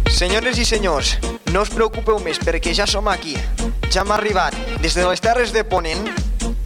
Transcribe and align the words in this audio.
Senyores 0.08 0.56
i 0.58 0.64
senyors, 0.64 1.18
no 1.52 1.60
us 1.60 1.68
preocupeu 1.68 2.16
més 2.24 2.38
perquè 2.40 2.72
ja 2.72 2.86
som 2.88 3.08
aquí. 3.12 3.36
Ja 3.92 4.00
hem 4.06 4.12
arribat 4.16 4.56
des 4.80 4.96
de 4.96 5.04
les 5.04 5.20
Terres 5.20 5.52
de 5.52 5.64
Ponent 5.68 6.08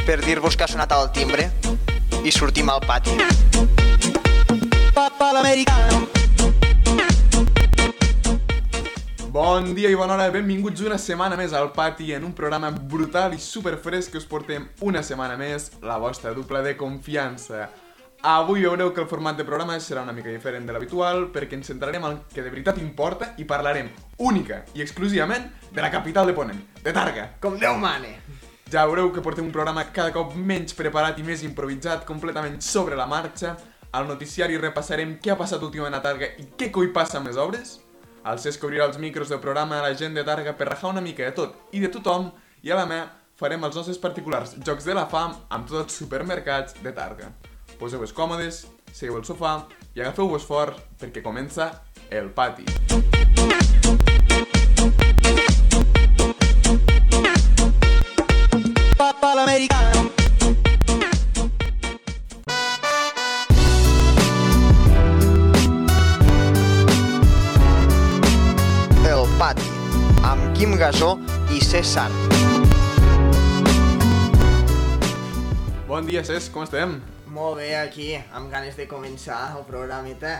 per 0.07 0.23
dir-vos 0.23 0.55
que 0.55 0.63
ha 0.63 0.71
sonat 0.71 0.93
el 0.95 1.11
timbre 1.11 1.51
i 2.23 2.31
sortim 2.31 2.71
al 2.71 2.81
pati. 2.87 3.19
Papà 4.95 5.33
l'americano. 5.35 6.06
Bon 9.37 9.75
dia 9.75 9.91
i 9.93 9.95
bona 9.95 10.15
hora, 10.15 10.31
benvinguts 10.33 10.81
una 10.81 10.97
setmana 10.97 11.37
més 11.37 11.53
al 11.53 11.67
pati 11.77 12.07
en 12.17 12.23
un 12.25 12.31
programa 12.33 12.71
brutal 12.73 13.35
i 13.37 13.41
superfresc 13.43 14.15
que 14.15 14.23
us 14.23 14.25
portem 14.25 14.65
una 14.81 15.03
setmana 15.05 15.37
més, 15.37 15.67
la 15.85 15.99
vostra 16.01 16.33
dupla 16.33 16.63
de 16.65 16.73
confiança. 16.81 17.67
Avui 18.25 18.65
veureu 18.65 18.95
que 18.97 19.05
el 19.05 19.11
format 19.11 19.37
de 19.37 19.45
programa 19.45 19.77
serà 19.77 20.07
una 20.07 20.17
mica 20.17 20.33
diferent 20.33 20.65
de 20.65 20.73
l'habitual 20.73 21.27
perquè 21.37 21.61
ens 21.61 21.69
centrarem 21.69 22.09
en 22.09 22.15
el 22.15 22.19
que 22.33 22.41
de 22.41 22.55
veritat 22.55 22.81
importa 22.81 23.35
i 23.37 23.45
parlarem 23.45 23.93
única 24.25 24.63
i 24.73 24.81
exclusivament 24.81 25.51
de 25.69 25.85
la 25.85 25.93
capital 25.93 26.33
de 26.33 26.41
Ponent, 26.41 26.67
de 26.81 26.97
Targa. 26.97 27.29
Com 27.45 27.61
Déu 27.61 27.77
mane. 27.77 28.17
Ja 28.73 28.89
veureu 28.89 29.13
que 29.13 29.21
portem 29.21 29.45
un 29.45 29.53
programa 29.53 29.91
cada 29.93 30.17
cop 30.17 30.33
menys 30.33 30.73
preparat 30.73 31.21
i 31.21 31.29
més 31.29 31.45
improvisat, 31.45 32.09
completament 32.09 32.63
sobre 32.65 32.97
la 32.97 33.05
marxa. 33.05 33.59
Al 33.93 34.09
noticiari 34.09 34.57
repassarem 34.57 35.19
què 35.21 35.37
ha 35.37 35.43
passat 35.45 35.61
últimament 35.61 36.01
a 36.01 36.07
Targa 36.09 36.33
i 36.41 36.55
què 36.57 36.73
coi 36.73 36.89
passa 36.89 37.21
amb 37.21 37.29
les 37.29 37.37
obres. 37.37 37.83
El 38.27 38.41
Cesc 38.43 38.65
obrirà 38.67 38.89
els 38.89 38.99
micros 38.99 39.31
del 39.31 39.39
programa 39.39 39.79
a 39.79 39.85
la 39.85 39.95
gent 39.95 40.17
de 40.17 40.25
Targa 40.27 40.57
per 40.59 40.67
rajar 40.67 40.91
una 40.91 41.03
mica 41.05 41.23
de 41.23 41.35
tot 41.37 41.75
i 41.79 41.83
de 41.83 41.91
tothom 41.95 42.33
i 42.67 42.73
a 42.75 42.79
la 42.79 42.87
me 42.91 42.99
farem 43.39 43.63
els 43.69 43.79
nostres 43.79 44.01
particulars 44.03 44.57
Jocs 44.67 44.89
de 44.89 44.97
la 44.99 45.07
Fam 45.13 45.37
amb 45.47 45.69
tots 45.69 45.85
els 45.85 46.01
supermercats 46.03 46.75
de 46.83 46.91
Targa. 46.97 47.31
Poseu-vos 47.79 48.15
còmodes, 48.17 48.65
segueu 48.91 49.21
al 49.21 49.29
sofà 49.29 49.61
i 49.95 50.03
agafeu-vos 50.03 50.49
fort 50.49 50.83
perquè 50.99 51.23
comença 51.23 51.71
el 52.11 52.33
pati. 52.35 52.67
César. 71.77 72.09
Bon 75.87 76.07
dia, 76.09 76.23
Cesc, 76.25 76.49
com 76.55 76.65
estem? 76.65 76.95
Molt 77.29 77.59
bé, 77.61 77.75
aquí, 77.77 78.15
amb 78.33 78.49
ganes 78.49 78.79
de 78.81 78.87
començar 78.89 79.43
el 79.59 79.67
programeta. 79.69 80.39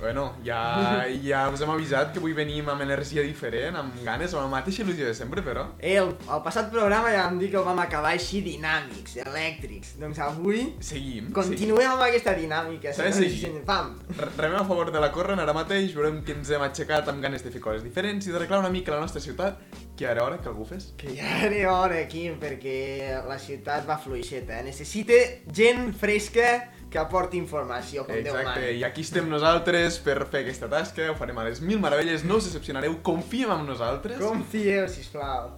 Bueno, 0.00 0.34
ja, 0.42 1.04
ja 1.22 1.42
us 1.52 1.60
hem 1.60 1.70
avisat 1.74 2.12
que 2.14 2.18
avui 2.22 2.32
venim 2.32 2.68
amb 2.72 2.80
energia 2.80 3.20
diferent, 3.22 3.76
amb 3.76 3.98
ganes, 4.04 4.32
amb 4.32 4.46
la 4.46 4.50
mateixa 4.54 4.80
il·lusió 4.82 5.04
de 5.10 5.12
sempre, 5.14 5.42
però... 5.44 5.66
Eh, 5.78 5.96
el, 6.00 6.14
el 6.24 6.40
passat 6.46 6.70
programa 6.72 7.10
ja 7.12 7.26
vam 7.26 7.36
dir 7.38 7.50
que 7.52 7.58
el 7.60 7.66
vam 7.66 7.78
acabar 7.82 8.14
així 8.16 8.40
dinàmics, 8.46 9.18
elèctrics. 9.26 9.92
Doncs 10.00 10.18
avui 10.24 10.62
Seguim, 10.80 11.28
continuem 11.36 11.90
amb 11.92 12.06
aquesta 12.06 12.32
dinàmica. 12.38 12.94
Senyors 12.96 13.20
i 13.26 13.28
seguir. 13.42 13.60
Pam! 13.68 13.92
Re- 14.16 14.30
Remem 14.40 14.62
a 14.62 14.64
favor 14.64 14.90
de 14.94 15.04
la 15.04 15.12
corrent 15.12 15.44
ara 15.44 15.52
mateix, 15.56 15.92
veurem 15.94 16.22
que 16.24 16.32
ens 16.38 16.48
hem 16.56 16.64
aixecat 16.64 17.12
amb 17.12 17.20
ganes 17.22 17.44
de 17.44 17.52
fer 17.52 17.60
coses 17.60 17.84
diferents 17.84 18.26
i 18.26 18.32
d'arreglar 18.32 18.62
una 18.64 18.72
mica 18.72 18.96
la 18.96 19.02
nostra 19.04 19.20
ciutat, 19.20 19.60
que 20.00 20.08
ara 20.08 20.24
hora 20.24 20.40
que 20.40 20.48
algú 20.48 20.64
fes. 20.64 20.94
Que 20.96 21.12
ja 21.18 21.42
era 21.44 21.74
hora, 21.76 22.00
Quim, 22.08 22.38
perquè 22.40 23.20
la 23.28 23.36
ciutat 23.38 23.84
va 23.88 23.98
fluixeta. 24.00 24.60
eh? 24.62 24.64
Necessita 24.70 25.20
gent 25.52 25.90
fresca 25.92 26.70
que 26.90 26.98
aporti 26.98 27.38
informació, 27.38 28.04
com 28.04 28.16
Déu 28.18 28.34
Exacte, 28.34 28.72
i 28.74 28.84
aquí 28.84 29.04
estem 29.06 29.28
nosaltres 29.30 30.00
per 30.02 30.18
fer 30.26 30.42
aquesta 30.42 30.68
tasca, 30.70 31.06
ho 31.12 31.16
farem 31.18 31.38
a 31.38 31.46
les 31.46 31.62
mil 31.62 31.78
meravelles, 31.82 32.24
no 32.26 32.40
us 32.40 32.48
decepcionareu, 32.50 32.96
confiem 33.06 33.52
en 33.54 33.68
nosaltres, 33.70 34.18
Confieu, 34.18 34.88
sisplau. 34.90 35.52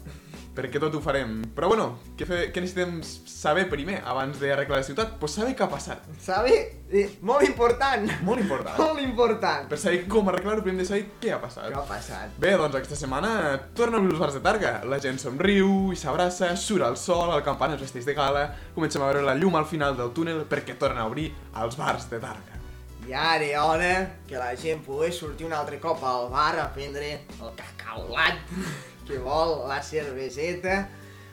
Perquè 0.56 0.80
tot 0.80 0.94
ho 0.94 1.00
farem. 1.04 1.40
Però 1.56 1.68
bueno, 1.70 1.86
què, 2.18 2.26
fe, 2.28 2.40
què 2.52 2.62
necessitem 2.62 3.00
saber 3.02 3.66
primer, 3.72 4.00
abans 4.08 4.38
d'arreglar 4.40 4.80
la 4.82 4.86
ciutat? 4.86 5.16
Pues 5.20 5.36
saber 5.38 5.54
què 5.56 5.64
ha 5.64 5.70
passat. 5.72 6.04
Sabe? 6.22 6.54
Eh, 6.92 7.06
molt 7.24 7.46
important. 7.46 8.04
Molt 8.26 8.42
important. 8.44 8.76
Molt 8.78 9.00
important. 9.00 9.68
Per 9.72 9.78
saber 9.80 10.04
com 10.12 10.28
arreglar-ho, 10.28 10.64
primer 10.64 10.84
de 10.84 10.88
saber 10.90 11.06
què 11.22 11.32
ha 11.32 11.40
passat. 11.42 11.70
Què 11.72 11.80
ha 11.80 11.86
passat? 11.88 12.36
Bé, 12.42 12.54
doncs 12.60 12.78
aquesta 12.82 12.98
setmana 13.00 13.32
torna 13.78 13.96
a 13.98 14.02
obrir 14.02 14.12
els 14.12 14.22
bars 14.22 14.36
de 14.36 14.44
Targa. 14.44 14.74
La 14.88 15.00
gent 15.02 15.20
somriu 15.22 15.92
i 15.94 15.98
s'abraça, 15.98 16.52
surt 16.60 16.86
el 16.88 16.98
sol, 17.00 17.32
el 17.32 17.44
campana 17.46 17.78
es 17.78 17.86
vesteix 17.86 18.08
de 18.08 18.16
gala, 18.18 18.48
comencem 18.76 19.02
a 19.02 19.08
veure 19.08 19.24
la 19.24 19.38
llum 19.38 19.56
al 19.56 19.68
final 19.68 19.96
del 19.96 20.12
túnel 20.12 20.44
perquè 20.50 20.76
torna 20.78 21.06
a 21.06 21.08
obrir 21.08 21.30
els 21.62 21.78
bars 21.80 22.10
de 22.12 22.20
Targa. 22.20 22.60
I 23.02 23.16
ara 23.18 23.42
era 23.42 23.64
hora 23.66 23.94
que 24.28 24.38
la 24.38 24.52
gent 24.54 24.84
pogués 24.86 25.16
sortir 25.18 25.48
un 25.48 25.52
altre 25.56 25.80
cop 25.82 26.04
al 26.06 26.28
bar 26.30 26.54
a 26.62 26.68
prendre 26.70 27.08
el 27.40 27.54
cacaulat 27.58 28.91
vol, 29.20 29.68
la 29.68 29.82
cerveseta. 29.82 30.88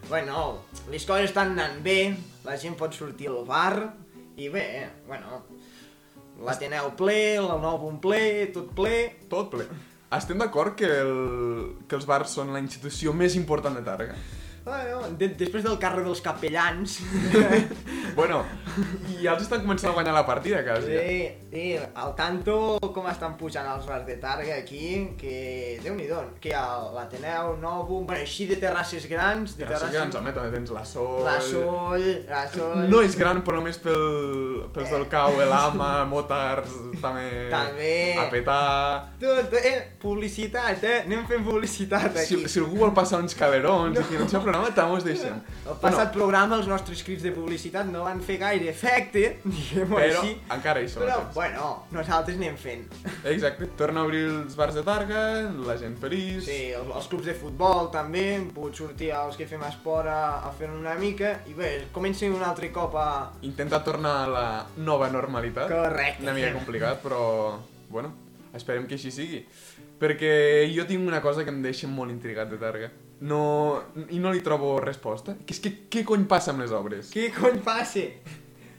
Bueno, 0.10 0.64
les 0.90 1.06
coses 1.06 1.30
estan 1.30 1.54
anant 1.54 1.84
bé, 1.86 2.16
la 2.46 2.58
gent 2.58 2.76
pot 2.80 2.96
sortir 2.96 3.30
al 3.30 3.44
bar 3.48 3.92
i 4.40 4.48
bé, 4.50 4.88
bueno, 5.08 5.44
l'Ateneu 6.46 6.94
ple, 6.98 7.20
el 7.38 7.50
Nou 7.62 7.92
ple, 8.02 8.50
tot 8.56 8.72
ple. 8.76 8.96
Tot 9.30 9.52
ple. 9.52 9.68
Estem 10.16 10.40
d'acord 10.42 10.74
que, 10.74 10.88
el... 11.04 11.16
que 11.88 11.98
els 12.00 12.08
bars 12.10 12.32
són 12.40 12.54
la 12.56 12.62
institució 12.64 13.14
més 13.14 13.36
important 13.38 13.76
de 13.78 13.84
Targa? 13.86 14.16
Bueno, 14.69 15.02
de 15.18 15.31
després 15.34 15.63
del 15.66 15.80
carrer 15.81 16.03
dels 16.06 16.19
capellans, 16.22 17.00
bueno, 18.19 18.44
i 19.09 19.24
ja 19.24 19.34
els 19.34 19.47
estan 19.47 19.63
començant 19.63 19.90
a 19.90 19.96
guanyar 19.96 20.13
la 20.13 20.25
partida, 20.28 20.62
quasi. 20.66 20.94
Sí, 20.94 21.24
sí, 21.50 21.63
al 22.03 22.13
tanto 22.19 22.78
com 22.94 23.07
estan 23.09 23.34
pujant 23.40 23.66
els 23.72 23.88
bars 23.90 24.06
de 24.06 24.19
Targa 24.22 24.59
aquí, 24.59 25.16
que 25.18 25.80
déu 25.81 25.96
nhi 25.97 26.06
que 26.44 26.53
l'Ateneu, 26.53 27.56
Novum, 27.62 28.06
bueno, 28.06 28.22
així 28.22 28.46
de 28.50 28.59
terrasses 28.62 29.07
grans, 29.09 29.56
de 29.57 29.66
Gràcies, 29.66 29.94
grans, 29.96 30.19
home, 30.19 30.34
també 30.35 30.53
tens 30.53 30.74
la 30.75 30.86
Sol... 30.86 31.24
La 31.25 31.40
Sol, 31.41 32.06
la 32.30 32.44
Sol... 32.53 32.86
No 32.91 33.01
és 33.06 33.18
gran, 33.18 33.41
però 33.46 33.59
només 33.59 33.81
pel, 33.81 34.69
pels 34.75 34.94
del 34.94 35.07
cau, 35.09 35.40
l'Ama, 35.50 35.91
Motards, 36.09 36.78
també... 37.01 37.25
També. 37.53 37.94
A 38.22 38.28
petar... 38.30 38.62
Tot, 39.22 39.57
eh, 39.63 39.75
publicitat, 40.01 40.86
eh? 40.86 41.01
Anem 41.07 41.25
fent 41.30 41.46
publicitat 41.47 42.18
Si, 42.19 42.38
aquí. 42.38 42.50
si 42.51 42.62
algú 42.62 42.84
vol 42.86 42.94
passar 42.96 43.22
uns 43.24 43.34
calerons 43.38 43.97
no. 43.97 44.01
i 44.06 44.09
financiar 44.13 44.41
el 44.41 44.47
programa, 44.59 44.75
també 44.75 44.97
us 44.97 45.06
deixem. 45.08 45.40
El 45.66 45.78
passat 45.81 46.12
programa 46.14 46.58
els 46.59 46.68
nostres 46.70 47.02
crits 47.06 47.24
de 47.25 47.31
publicitat 47.36 47.88
no 47.90 48.03
van 48.06 48.20
fer 48.25 48.38
gaire 48.42 48.70
efecte, 48.72 49.24
diguem-ho 49.46 49.96
però 49.96 50.22
així. 50.22 50.36
encara 50.56 50.84
hi 50.84 50.90
som. 50.92 51.03
Però, 51.03 51.18
bueno, 51.36 51.70
nosaltres 51.96 52.38
anem 52.40 52.58
fent. 52.59 52.86
Exacte, 53.31 53.69
torna 53.80 54.03
a 54.03 54.09
obrir 54.09 54.24
els 54.28 54.58
bars 54.59 54.78
de 54.78 54.84
Targa, 54.88 55.24
la 55.68 55.78
gent 55.81 55.98
feliç... 56.02 56.44
Sí, 56.50 56.59
els, 56.78 56.94
els 57.02 57.09
clubs 57.12 57.30
de 57.30 57.36
futbol 57.40 57.92
també, 57.94 58.25
hem 58.36 58.48
pogut 58.56 58.78
sortir 58.84 59.12
els 59.18 59.40
que 59.40 59.48
fem 59.50 59.66
esport 59.69 60.12
a, 60.12 60.22
a 60.48 60.53
fer 60.58 60.69
una 60.74 60.96
mica, 61.00 61.38
i 61.50 61.58
bé, 61.58 61.74
comencem 61.96 62.36
un 62.36 62.46
altre 62.46 62.72
cop 62.75 62.96
a... 63.00 63.09
Intentar 63.48 63.81
tornar 63.88 64.16
a 64.24 64.31
la 64.31 64.48
nova 64.78 65.09
normalitat. 65.14 65.72
Correcte. 65.72 66.25
Una 66.28 66.38
mica 66.38 66.53
complicat, 66.56 67.03
però... 67.06 67.22
Bueno, 67.90 68.12
esperem 68.53 68.86
que 68.86 68.98
així 69.00 69.09
sigui. 69.14 69.44
Perquè 70.00 70.68
jo 70.72 70.86
tinc 70.88 71.08
una 71.08 71.19
cosa 71.24 71.44
que 71.44 71.52
em 71.52 71.64
deixa 71.64 71.90
molt 71.92 72.14
intrigat 72.14 72.52
de 72.52 72.59
Targa. 72.62 72.92
No... 73.22 73.84
I 74.09 74.19
no 74.19 74.31
li 74.31 74.41
trobo 74.46 74.78
resposta. 74.80 75.35
Que 75.46 75.53
és 75.56 75.59
que 75.63 75.72
què 75.91 76.06
cony 76.07 76.24
passa 76.30 76.53
amb 76.53 76.63
les 76.63 76.72
obres? 76.75 77.09
Què 77.13 77.30
cony 77.35 77.59
passa? 77.66 78.06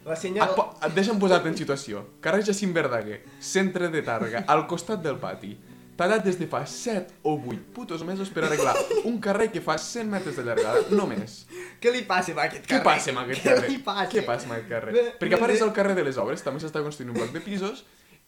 La 0.05 0.15
Et, 0.15 0.19
senyal... 0.23 0.55
po- 0.57 0.71
et 0.81 0.95
deixa'm 0.97 1.19
posar-te 1.21 1.51
en 1.51 1.57
situació. 1.59 1.99
Carrer 2.25 2.41
Jacint 2.47 2.71
Verdaguer, 2.73 3.19
centre 3.39 3.89
de 3.93 4.01
Targa, 4.01 4.45
al 4.49 4.63
costat 4.67 5.03
del 5.05 5.19
pati. 5.21 5.53
Tallat 5.99 6.23
des 6.25 6.39
de 6.39 6.47
fa 6.49 6.63
7 6.65 7.19
o 7.29 7.35
8 7.37 7.59
putos 7.75 8.01
mesos 8.07 8.31
per 8.33 8.41
arreglar 8.47 8.71
un 9.05 9.19
carrer 9.21 9.51
que 9.53 9.61
fa 9.61 9.75
100 9.77 10.09
metres 10.09 10.39
de 10.39 10.45
llargada, 10.47 10.81
només. 10.89 11.43
Què 11.83 11.91
li 11.93 12.01
passa 12.09 12.33
a 12.33 12.47
aquest 12.47 12.63
Què 12.65 12.79
carrer? 12.79 12.85
passa 12.87 13.11
amb 13.13 13.21
aquest 13.27 13.43
Què 13.43 13.51
carrer? 13.53 13.69
li 13.69 13.77
passa? 13.85 14.07
Què 14.09 14.23
passa 14.25 14.47
amb 14.49 14.55
aquest 14.55 14.69
carrer? 14.71 15.03
Perquè 15.21 15.37
a 15.37 15.41
part 15.43 15.53
és 15.53 15.61
el 15.61 15.73
carrer 15.75 15.93
de 15.99 16.07
les 16.07 16.17
obres, 16.17 16.41
també 16.41 16.63
s'està 16.63 16.81
construint 16.81 17.11
un 17.13 17.19
bloc 17.19 17.35
de 17.35 17.43
pisos, 17.45 17.83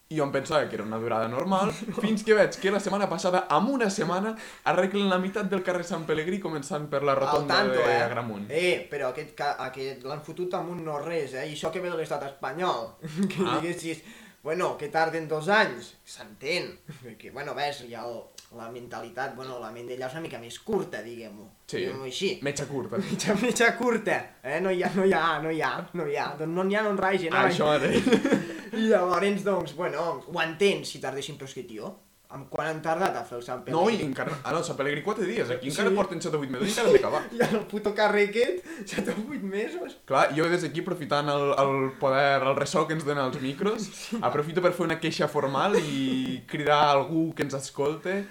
i 0.10 0.18
jo 0.18 0.26
em 0.28 0.32
pensava 0.32 0.68
que 0.70 0.76
era 0.76 0.84
una 0.84 0.98
durada 1.00 1.28
normal, 1.28 1.72
fins 2.04 2.24
que 2.24 2.36
veig 2.38 2.58
que 2.62 2.70
la 2.72 2.80
setmana 2.84 3.08
passada, 3.10 3.48
en 3.50 3.70
una 3.72 3.90
setmana, 3.90 4.36
arreglen 4.70 5.08
la 5.10 5.18
meitat 5.18 5.50
del 5.50 5.64
carrer 5.64 5.86
Sant 5.88 6.04
Pelegrí, 6.06 6.40
començant 6.44 6.86
per 6.92 7.02
la 7.04 7.16
rotonda 7.16 7.56
tanto, 7.62 7.80
de 7.80 7.88
eh? 7.96 8.02
Agramunt. 8.04 8.46
Eh, 8.50 8.88
però 8.92 9.10
aquest, 9.14 9.40
aquest 9.68 10.04
l'han 10.06 10.22
fotut 10.22 10.54
amb 10.60 10.70
un 10.76 10.84
no 10.86 11.00
res, 11.02 11.34
eh? 11.34 11.48
I 11.48 11.56
això 11.56 11.72
que 11.72 11.82
ve 11.82 11.90
de 11.90 11.98
l'estat 11.98 12.28
espanyol. 12.30 12.92
Que 13.32 13.42
Ah. 13.48 13.58
diguessis, 13.62 14.04
bueno, 14.44 14.76
que 14.78 14.90
tarden 14.92 15.28
dos 15.32 15.48
anys, 15.50 15.94
s'entén. 16.04 16.74
Perquè, 17.02 17.32
bueno, 17.32 17.56
ves, 17.56 17.86
ja 17.90 18.04
el, 18.04 18.20
la 18.58 18.70
mentalitat, 18.72 19.36
bueno, 19.36 19.58
la 19.62 19.72
ment 19.74 19.88
d'ella 19.90 20.06
és 20.08 20.14
una 20.18 20.22
mica 20.26 20.40
més 20.40 20.60
curta, 20.62 21.02
diguem-ho. 21.06 21.50
Sí. 21.66 21.80
Diguem-ho 21.82 22.04
així. 22.10 22.32
Metxa 22.46 22.66
curta. 22.70 22.98
Mitja, 23.10 23.36
mitja 23.42 23.72
curta, 23.80 24.20
eh? 24.44 24.60
No 24.62 24.72
hi 24.72 24.84
ha, 24.84 24.92
no 24.96 25.06
hi 25.10 25.14
ha, 25.18 25.26
no 25.42 25.52
hi 25.52 25.62
ha, 25.62 25.74
no 25.94 26.08
hi 26.08 26.16
ha. 26.18 26.30
Doncs 26.40 26.54
no 26.54 26.64
n'hi 26.70 26.76
ha, 26.80 26.84
no 26.86 26.94
en 26.96 27.02
rage, 27.02 27.30
no? 27.34 27.38
Ah, 27.42 27.50
això 27.50 27.68
mateix. 27.74 28.08
I 28.78 28.88
llavors, 28.90 29.44
doncs, 29.46 29.76
bueno, 29.78 30.08
ho 30.28 30.42
entens 30.42 30.90
si 30.96 31.00
tardessin, 31.04 31.38
però 31.38 31.50
és 31.50 31.54
que, 31.60 31.64
tio, 31.70 31.92
amb 32.34 32.48
quan 32.50 32.66
han 32.66 32.80
tardat 32.82 33.14
a 33.20 33.22
fer 33.30 33.36
el 33.38 33.44
Sant 33.46 33.60
No, 33.70 33.84
i 33.86 33.94
Pelegrí? 33.94 34.06
encara... 34.10 34.40
Ah, 34.42 34.54
no, 34.56 34.64
Sant 34.66 34.78
Pelegrí 34.80 35.04
4 35.06 35.28
dies. 35.30 35.52
Aquí 35.54 35.70
encara 35.70 35.92
Sí. 35.92 35.96
porten 36.00 36.22
7 36.24 36.34
o 36.34 36.42
8 36.42 36.50
mesos 36.50 36.66
i 36.68 36.72
encara 36.74 36.94
d'acabar. 36.96 37.22
I 37.38 37.44
el 37.46 37.60
puto 37.70 37.92
carrer 37.94 38.24
aquest, 38.32 38.66
ja 38.90 39.04
té 39.06 39.14
8 39.14 39.44
mesos. 39.46 40.00
Clar, 40.10 40.24
jo 40.34 40.48
des 40.50 40.66
d'aquí, 40.66 40.82
aprofitant 40.82 41.30
el, 41.30 41.46
el 41.62 41.92
poder, 42.02 42.42
el 42.42 42.56
ressò 42.58 42.88
que 42.90 42.98
ens 42.98 43.06
donen 43.06 43.28
els 43.28 43.38
micros, 43.44 43.86
aprofito 44.26 44.66
per 44.66 44.74
fer 44.74 44.88
una 44.88 44.98
queixa 45.04 45.30
formal 45.30 45.78
i 45.78 46.40
cridar 46.50 46.80
a 46.88 46.92
algú 46.96 47.28
que 47.38 47.46
ens 47.46 47.54
escolte 47.62 48.24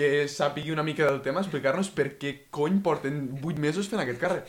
que 0.00 0.24
sàpigui 0.32 0.72
una 0.72 0.82
mica 0.86 1.04
del 1.10 1.20
tema, 1.20 1.42
explicar-nos 1.44 1.90
per 1.92 2.14
què 2.20 2.30
cony 2.50 2.78
porten 2.84 3.20
8 3.42 3.60
mesos 3.60 3.88
fent 3.92 4.00
aquest 4.00 4.20
carrer. 4.22 4.42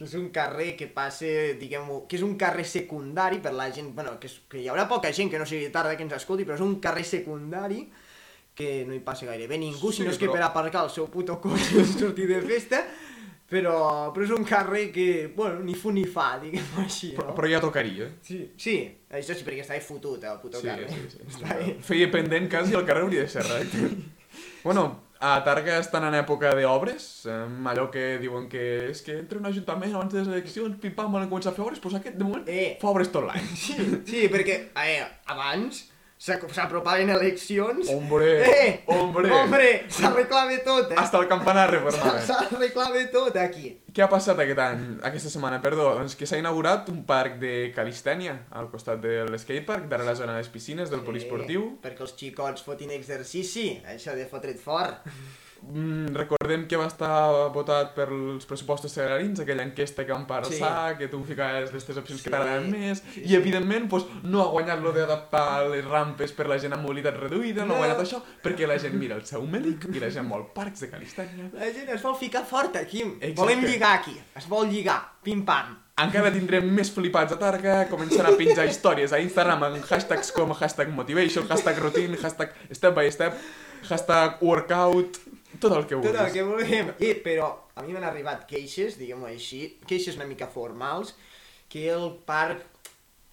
que 0.00 0.06
és 0.08 0.14
un 0.16 0.30
carrer 0.32 0.70
que 0.78 0.86
passa, 0.88 1.28
diguem-ho, 1.60 2.06
que 2.08 2.16
és 2.16 2.22
un 2.24 2.32
carrer 2.40 2.64
secundari 2.64 3.36
per 3.44 3.52
la 3.52 3.66
gent, 3.70 3.90
bueno, 3.94 4.14
que, 4.18 4.30
és, 4.30 4.38
que 4.48 4.62
hi 4.62 4.68
haurà 4.72 4.86
poca 4.88 5.10
gent 5.12 5.28
que 5.30 5.38
no 5.38 5.44
sigui 5.46 5.68
tarda 5.70 5.92
que 5.96 6.02
ens 6.06 6.14
escolti, 6.16 6.46
però 6.48 6.56
és 6.56 6.62
un 6.64 6.78
carrer 6.80 7.04
secundari 7.04 7.82
que 8.56 8.70
no 8.88 8.94
hi 8.96 9.02
passa 9.04 9.26
gairebé 9.28 9.58
ningú, 9.60 9.90
Sí, 9.92 9.98
si 10.00 10.06
no 10.08 10.10
és 10.10 10.16
que 10.18 10.26
però- 10.26 10.38
per 10.38 10.42
aparcar 10.46 10.84
el 10.86 10.90
seu 10.90 11.06
puto 11.12 11.36
cotxe 11.40 11.82
i 11.82 11.84
sortir 11.84 12.26
de 12.30 12.40
festa, 12.48 12.80
però, 13.50 14.08
però 14.14 14.24
és 14.24 14.30
un 14.32 14.44
carrer 14.48 14.86
que, 14.94 15.32
bueno, 15.36 15.60
ni 15.66 15.74
fu 15.74 15.90
ni 15.92 16.04
fa, 16.08 16.38
diguem-ho 16.40 16.80
així, 16.84 17.12
Però, 17.16 17.28
no? 17.28 17.34
però 17.36 17.50
ja 17.52 17.60
tocaria. 17.60 18.08
Sí, 18.22 18.40
sí, 18.56 18.76
això 19.10 19.34
sí, 19.36 19.44
perquè 19.44 19.60
estava 19.66 19.80
fotut, 19.84 20.24
el 20.24 20.40
puto 20.40 20.60
Sí, 20.60 20.66
carrer. 20.66 20.88
sí, 20.88 21.28
sí. 21.28 21.44
Bé. 21.44 21.76
Feia 21.82 22.08
pendent 22.10 22.48
quasi 22.50 22.72
el 22.74 22.86
carrer 22.88 23.02
hauria 23.04 23.26
de 23.26 23.28
ser 23.28 23.44
recte. 23.44 23.90
Bueno, 24.64 25.00
a 25.20 25.42
Targa 25.44 25.78
estan 25.78 26.04
en 26.08 26.14
època 26.14 26.54
d'obres, 26.56 27.26
eh, 27.26 27.46
allò 27.68 27.90
que 27.90 28.18
diuen 28.18 28.48
que 28.48 28.90
és 28.90 29.02
que 29.02 29.18
entre 29.18 29.38
un 29.38 29.46
ajuntament 29.46 29.94
abans 29.94 30.12
de 30.12 30.20
les 30.20 30.28
eleccions, 30.28 30.78
pim-pam, 30.80 31.12
volen 31.12 31.28
començar 31.28 31.52
a 31.52 31.56
fer 31.56 31.64
obres, 31.64 31.80
doncs 31.80 31.96
aquest, 31.98 32.16
de 32.16 32.24
moment, 32.24 32.44
Eh. 32.48 32.78
fa 32.80 32.88
obres 32.88 33.10
tot 33.12 33.24
l'any. 33.26 33.44
Sí, 33.56 33.76
sí, 34.06 34.28
perquè 34.32 34.70
eh, 34.76 35.04
abans 35.26 35.82
s'ac- 35.84 35.89
s'apropaven 36.20 37.08
eleccions... 37.14 37.88
Hombre, 37.88 38.28
Eh! 38.44 38.82
hombre. 38.92 39.30
Hombre! 39.32 39.68
S'arreglava 39.88 40.58
tot, 40.64 40.92
eh? 40.92 40.98
Hasta 41.00 41.18
el 41.22 41.28
campanar 41.30 41.70
reformaven. 41.72 42.20
S'arreglava 42.28 43.00
tot 43.12 43.38
aquí. 43.40 43.70
Què 43.90 44.04
ha 44.04 44.08
passat 44.12 44.38
aquest 44.44 44.60
any, 44.62 44.82
aquesta 45.08 45.32
setmana, 45.32 45.62
perdó? 45.64 45.94
Doncs 45.96 46.14
que 46.20 46.28
s'ha 46.28 46.38
inaugurat 46.38 46.88
un 46.92 47.00
parc 47.08 47.38
de 47.40 47.54
calistènia 47.74 48.36
al 48.52 48.68
costat 48.70 49.00
de 49.02 49.24
l'escatepark, 49.32 49.88
darrere 49.88 50.12
la 50.12 50.18
zona 50.20 50.36
de 50.36 50.44
les 50.44 50.52
piscines 50.52 50.92
del 50.92 51.00
poliesportiu. 51.06 51.64
Eh, 51.72 51.82
perquè 51.88 52.04
els 52.04 52.12
xicots 52.20 52.66
fotin 52.68 52.92
exercici, 52.94 53.70
això 53.88 54.12
de 54.14 54.28
fotre't 54.30 54.60
fort. 54.60 55.08
Mm, 55.62 56.14
recordem 56.16 56.66
que 56.66 56.78
va 56.80 56.86
estar 56.88 57.50
votat 57.52 57.92
per 57.94 58.06
els 58.08 58.46
pressupostos 58.48 58.94
sagrarins, 58.96 59.42
aquella 59.42 59.62
enquesta 59.62 60.06
que 60.06 60.12
van 60.12 60.24
passar, 60.26 60.96
que 60.98 61.06
tu 61.12 61.20
ficaves 61.22 61.68
aquestes 61.68 61.98
opcions 62.00 62.22
que 62.22 62.30
Sí, 62.30 62.32
t'agraden 62.32 62.70
més, 62.72 63.02
sí, 63.12 63.20
i 63.20 63.28
sí. 63.28 63.36
evidentment 63.36 63.86
pues, 63.92 64.06
no 64.24 64.40
ha 64.42 64.48
guanyat 64.50 64.80
lo 64.82 64.90
d'adaptar 64.96 65.68
les 65.68 65.84
rampes 65.84 66.32
per 66.32 66.48
la 66.48 66.58
gent 66.58 66.72
amb 66.72 66.82
mobilitat 66.88 67.14
reduïda, 67.20 67.62
no, 67.66 67.74
No. 67.74 67.74
ha 67.74 67.84
guanyat 67.84 68.00
això, 68.06 68.22
perquè 68.42 68.66
la 68.66 68.78
gent 68.78 68.96
mira 68.98 69.14
el 69.20 69.24
seu 69.28 69.44
mèdic 69.46 69.84
i 69.94 70.00
la 70.00 70.10
gent 70.10 70.28
vol 70.32 70.48
parcs 70.54 70.80
de 70.80 70.90
calistènia. 70.90 71.50
La 71.52 71.70
gent 71.70 71.88
es 71.92 72.02
vol 72.02 72.16
ficar 72.16 72.44
fort 72.46 72.74
aquí. 72.76 73.02
Exacte. 73.02 73.34
Volem 73.36 73.64
lligar 73.64 73.94
aquí. 74.00 74.16
Es 74.34 74.48
vol 74.48 74.66
lligar. 74.68 74.98
Pim-pam. 75.22 75.76
Encara 76.00 76.32
tindrem 76.32 76.64
més 76.72 76.88
flipats 76.90 77.34
a 77.34 77.38
Targa, 77.38 77.82
començant 77.90 78.24
a 78.24 78.32
penjar 78.32 78.64
històries 78.66 79.12
a 79.12 79.18
Instagram 79.20 79.62
amb 79.68 79.84
hashtags 79.84 80.32
com 80.32 80.50
hashtag 80.56 80.88
motivation, 80.88 81.44
hashtag 81.46 81.76
routine, 81.78 82.16
hashtag 82.16 82.54
step 82.72 82.94
by 82.96 83.10
step, 83.12 83.36
hashtag 83.90 84.40
workout, 84.40 85.18
tot 85.60 85.76
el 85.76 85.84
que 85.86 85.96
Tot 85.96 86.10
el 86.10 86.16
vulguis. 86.16 86.32
que 86.34 86.42
vulguem. 86.48 86.90
I, 86.98 87.12
però 87.24 87.50
a 87.76 87.84
mi 87.86 87.92
m'han 87.94 88.06
arribat 88.08 88.46
queixes, 88.50 88.96
diguem-ho 89.00 89.28
així, 89.30 89.62
queixes 89.88 90.16
una 90.18 90.26
mica 90.28 90.48
formals, 90.50 91.14
que 91.70 91.86
el 91.92 92.08
parc 92.26 92.66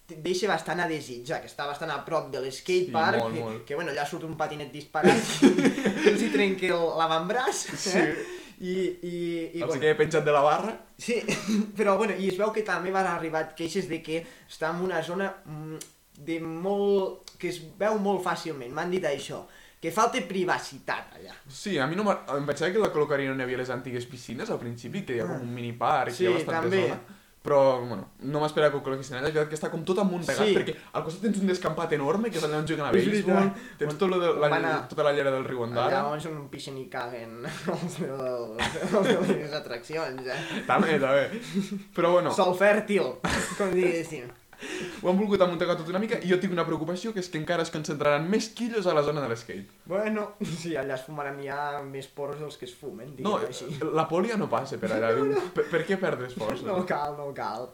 deixa 0.08 0.48
bastant 0.48 0.80
a 0.80 0.86
desitjar, 0.88 1.42
que 1.42 1.50
està 1.50 1.66
bastant 1.68 1.90
a 1.92 1.98
prop 2.06 2.30
de 2.32 2.38
Sí, 2.40 2.44
l'escatepark, 2.46 3.18
molt, 3.34 3.58
que, 3.58 3.64
que, 3.68 3.74
bueno, 3.76 3.92
allà 3.92 4.06
surt 4.08 4.24
un 4.24 4.36
patinet 4.40 4.70
disparat 4.72 5.20
i 5.44 6.08
els 6.12 6.22
hi 6.24 6.30
trenca 6.32 6.70
l'avantbraç, 7.00 7.64
Sí. 7.76 7.98
eh? 7.98 8.34
I, 8.58 8.72
i, 9.06 9.18
i 9.54 9.60
Els 9.62 9.76
que 9.78 9.92
he 9.92 9.94
penjat 9.94 10.24
de 10.26 10.32
la 10.34 10.40
barra. 10.42 10.72
Sí, 10.98 11.20
però 11.78 11.92
bueno, 12.00 12.16
i 12.18 12.26
es 12.32 12.38
veu 12.40 12.50
que 12.56 12.64
també 12.66 12.90
van 12.90 13.06
arribar 13.06 13.44
queixes 13.54 13.86
de 13.86 14.00
que 14.02 14.22
està 14.48 14.72
en 14.74 14.80
una 14.88 15.02
zona 15.06 15.28
mm, 15.44 15.76
de 16.26 16.40
molt... 16.42 17.36
que 17.38 17.52
es 17.52 17.60
veu 17.78 18.00
molt 18.02 18.24
fàcilment, 18.24 18.72
m'han 18.74 18.90
dit 18.90 19.04
això, 19.06 19.44
que 19.80 19.92
falta 19.94 20.18
privacitat 20.26 21.12
allà. 21.18 21.34
Sí, 21.48 21.76
a 21.78 21.86
mi 21.86 21.94
no 21.96 22.02
em 22.10 22.46
pensava 22.48 22.72
que 22.72 22.78
la 22.82 22.90
col·locarien 22.92 23.30
on 23.32 23.38
hi 23.38 23.44
havia 23.46 23.58
les 23.60 23.70
antigues 23.70 24.06
piscines 24.10 24.50
al 24.50 24.58
principi, 24.58 25.04
que 25.06 25.14
hi 25.16 25.20
ha 25.22 25.26
com 25.30 25.40
un 25.46 25.54
miniparc, 25.54 26.10
Sí, 26.12 26.24
hi 26.24 26.32
ha 26.32 26.34
bastanta 26.38 26.62
també. 26.66 26.82
zona. 26.88 26.98
Però, 27.48 27.58
bueno, 27.80 28.08
no 28.28 28.40
m'esperava 28.42 28.72
que 28.72 28.76
ho 28.76 28.82
col·loquessin 28.84 29.14
allà, 29.14 29.28
és 29.30 29.32
veritat 29.32 29.48
que 29.48 29.56
està 29.56 29.70
com 29.70 29.84
tot 29.86 29.96
amuntegat, 30.02 30.44
Sí. 30.48 30.54
perquè 30.56 30.74
al 30.92 31.04
costat 31.04 31.22
tens 31.22 31.38
un 31.40 31.46
descampat 31.46 31.92
enorme, 31.92 32.28
que 32.30 32.36
és 32.36 32.44
allà 32.44 32.58
on 32.58 32.66
juguen 32.66 32.84
a 32.84 32.90
béisbol, 32.96 33.52
tens 33.78 33.96
tot 33.96 34.10
lo 34.10 34.18
de, 34.18 34.32
la, 34.42 34.48
a- 34.58 34.88
tota 34.90 35.04
la 35.06 35.12
llera 35.12 35.30
del 35.30 35.44
riu 35.46 35.62
Ondara. 35.62 36.00
Allà 36.02 36.10
on 36.12 36.20
són 36.20 36.48
pixen 36.50 36.76
i 36.76 36.88
caguen 36.90 37.46
els 37.72 37.98
de 38.00 39.38
les 39.38 39.54
atraccions, 39.54 40.26
eh? 40.26 40.36
També, 40.66 40.98
també. 40.98 41.40
Però 41.94 42.12
bueno, 42.18 42.34
Sol 42.34 42.52
fèrtil, 42.58 43.14
com 43.56 43.70
diguéssim. 43.72 44.28
ho 45.02 45.10
han 45.10 45.18
volgut 45.18 45.40
amuntegar 45.44 45.76
tot 45.78 45.88
una 45.92 46.00
mica 46.02 46.18
i 46.22 46.28
jo 46.30 46.38
tinc 46.42 46.52
una 46.52 46.64
preocupació, 46.66 47.12
que 47.14 47.20
és 47.22 47.28
que 47.30 47.38
encara 47.38 47.62
es 47.62 47.70
concentraran 47.74 48.28
més 48.30 48.48
quillos 48.50 48.86
a 48.90 48.94
la 48.96 49.02
zona 49.06 49.22
de 49.24 49.28
l'skate. 49.30 49.66
Bueno, 49.86 50.32
sí, 50.60 50.74
allà 50.76 50.96
es 50.98 51.04
fumaran 51.06 51.38
ja 51.44 51.80
més 51.86 52.08
porros 52.08 52.40
dels 52.42 52.56
que 52.58 52.66
es 52.68 52.74
fumen, 52.74 53.14
No, 53.18 53.38
diguem 53.38 53.48
així. 53.52 53.92
la 53.94 54.06
pòlia 54.10 54.36
no 54.40 54.48
passa 54.50 54.78
per 54.78 54.90
allà. 54.96 55.12
diu, 55.18 55.34
Per, 55.54 55.64
per 55.70 55.84
què 55.88 55.98
perdre 56.00 56.26
esforços? 56.28 56.64
No 56.66 56.84
cal, 56.86 57.16
no 57.18 57.30
cal. 57.34 57.70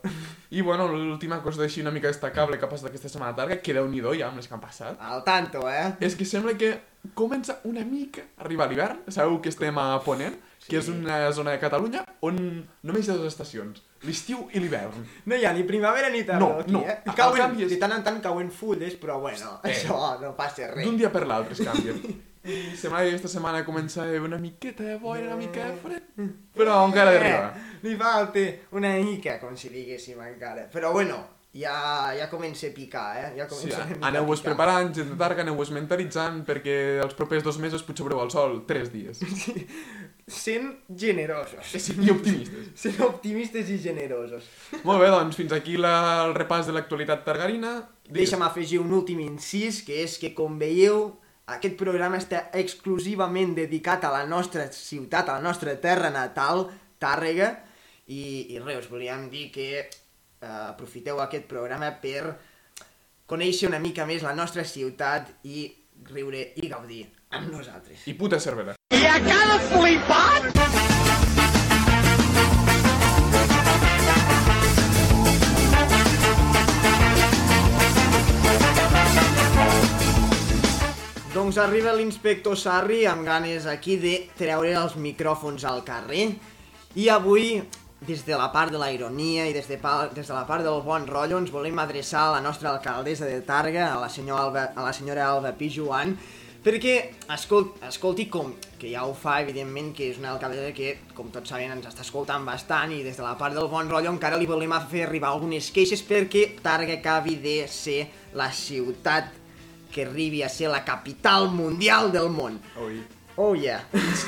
I 0.54 0.60
bueno, 0.62 0.86
l'última 0.92 1.40
cosa 1.42 1.64
així 1.64 1.80
una 1.82 1.90
mica 1.94 2.08
destacable 2.12 2.58
que 2.58 2.66
ha 2.66 2.70
passat 2.70 2.90
aquesta 2.90 3.08
setmana 3.08 3.34
tarda, 3.36 3.60
que 3.62 3.74
déu 3.74 3.88
nhi 3.90 4.02
ja 4.18 4.28
amb 4.28 4.36
les 4.38 4.46
que 4.48 4.54
han 4.54 4.60
passat, 4.62 4.98
Al 5.00 5.24
tanto, 5.24 5.64
eh? 5.68 5.94
és 6.00 6.14
que 6.14 6.24
sembla 6.24 6.54
que 6.58 6.76
comença 7.14 7.58
una 7.64 7.84
mica 7.84 8.22
a 8.38 8.44
arribar 8.44 8.68
l'hivern. 8.68 9.00
Sabeu 9.08 9.40
que 9.42 9.48
estem 9.50 9.76
a 9.78 9.98
Ponent, 10.04 10.36
que 10.68 10.78
és 10.78 10.84
Sí. 10.86 10.92
una 10.92 11.30
zona 11.32 11.50
de 11.52 11.58
Catalunya 11.60 12.04
on 12.20 12.38
només 12.82 13.06
hi 13.06 13.10
ha 13.10 13.16
dues 13.18 13.32
estacions, 13.34 13.82
l'estiu 14.06 14.48
i 14.52 14.60
l'hivern. 14.60 15.04
No 15.26 15.36
hi 15.36 15.44
ha 15.44 15.52
ni 15.52 15.62
primavera 15.64 16.08
ni 16.10 16.22
tardor 16.24 16.54
No, 16.56 16.60
aquí, 16.60 16.72
no. 16.72 16.80
eh? 16.86 16.98
Cauen, 17.16 17.40
canvi 17.42 17.64
és- 17.64 17.70
De 17.70 17.76
tant 17.80 17.92
en 17.92 18.04
tant 18.04 18.20
cauen 18.22 18.50
fulles, 18.50 18.94
però 19.00 19.18
bueno, 19.20 19.60
Eh. 19.64 19.70
això 19.72 20.20
no 20.20 20.34
passa 20.36 20.68
res. 20.70 20.84
D'un 20.86 20.96
dia 20.96 21.10
per 21.12 21.26
l'altre 21.26 21.54
es 21.54 21.60
canvien. 21.60 22.00
I 22.44 22.76
sembla 22.80 23.00
que 23.00 23.08
aquesta 23.14 23.28
setmana 23.28 23.64
comença 23.64 24.02
una 24.20 24.36
miqueta 24.38 24.82
de 24.84 24.96
boira, 24.98 25.26
una 25.28 25.36
mica 25.36 25.64
de 25.64 25.76
fred, 25.80 26.02
però 26.54 26.82
encara 26.86 27.10
ha 27.10 27.14
d'arribar. 27.14 27.54
Eh, 27.56 27.78
li 27.88 27.96
falta 27.96 28.40
una 28.72 28.90
mica, 28.98 29.38
com 29.40 29.56
si 29.56 29.70
diguéssim 29.70 30.20
encara. 30.20 30.68
Però 30.70 30.92
bueno, 30.92 31.22
ja, 31.54 32.12
ja 32.18 32.28
comença 32.28 32.66
a 32.66 32.74
picar, 32.74 33.16
eh? 33.16 33.32
Ja 33.38 33.48
Sí, 33.48 33.54
comença 33.54 33.86
mica 33.86 34.04
a 34.04 34.08
aneu-vos 34.10 34.40
picar. 34.42 34.52
preparant, 34.52 34.92
gent 34.94 35.08
de 35.08 35.16
Targa, 35.16 35.40
aneu-vos 35.42 35.70
mentalitzant, 35.70 36.44
perquè 36.44 37.00
els 37.02 37.14
propers 37.14 37.42
dos 37.44 37.56
mesos 37.58 37.82
potser 37.82 38.04
veureu 38.04 38.20
el 38.24 38.30
sol 38.30 38.64
tres 38.66 38.92
dies. 38.92 39.20
Sent 40.24 40.70
generosos. 40.88 41.74
I 41.92 42.10
optimistes. 42.10 42.70
Sent 42.82 43.00
optimistes 43.04 43.68
i 43.68 43.76
generosos. 43.82 44.46
Molt 44.86 45.02
bé, 45.02 45.10
doncs 45.12 45.36
fins 45.36 45.52
aquí 45.52 45.76
la, 45.76 46.24
el 46.24 46.32
repàs 46.36 46.70
de 46.70 46.76
l'actualitat 46.76 47.26
targarina. 47.26 47.74
Digues. 48.06 48.16
Deixa'm 48.22 48.46
afegir 48.46 48.80
un 48.80 48.94
últim 48.96 49.20
incís, 49.20 49.82
que 49.84 50.00
és 50.06 50.16
que, 50.20 50.32
com 50.36 50.56
veieu, 50.60 51.10
aquest 51.52 51.76
programa 51.76 52.16
està 52.22 52.46
exclusivament 52.56 53.52
dedicat 53.58 54.06
a 54.08 54.14
la 54.14 54.24
nostra 54.24 54.64
ciutat, 54.72 55.28
a 55.28 55.36
la 55.36 55.44
nostra 55.44 55.76
terra 55.80 56.08
natal, 56.12 56.70
Tàrrega, 57.04 57.50
i, 58.08 58.54
i 58.54 58.60
res, 58.62 58.84
us 58.84 58.88
volíem 58.88 59.28
dir 59.32 59.50
que 59.52 59.68
eh, 59.82 59.88
aprofiteu 60.70 61.20
aquest 61.20 61.44
programa 61.50 61.90
per 62.00 62.32
conèixer 63.28 63.68
una 63.68 63.80
mica 63.80 64.06
més 64.08 64.24
la 64.24 64.32
nostra 64.36 64.64
ciutat 64.68 65.28
i 65.44 65.66
riure 66.08 66.46
i 66.60 66.68
gaudir 66.68 67.04
amb 67.34 67.50
nosaltres. 67.52 68.06
I 68.06 68.14
puta 68.14 68.38
cervera. 68.38 68.74
Doncs 81.34 81.58
arriba 81.58 81.92
l'inspector 81.92 82.54
Sarri 82.56 83.04
amb 83.10 83.26
ganes 83.26 83.66
aquí 83.66 83.96
de 83.98 84.14
treure 84.38 84.70
els 84.78 84.94
micròfons 84.94 85.64
al 85.66 85.82
carrer 85.84 86.28
i 86.94 87.08
avui, 87.10 87.58
des 88.06 88.22
de 88.22 88.36
la 88.38 88.52
part 88.52 88.70
de 88.70 88.78
la 88.78 88.92
ironia 88.94 89.48
i 89.50 89.52
des 89.56 89.66
de, 89.66 89.76
pa, 89.82 90.08
des 90.14 90.28
de 90.28 90.34
la 90.34 90.44
part 90.46 90.62
del 90.62 90.78
bon 90.86 91.08
rotllo, 91.08 91.40
ens 91.42 91.50
volem 91.50 91.78
adreçar 91.82 92.28
a 92.28 92.32
la 92.36 92.40
nostra 92.44 92.70
alcaldessa 92.70 93.26
de 93.26 93.40
Targa, 93.42 93.88
a 93.92 93.98
la, 93.98 94.08
senyora 94.08 94.44
Alba, 94.46 94.64
a 94.76 94.86
la 94.86 94.92
senyora 94.94 95.26
Alba 95.26 95.52
Pijuan, 95.58 96.14
perquè, 96.64 96.94
escolt, 97.34 97.76
escolti 97.86 98.26
com, 98.32 98.54
que 98.80 98.90
ja 98.90 99.04
ho 99.06 99.12
fa, 99.16 99.36
evidentment, 99.44 99.92
que 99.96 100.08
és 100.10 100.18
una 100.20 100.32
alcaldessa 100.32 100.72
que, 100.76 100.94
com 101.16 101.30
tots 101.34 101.52
sabem, 101.52 101.72
ens 101.76 101.88
està 101.90 102.04
escoltant 102.06 102.44
bastant 102.48 102.92
i 102.96 103.02
des 103.04 103.20
de 103.20 103.24
la 103.24 103.36
part 103.40 103.56
del 103.56 103.68
bon 103.72 103.90
rotllo 103.90 104.12
encara 104.14 104.40
li 104.40 104.48
volem 104.48 104.74
fer 104.90 105.04
arribar 105.06 105.32
algunes 105.32 105.70
queixes 105.74 106.02
perquè 106.04 106.46
Targa 106.64 106.96
acabi 106.98 107.36
de 107.40 107.58
ser 107.68 108.00
la 108.34 108.50
ciutat 108.52 109.32
que 109.94 110.08
arribi 110.08 110.42
a 110.42 110.48
ser 110.50 110.72
la 110.72 110.82
capital 110.84 111.50
mundial 111.54 112.10
del 112.12 112.32
món. 112.32 112.58
Ui. 112.82 112.98
Oh 113.36 113.54
yeah. 113.58 113.80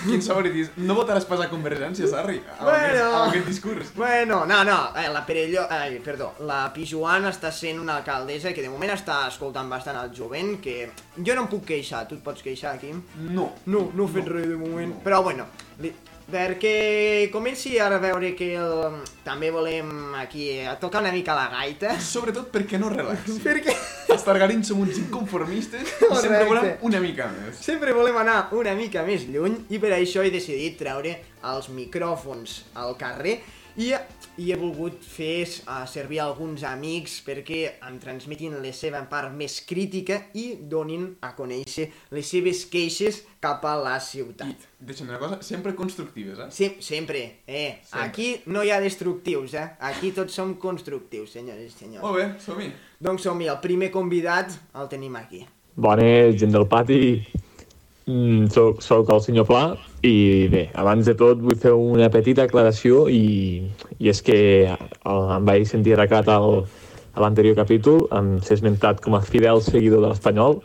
Quin 0.03 0.19
dius, 0.53 0.73
no 0.83 0.97
votaràs 0.99 1.25
pas 1.29 1.39
a 1.45 1.47
Convergència, 1.51 2.09
Sarri? 2.11 2.41
Amb, 2.59 2.63
Bueno. 2.67 2.87
aquest, 2.87 3.05
amb 3.05 3.29
aquest 3.31 3.47
discurs. 3.47 3.93
Bueno, 3.95 4.41
no, 4.47 4.65
no, 4.65 4.79
eh, 4.99 5.09
la 5.13 5.25
Perelló, 5.27 5.67
ai, 5.71 6.01
perdó, 6.03 6.33
la 6.41 6.73
Pijuan 6.75 7.29
està 7.31 7.53
sent 7.53 7.79
una 7.79 7.97
alcaldessa 8.01 8.53
que 8.53 8.63
de 8.63 8.69
moment 8.73 8.91
està 8.91 9.21
escoltant 9.29 9.71
bastant 9.71 10.01
el 10.03 10.11
jovent, 10.17 10.57
que 10.61 10.91
jo 11.23 11.35
no 11.39 11.43
em 11.47 11.49
puc 11.53 11.65
queixar, 11.71 12.09
tu 12.09 12.17
et 12.19 12.23
pots 12.25 12.43
queixar 12.43 12.75
aquí? 12.75 12.91
No. 13.31 13.53
No, 13.67 13.91
no 13.95 14.09
he 14.09 14.15
fet 14.19 14.27
res 14.33 14.49
de 14.49 14.57
moment. 14.57 14.97
no. 14.97 15.03
Però 15.07 15.23
bueno, 15.23 15.47
li, 15.79 15.93
perquè 16.31 17.29
comenci 17.33 17.77
ara 17.79 17.97
a 17.97 18.03
veure 18.03 18.33
que 18.35 18.53
el, 18.59 18.99
també 19.25 19.51
volem 19.55 20.15
aquí 20.19 20.49
a 20.67 20.77
tocar 20.81 21.03
una 21.05 21.13
mica 21.15 21.37
la 21.39 21.49
gaita. 21.53 21.95
Sobretot 22.15 22.51
perquè 22.55 22.81
no 22.83 22.91
relaxi. 22.93 23.39
Perquè 23.47 23.75
Els 24.13 24.25
targarins 24.25 24.69
som 24.71 24.79
uns 24.81 24.97
inconformistes 25.01 25.83
i 25.83 26.09
sempre 26.23 26.45
volem 26.49 26.85
una 26.87 27.01
mica 27.03 27.27
més. 27.35 27.59
sempre 27.61 27.93
volem 27.93 28.17
anar 28.23 28.37
una 28.57 28.73
mica 28.79 29.03
més 29.07 29.27
lluny 29.29 29.59
i 29.75 29.81
per 29.83 29.91
això 29.97 30.23
he 30.25 30.31
decidit 30.33 30.79
treure 30.79 31.13
els 31.47 31.69
micròfons 31.75 32.61
al 32.81 32.95
carrer 32.99 33.41
i, 33.77 33.93
i 34.41 34.51
he 34.51 34.57
volgut 34.57 35.03
fer 35.05 35.45
uh, 35.45 35.83
servir 35.89 36.21
alguns 36.25 36.65
amics 36.65 37.19
perquè 37.27 37.61
em 37.89 37.99
transmetin 38.01 38.57
la 38.63 38.73
seva 38.77 39.03
part 39.11 39.35
més 39.37 39.59
crítica 39.69 40.23
i 40.37 40.47
donin 40.71 41.11
a 41.21 41.35
conèixer 41.37 41.91
les 42.17 42.33
seves 42.33 42.65
queixes 42.73 43.23
cap 43.43 43.65
a 43.69 43.75
la 43.81 43.97
ciutat. 44.01 44.49
I, 44.49 44.87
deixa'm 44.89 45.11
una 45.11 45.21
cosa, 45.21 45.41
sempre 45.45 45.75
constructives, 45.77 46.41
eh? 46.41 46.51
Sem 46.57 46.81
sempre, 46.85 47.23
eh? 47.47 47.79
Sempre. 47.85 48.07
Aquí 48.07 48.31
no 48.49 48.65
hi 48.65 48.73
ha 48.73 48.81
destructius, 48.81 49.55
eh? 49.55 49.69
Aquí 49.93 50.13
tots 50.17 50.37
som 50.41 50.57
constructius, 50.61 51.37
senyores 51.37 51.69
i 51.69 51.85
senyors. 51.85 52.05
Molt 52.05 52.21
bé, 52.21 52.29
som-hi. 52.45 52.73
Doncs 53.03 53.29
som-hi, 53.29 53.51
el 53.53 53.61
primer 53.65 53.93
convidat 53.95 54.57
el 54.77 54.89
tenim 54.93 55.21
aquí. 55.21 55.45
Bones, 55.77 56.39
gent 56.41 56.57
del 56.57 56.65
pati. 56.65 57.03
Mm, 58.07 58.47
soc, 58.55 58.85
soc 58.87 59.09
el 59.11 59.19
senyor 59.25 59.49
Pla 59.49 59.61
i 60.07 60.47
bé, 60.47 60.61
abans 60.79 61.09
de 61.09 61.15
tot 61.19 61.41
vull 61.43 61.57
fer 61.59 61.73
una 61.75 62.07
petita 62.15 62.45
aclaració 62.47 63.09
i, 63.11 63.65
i 63.99 64.11
és 64.13 64.21
que 64.23 64.37
el, 64.71 65.25
em 65.35 65.49
vaig 65.49 65.65
sentir 65.67 65.97
arrecat 65.97 66.31
al, 66.31 66.61
a 67.17 67.25
l'anterior 67.25 67.57
capítol, 67.59 68.05
em 68.15 68.37
s'ha 68.47 68.55
esmentat 68.55 69.03
com 69.03 69.17
a 69.19 69.23
fidel 69.27 69.59
seguidor 69.67 70.05
de 70.05 70.13
l'Espanyol 70.13 70.61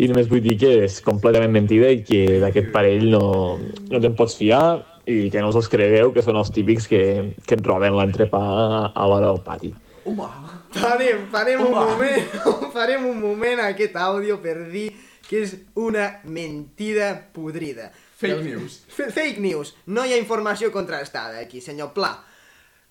i 0.00 0.08
només 0.08 0.30
vull 0.30 0.40
dir 0.46 0.56
que 0.62 0.70
és 0.86 0.96
completament 1.04 1.52
mentida 1.52 1.92
i 1.92 2.00
que 2.00 2.22
d'aquest 2.40 2.72
parell 2.72 3.10
no, 3.12 3.26
no 3.60 4.00
te'n 4.00 4.16
pots 4.16 4.38
fiar 4.40 4.64
i 5.04 5.28
que 5.28 5.44
no 5.44 5.52
us 5.52 5.60
els 5.60 5.68
cregueu, 5.68 6.14
que 6.16 6.24
són 6.24 6.40
els 6.40 6.48
típics 6.56 6.88
que, 6.88 7.02
que 7.44 7.60
et 7.60 7.66
roben 7.68 7.98
l'entrepà 7.98 8.40
a 8.88 9.04
l'hora 9.04 9.28
del 9.28 9.44
pati. 9.44 9.74
Home, 10.08 10.32
Farem, 10.80 11.28
farem 11.28 11.60
un 11.60 11.74
Home. 11.74 11.92
moment, 11.92 12.34
farem 12.76 13.04
un 13.10 13.20
moment 13.20 13.60
a 13.60 13.68
aquest 13.74 14.00
àudio 14.00 14.40
per 14.40 14.56
dir 14.72 14.88
que 15.30 15.44
és 15.46 15.52
una 15.78 16.08
mentida 16.26 17.12
podrida. 17.32 17.92
Fake 18.18 18.42
news. 18.42 18.80
F 18.90 19.06
fake 19.14 19.38
news. 19.40 19.74
No 19.86 20.02
hi 20.04 20.12
ha 20.16 20.18
informació 20.18 20.72
contrastada 20.74 21.38
aquí, 21.38 21.60
senyor 21.62 21.92
Pla. 21.94 22.10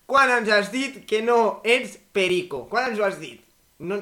Quan 0.10 0.32
ens 0.40 0.50
has 0.50 0.72
dit 0.74 1.04
que 1.06 1.20
no 1.22 1.60
ets 1.68 1.98
perico? 2.16 2.64
Quan 2.72 2.90
ens 2.94 3.02
ho 3.02 3.06
has 3.06 3.20
dit? 3.22 3.44
No, 3.84 4.00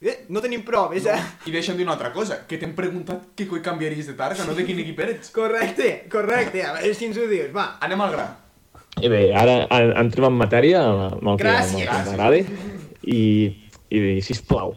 eh, 0.00 0.14
no 0.32 0.40
tenim 0.40 0.62
proves, 0.64 1.04
eh? 1.10 1.18
I 1.44 1.52
deixa'm 1.52 1.76
dir 1.76 1.84
una 1.84 1.96
altra 1.98 2.12
cosa, 2.14 2.38
que 2.48 2.56
t'hem 2.60 2.72
preguntat 2.78 3.32
què 3.36 3.48
coi 3.50 3.60
canviaries 3.66 4.08
de 4.08 4.14
targa, 4.16 4.46
no 4.48 4.54
de 4.56 4.64
quin 4.68 4.80
equip 4.80 5.02
eres. 5.04 5.28
Correcte, 5.40 5.90
correcte. 6.12 6.62
A 6.64 6.76
veure 6.78 6.94
si 6.96 7.10
ens 7.10 7.18
ho 7.20 7.26
dius, 7.28 7.50
va. 7.52 7.74
Anem 7.84 8.06
al 8.06 8.14
gra. 8.14 8.28
I 9.02 9.10
bé, 9.12 9.20
ara 9.36 9.64
en- 9.66 9.92
entrem 10.06 10.30
en 10.30 10.38
matèria, 10.40 10.80
amb 10.86 11.34
el 11.34 11.36
que, 11.42 11.50
amb 11.50 12.14
el 12.14 12.38
que 12.40 12.70
i, 13.10 13.20
i 13.90 14.20
sisplau, 14.24 14.74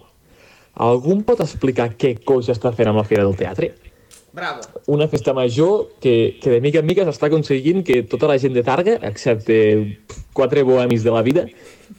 algú 0.74 1.14
em 1.14 1.24
pot 1.26 1.42
explicar 1.44 1.92
què 1.98 2.16
coix 2.26 2.50
està 2.50 2.74
fent 2.74 2.90
amb 2.90 3.02
la 3.02 3.08
Fira 3.08 3.26
del 3.26 3.36
Teatre? 3.38 3.74
Bravo. 4.34 4.64
Una 4.88 5.08
festa 5.08 5.34
major 5.34 5.92
que, 6.02 6.40
que 6.42 6.50
de 6.50 6.62
mica 6.62 6.82
en 6.82 6.88
mica 6.90 7.06
s'està 7.06 7.28
aconseguint 7.30 7.84
que 7.86 8.02
tota 8.10 8.32
la 8.32 8.40
gent 8.42 8.56
de 8.56 8.64
Targa, 8.66 8.96
excepte 9.06 9.58
quatre 10.34 10.64
bohemis 10.66 11.06
de 11.06 11.14
la 11.14 11.22
vida, 11.22 11.46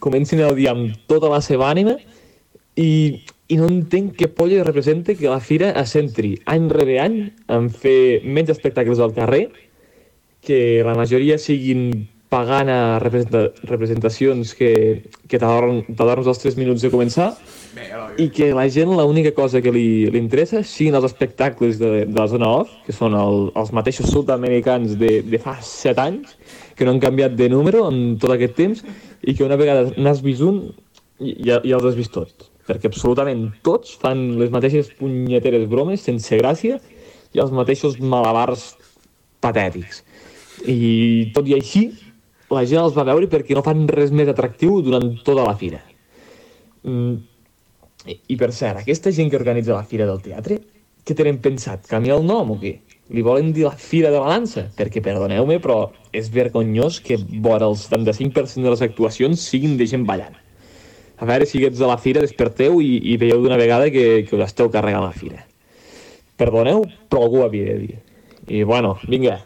comencin 0.03 0.43
el 0.43 0.57
dia 0.59 0.73
amb 0.75 0.97
tota 1.07 1.31
la 1.31 1.39
seva 1.47 1.69
ànima 1.71 1.95
i, 2.75 3.23
i 3.47 3.61
no 3.61 3.69
entenc 3.71 4.17
què 4.19 4.27
polla 4.35 4.65
representa 4.67 5.15
que 5.15 5.31
la 5.31 5.39
fira 5.39 5.71
es 5.79 5.95
centri 5.95 6.35
any 6.51 6.67
rere 6.75 6.99
any 7.05 7.21
en 7.55 7.71
fer 7.71 8.25
menys 8.27 8.51
espectacles 8.57 8.99
al 8.99 9.15
carrer, 9.15 9.47
que 10.43 10.83
la 10.83 10.97
majoria 10.99 11.39
siguin 11.39 12.09
pagant 12.35 12.67
a 12.67 12.99
representa 12.99 13.47
representacions 13.71 14.57
que, 14.59 14.73
que 15.31 15.39
t'adorns 15.39 16.27
els 16.27 16.43
3 16.43 16.59
minuts 16.59 16.83
de 16.83 16.91
començar 16.91 17.37
Bé, 17.75 17.89
i 18.23 18.29
que 18.31 18.53
la 18.55 18.69
gent 18.71 18.93
l'única 18.95 19.33
cosa 19.35 19.61
que 19.63 19.73
li, 19.75 20.07
li 20.13 20.21
interessa 20.21 20.63
siguin 20.63 20.95
els 20.95 21.09
espectacles 21.09 21.81
de, 21.81 22.05
de 22.07 22.19
la 22.21 22.29
zona 22.31 22.51
off, 22.61 22.71
que 22.87 22.95
són 22.95 23.17
el, 23.19 23.49
els 23.59 23.73
mateixos 23.75 24.13
sud-americans 24.15 24.95
de, 25.01 25.17
de 25.27 25.41
fa 25.43 25.57
7 25.59 26.05
anys, 26.05 26.37
que 26.79 26.87
no 26.87 26.95
han 26.95 27.03
canviat 27.03 27.35
de 27.39 27.49
número 27.51 27.83
en 27.91 28.17
tot 28.23 28.35
aquest 28.35 28.55
temps, 28.61 28.85
i 29.23 29.35
que 29.35 29.47
una 29.47 29.59
vegada 29.59 29.91
n'has 29.99 30.23
vist 30.23 30.45
un, 30.47 30.63
ja, 31.19 31.59
ja 31.65 31.81
els 31.81 31.89
has 31.91 31.99
vist 31.99 32.15
tots. 32.15 32.51
Perquè 32.65 32.89
absolutament 32.89 33.49
tots 33.67 33.99
fan 34.01 34.23
les 34.41 34.55
mateixes 34.55 34.89
punyeteres 35.01 35.67
bromes 35.69 36.07
sense 36.07 36.39
gràcia 36.41 36.79
i 37.35 37.43
els 37.43 37.53
mateixos 37.53 37.99
malabars 38.01 38.71
patètics. 39.45 40.05
I 40.71 41.33
tot 41.35 41.51
i 41.51 41.59
així, 41.59 41.89
la 42.55 42.63
gent 42.69 42.85
els 42.85 42.95
va 42.97 43.09
veure 43.11 43.29
perquè 43.29 43.57
no 43.57 43.67
fan 43.67 43.85
res 43.91 44.15
més 44.15 44.31
atractiu 44.31 44.79
durant 44.85 45.11
tota 45.27 45.45
la 45.45 45.59
fira. 45.59 45.83
Mm, 46.85 47.34
i, 48.07 48.19
I 48.29 48.37
per 48.41 48.51
cert, 48.53 48.81
aquesta 48.83 49.13
gent 49.15 49.31
que 49.33 49.39
organitza 49.41 49.75
la 49.77 49.85
Fira 49.89 50.07
del 50.09 50.21
Teatre, 50.25 50.59
què 51.05 51.15
tenen 51.17 51.39
pensat? 51.45 51.87
Canviar 51.89 52.19
el 52.21 52.27
nom 52.27 52.55
o 52.55 52.59
què? 52.61 52.79
Li 53.13 53.21
volen 53.25 53.51
dir 53.53 53.67
la 53.67 53.75
Fira 53.77 54.11
de 54.13 54.21
la 54.21 54.31
Dansa? 54.33 54.67
Perquè, 54.77 55.03
perdoneu-me, 55.05 55.59
però 55.61 55.91
és 56.17 56.31
vergonyós 56.33 57.01
que 57.05 57.19
vora 57.45 57.67
el 57.69 57.77
75% 57.77 58.65
de 58.65 58.73
les 58.73 58.83
actuacions 58.87 59.43
siguin 59.51 59.77
de 59.81 59.87
gent 59.91 60.07
ballant. 60.09 60.37
A 61.21 61.29
veure 61.29 61.47
si 61.47 61.61
ets 61.65 61.81
a 61.85 61.87
la 61.87 61.99
fira, 62.01 62.23
desperteu 62.25 62.81
i, 62.83 62.97
i 63.13 63.17
veieu 63.21 63.43
d'una 63.45 63.59
vegada 63.61 63.91
que, 63.93 64.25
que 64.27 64.35
us 64.37 64.43
esteu 64.49 64.71
carregant 64.73 65.05
la 65.05 65.13
fira. 65.15 65.45
Perdoneu, 66.41 66.83
però 67.09 67.23
algú 67.29 67.43
ho 67.43 67.45
havia 67.47 67.75
de 67.75 67.77
dir. 67.85 67.99
I, 68.49 68.63
bueno, 68.67 68.97
vinga, 69.09 69.37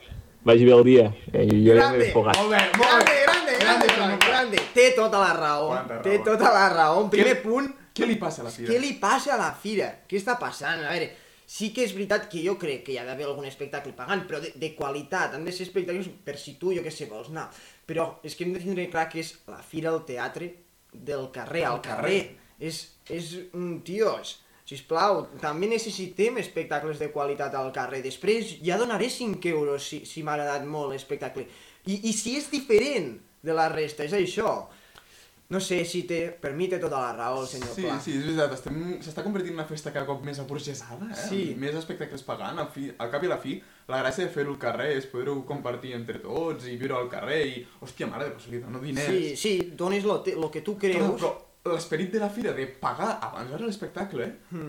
vagi 0.49 0.65
bé 0.65 0.73
el 0.79 0.85
dia. 0.87 1.09
Eh, 1.33 1.45
jo 1.50 1.50
ja 1.50 1.59
m'he 1.59 1.75
Grande. 1.75 1.99
desfogat. 2.07 2.38
Molt 2.41 2.55
bé, 2.55 2.62
molt 2.79 2.88
Grande, 2.88 3.11
bé. 3.11 3.19
grande, 3.27 3.59
grande, 3.61 3.91
grande, 3.99 4.27
grande. 4.27 4.62
Té 4.75 4.87
tota 4.97 5.21
la 5.21 5.35
raó. 5.37 5.69
Té 6.07 6.17
tota 6.25 6.55
la 6.55 6.65
raó. 6.73 7.03
En 7.05 7.11
primer 7.12 7.37
punt, 7.43 7.69
Què 7.99 8.09
li 8.09 8.19
passa 8.21 8.45
a 8.45 8.49
la 8.49 8.52
fira? 8.55 8.71
què 8.71 8.83
li 8.83 8.93
passa 9.02 9.35
a 9.35 9.40
la 9.40 9.50
fira? 9.59 9.88
Què 10.09 10.21
està 10.21 10.38
passant? 10.40 10.85
A 10.85 10.95
veure, 10.95 11.11
sí 11.49 11.71
que 11.75 11.85
és 11.87 11.95
veritat 11.97 12.28
que 12.33 12.43
jo 12.45 12.55
crec 12.61 12.85
que 12.87 12.95
hi 12.95 12.99
ha 13.00 13.07
d'haver 13.09 13.26
algun 13.26 13.49
espectacle 13.49 13.95
pagant, 13.97 14.26
però 14.28 14.40
de, 14.45 14.52
de 14.55 14.75
qualitat. 14.78 15.35
Han 15.35 15.47
de 15.49 15.55
ser 15.57 15.67
espectacles 15.67 16.11
per 16.25 16.37
si 16.40 16.59
tu, 16.61 16.75
jo 16.76 16.85
què 16.85 16.93
sé, 16.95 17.09
vols 17.11 17.33
anar. 17.33 17.49
Però 17.88 18.11
és 18.26 18.37
que 18.37 18.47
hem 18.47 18.52
de 18.57 18.62
tindre 18.62 18.88
clar 18.93 19.09
que 19.12 19.23
és 19.25 19.33
la 19.49 19.62
fira 19.64 19.90
del 19.95 20.05
teatre 20.09 20.52
del 20.93 21.31
carrer, 21.35 21.64
al 21.69 21.81
carrer. 21.85 22.21
És, 22.59 22.83
és 23.09 23.33
un 23.57 23.81
tios. 23.87 24.38
Sisplau, 24.69 25.23
també 25.40 25.71
necessitem 25.71 26.37
espectacles 26.43 26.99
de 27.00 27.09
qualitat 27.14 27.55
al 27.57 27.71
carrer. 27.73 28.02
Després 28.05 28.59
ja 28.64 28.76
donaré 28.81 29.09
5 29.09 29.49
euros 29.49 29.87
si, 29.88 30.02
si 30.05 30.23
m'ha 30.23 30.35
agradat 30.37 30.67
molt 30.69 30.93
l'espectacle. 30.93 31.47
I, 31.88 32.02
I 32.11 32.12
si 32.12 32.37
és 32.37 32.50
diferent 32.52 33.14
de 33.40 33.57
la 33.57 33.71
resta, 33.73 34.05
és 34.05 34.12
això. 34.12 34.52
No 35.49 35.61
sé 35.64 35.78
si 35.88 36.02
té... 36.05 36.19
Per 36.43 36.50
mi 36.52 36.67
té 36.69 36.76
tota 36.76 36.99
la 37.00 37.12
raó, 37.17 37.38
el 37.40 37.47
senyor 37.49 37.71
Sí, 37.73 37.85
Pla. 37.87 37.95
sí, 38.05 38.12
és 38.19 38.25
veritat, 38.26 38.52
estem- 38.52 38.99
s'està 39.00 39.23
convertint 39.25 39.55
en 39.55 39.61
una 39.62 39.64
festa 39.71 39.88
cada 39.95 40.05
cop 40.05 40.21
més 40.26 40.37
aburgesada, 40.43 41.07
eh? 41.09 41.23
Sí. 41.31 41.38
Més 41.57 41.78
espectacles 41.78 42.21
pagant, 42.26 42.59
al, 42.61 42.69
fi, 42.75 42.90
al 43.00 43.09
cap 43.14 43.25
i 43.25 43.31
a 43.31 43.33
la 43.33 43.38
fi, 43.40 43.55
la 43.88 44.02
gràcia 44.02 44.26
de 44.26 44.33
fer-ho 44.35 44.52
al 44.52 44.59
carrer 44.61 44.90
és 44.99 45.07
poder-ho 45.09 45.38
compartir 45.49 45.95
entre 45.97 46.21
tots 46.21 46.67
i 46.69 46.76
viure 46.76 46.99
al 46.99 47.09
carrer 47.09 47.38
i, 47.49 47.62
hòstia, 47.81 48.11
mare 48.12 48.28
de 48.28 48.35
pues, 48.37 48.50
li 48.52 48.61
dono 48.61 48.83
diners. 48.85 49.09
Sí, 49.09 49.37
sí, 49.40 49.55
dones 49.73 50.05
lo, 50.05 50.19
te, 50.21 50.35
lo 50.37 50.50
que 50.52 50.61
tu 50.61 50.76
creus. 50.76 51.00
Clar, 51.00 51.33
però 51.64 51.73
l'esperit 51.73 52.12
de 52.12 52.21
la 52.21 52.28
fira 52.28 52.52
de 52.52 52.67
pagar 52.85 53.14
abans 53.31 53.49
veure 53.55 53.71
l'espectacle 53.71 54.28
Mm. 54.52 54.69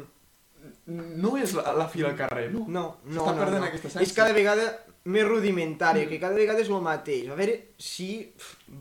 no 1.22 1.36
és 1.40 1.54
la, 1.56 1.72
la 1.76 1.86
fira 1.92 2.10
al 2.10 2.16
carrer, 2.20 2.50
no? 2.52 2.66
No, 2.68 2.82
no, 3.06 3.20
S'està 3.20 3.36
no, 3.36 3.44
perdent 3.44 3.62
no. 3.64 3.68
aquesta 3.68 3.88
essència. 3.92 4.08
És 4.08 4.16
cada 4.16 4.34
vegada 4.36 4.66
més 5.10 5.26
rudimentària, 5.28 6.06
que 6.10 6.20
cada 6.22 6.38
vegada 6.38 6.62
és 6.64 6.70
el 6.70 6.82
mateix. 6.86 7.28
A 7.32 7.38
veure 7.40 7.56
si 7.82 8.10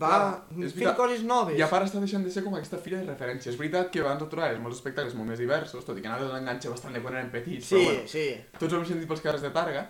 va 0.01 0.09
Clar, 0.13 0.65
és 0.67 0.75
fent 0.77 0.95
coses 0.97 1.23
noves. 1.27 1.57
I 1.57 1.63
a 1.65 1.69
part 1.71 1.87
està 1.89 2.01
deixant 2.03 2.23
de 2.25 2.31
ser 2.33 2.43
com 2.45 2.55
aquesta 2.57 2.79
fira 2.83 3.01
de 3.01 3.07
referència. 3.09 3.51
És 3.51 3.57
veritat 3.59 3.91
que 3.93 4.03
abans 4.05 4.23
trobaves 4.29 4.61
molts 4.63 4.79
espectacles 4.79 5.15
molt 5.17 5.31
més 5.33 5.41
diversos, 5.41 5.85
tot 5.87 5.97
i 5.97 6.03
que 6.05 6.11
anava 6.11 6.31
l'enganxe 6.33 6.71
bastant 6.71 6.93
de 6.95 7.01
quan 7.03 7.17
eren 7.17 7.31
petits, 7.33 7.69
Sí, 7.71 7.75
però 7.75 7.85
bueno, 7.91 8.07
sí. 8.13 8.27
tots 8.59 8.73
ho 8.73 8.81
hem 8.81 8.89
sentit 8.91 9.09
pels 9.09 9.25
carrers 9.25 9.45
de 9.45 9.53
Targa, 9.55 9.87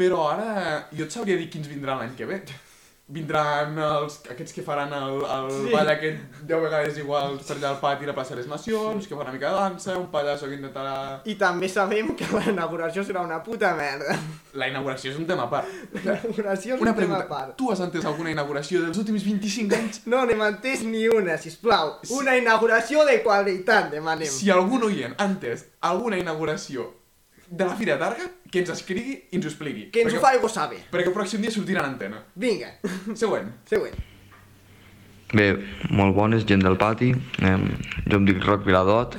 però 0.00 0.26
ara 0.32 0.88
jo 0.92 1.04
et 1.06 1.12
sabria 1.12 1.36
dir 1.40 1.50
quins 1.52 1.68
vindran 1.70 1.98
l'any 2.02 2.14
que 2.18 2.28
ve. 2.28 2.42
Vindran 3.10 3.74
els, 3.82 4.20
aquests 4.30 4.52
que 4.54 4.62
faran 4.62 4.92
el, 4.94 5.16
el 5.26 5.48
Sí. 5.50 5.72
ball 5.72 5.88
aquest 5.90 6.42
10 6.46 6.60
vegades 6.62 6.98
iguals 7.02 7.42
per 7.48 7.56
allà 7.56 7.70
al 7.72 7.80
pati 7.80 8.06
la 8.06 8.14
plaça 8.14 8.36
de 8.36 8.40
les 8.40 8.46
Nacions, 8.46 9.08
que 9.08 9.16
fa 9.18 9.22
una 9.24 9.32
mica 9.34 9.48
de 9.50 9.56
dansa, 9.56 9.96
un 9.98 10.06
pallasso 10.12 10.46
que 10.46 10.54
intentarà... 10.54 10.94
I 11.26 11.34
també 11.40 11.68
sabem 11.68 12.12
que 12.14 12.28
la 12.32 12.44
inauguració 12.52 13.02
serà 13.02 13.24
una 13.26 13.40
puta 13.42 13.72
merda. 13.74 14.14
La 14.54 14.68
inauguració 14.70 15.10
és 15.10 15.18
un 15.18 15.26
tema 15.26 15.48
a 15.48 15.50
part. 15.50 15.66
La 16.04 16.14
inauguració 16.20 16.76
és 16.76 16.80
Una 16.80 16.92
un 16.94 16.96
tema 17.02 17.18
a 17.18 17.24
pregunta, 17.24 17.28
part. 17.34 17.56
tu 17.58 17.72
has 17.72 17.80
entès 17.82 18.04
alguna 18.06 18.30
inauguració 18.30 18.84
dels 18.86 18.98
últims 19.02 19.24
25 19.26 19.74
anys? 19.80 20.00
No 20.06 20.22
n'hem 20.26 20.46
entès 20.46 20.82
ni 20.86 21.08
una, 21.08 21.36
sisplau. 21.38 21.96
Sí. 22.04 22.14
Una 22.14 22.36
inauguració 22.38 23.04
de 23.10 23.20
qualitat, 23.26 23.90
demanem. 23.90 24.30
Si 24.30 24.50
algun 24.54 24.86
oient 24.86 25.18
ha 25.18 25.26
entès 25.26 25.66
alguna 25.80 26.18
inauguració 26.22 26.92
de 27.50 27.66
la 27.66 27.74
Fira 27.74 27.96
de 27.96 28.04
Targa 28.04 28.28
que 28.50 28.62
ens 28.62 28.70
escrigui 28.70 29.16
i 29.30 29.38
ens 29.38 29.46
ho 29.46 29.50
expliqui. 29.50 29.88
Que 29.90 30.04
ens 30.04 30.14
ho 30.14 30.20
perquè, 30.20 30.38
fa 30.40 30.48
i 30.48 30.54
sabe. 30.54 30.78
Perquè 30.92 31.10
el 31.10 31.16
pròxim 31.16 31.42
dia 31.42 31.50
sortirà 31.54 31.82
en 31.84 31.92
antena. 31.94 32.22
Vinga, 32.34 32.76
Següent. 33.14 33.50
següent. 33.66 33.98
Bé, 35.34 35.52
molt 35.90 36.14
bones, 36.14 36.46
gent 36.46 36.62
del 36.62 36.76
pati. 36.78 37.12
Eh, 37.42 37.58
jo 38.10 38.18
em 38.18 38.24
dic 38.26 38.42
Roc 38.42 38.64
Viladot, 38.66 39.14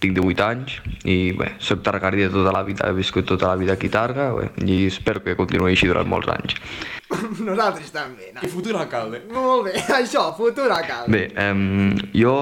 tinc 0.00 0.16
18 0.16 0.44
anys 0.46 0.78
i 1.04 1.32
bé, 1.36 1.50
soc 1.60 1.82
targari 1.84 2.24
de 2.24 2.30
tota 2.32 2.54
la 2.56 2.62
vida, 2.64 2.88
he 2.88 2.96
viscut 2.96 3.26
tota 3.28 3.50
la 3.50 3.58
vida 3.60 3.74
aquí 3.76 3.90
a 3.90 3.96
Targa 3.98 4.30
bé, 4.32 4.46
i 4.64 4.86
espero 4.86 5.20
que 5.20 5.36
continuï 5.36 5.74
així 5.74 5.90
durant 5.90 6.08
molts 6.08 6.30
anys. 6.32 6.56
Nosaltres 7.48 7.92
també, 7.92 8.30
no? 8.32 8.40
I 8.46 8.48
futur 8.48 8.78
alcalde. 8.80 9.20
Molt 9.34 9.68
bé, 9.68 9.76
això, 10.00 10.30
futur 10.38 10.70
alcalde. 10.72 11.12
Bé, 11.12 11.26
eh, 11.36 12.10
jo, 12.16 12.34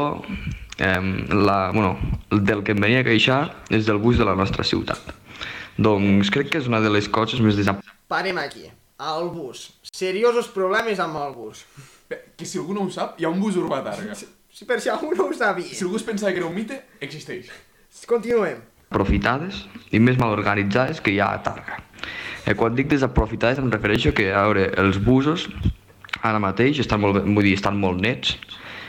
eh, 0.78 1.26
la, 1.34 1.70
bueno, 1.74 1.98
del 2.30 2.62
que 2.64 2.74
em 2.76 2.80
venia 2.82 3.02
a 3.02 3.06
queixar 3.06 3.40
és 3.70 3.86
del 3.86 4.00
bus 4.02 4.18
de 4.18 4.26
la 4.28 4.36
nostra 4.38 4.64
ciutat. 4.64 5.12
Doncs 5.78 6.32
crec 6.34 6.50
que 6.52 6.62
és 6.62 6.70
una 6.70 6.80
de 6.82 6.90
les 6.90 7.10
coses 7.10 7.42
més 7.44 7.58
desap... 7.58 7.84
Parem 8.10 8.38
aquí. 8.40 8.66
El 8.98 9.28
bus. 9.30 9.68
Seriosos 9.94 10.48
problemes 10.50 10.98
amb 10.98 11.20
el 11.20 11.36
bus. 11.36 11.62
Que 12.08 12.46
si 12.48 12.58
algú 12.58 12.74
no 12.74 12.86
ho 12.86 12.90
sap, 12.90 13.20
hi 13.20 13.28
ha 13.28 13.30
un 13.30 13.38
bus 13.38 13.58
urbà 13.60 13.82
a 13.82 13.86
Targa. 13.90 14.16
Si 14.16 14.66
per 14.66 14.80
si 14.82 14.90
algú 14.90 15.12
no 15.14 15.28
ho 15.28 15.36
sabia. 15.36 15.68
Si 15.70 15.84
algú 15.86 16.00
es 16.00 16.06
pensava 16.06 16.32
que 16.32 16.42
era 16.42 16.48
un 16.48 16.56
mite, 16.56 16.80
existeix. 17.04 17.52
Continuem. 18.08 18.64
aprofitades 18.88 19.66
i 19.92 20.00
més 20.00 20.16
mal 20.20 20.32
organitzades 20.32 21.02
que 21.04 21.12
hi 21.12 21.20
ha 21.20 21.32
a 21.36 21.42
Targa. 21.44 21.82
Eh, 22.46 22.54
quan 22.56 22.76
dic 22.76 22.88
desaprofitades 22.88 23.60
em 23.60 23.70
refereixo 23.70 24.14
que 24.16 24.30
a 24.32 24.46
veure, 24.48 24.70
els 24.80 24.96
busos 25.04 25.48
ara 26.24 26.40
mateix 26.42 26.80
estan 26.80 27.02
molt, 27.02 27.20
vull 27.20 27.44
dir, 27.44 27.54
estan 27.58 27.76
molt 27.78 28.00
nets 28.00 28.36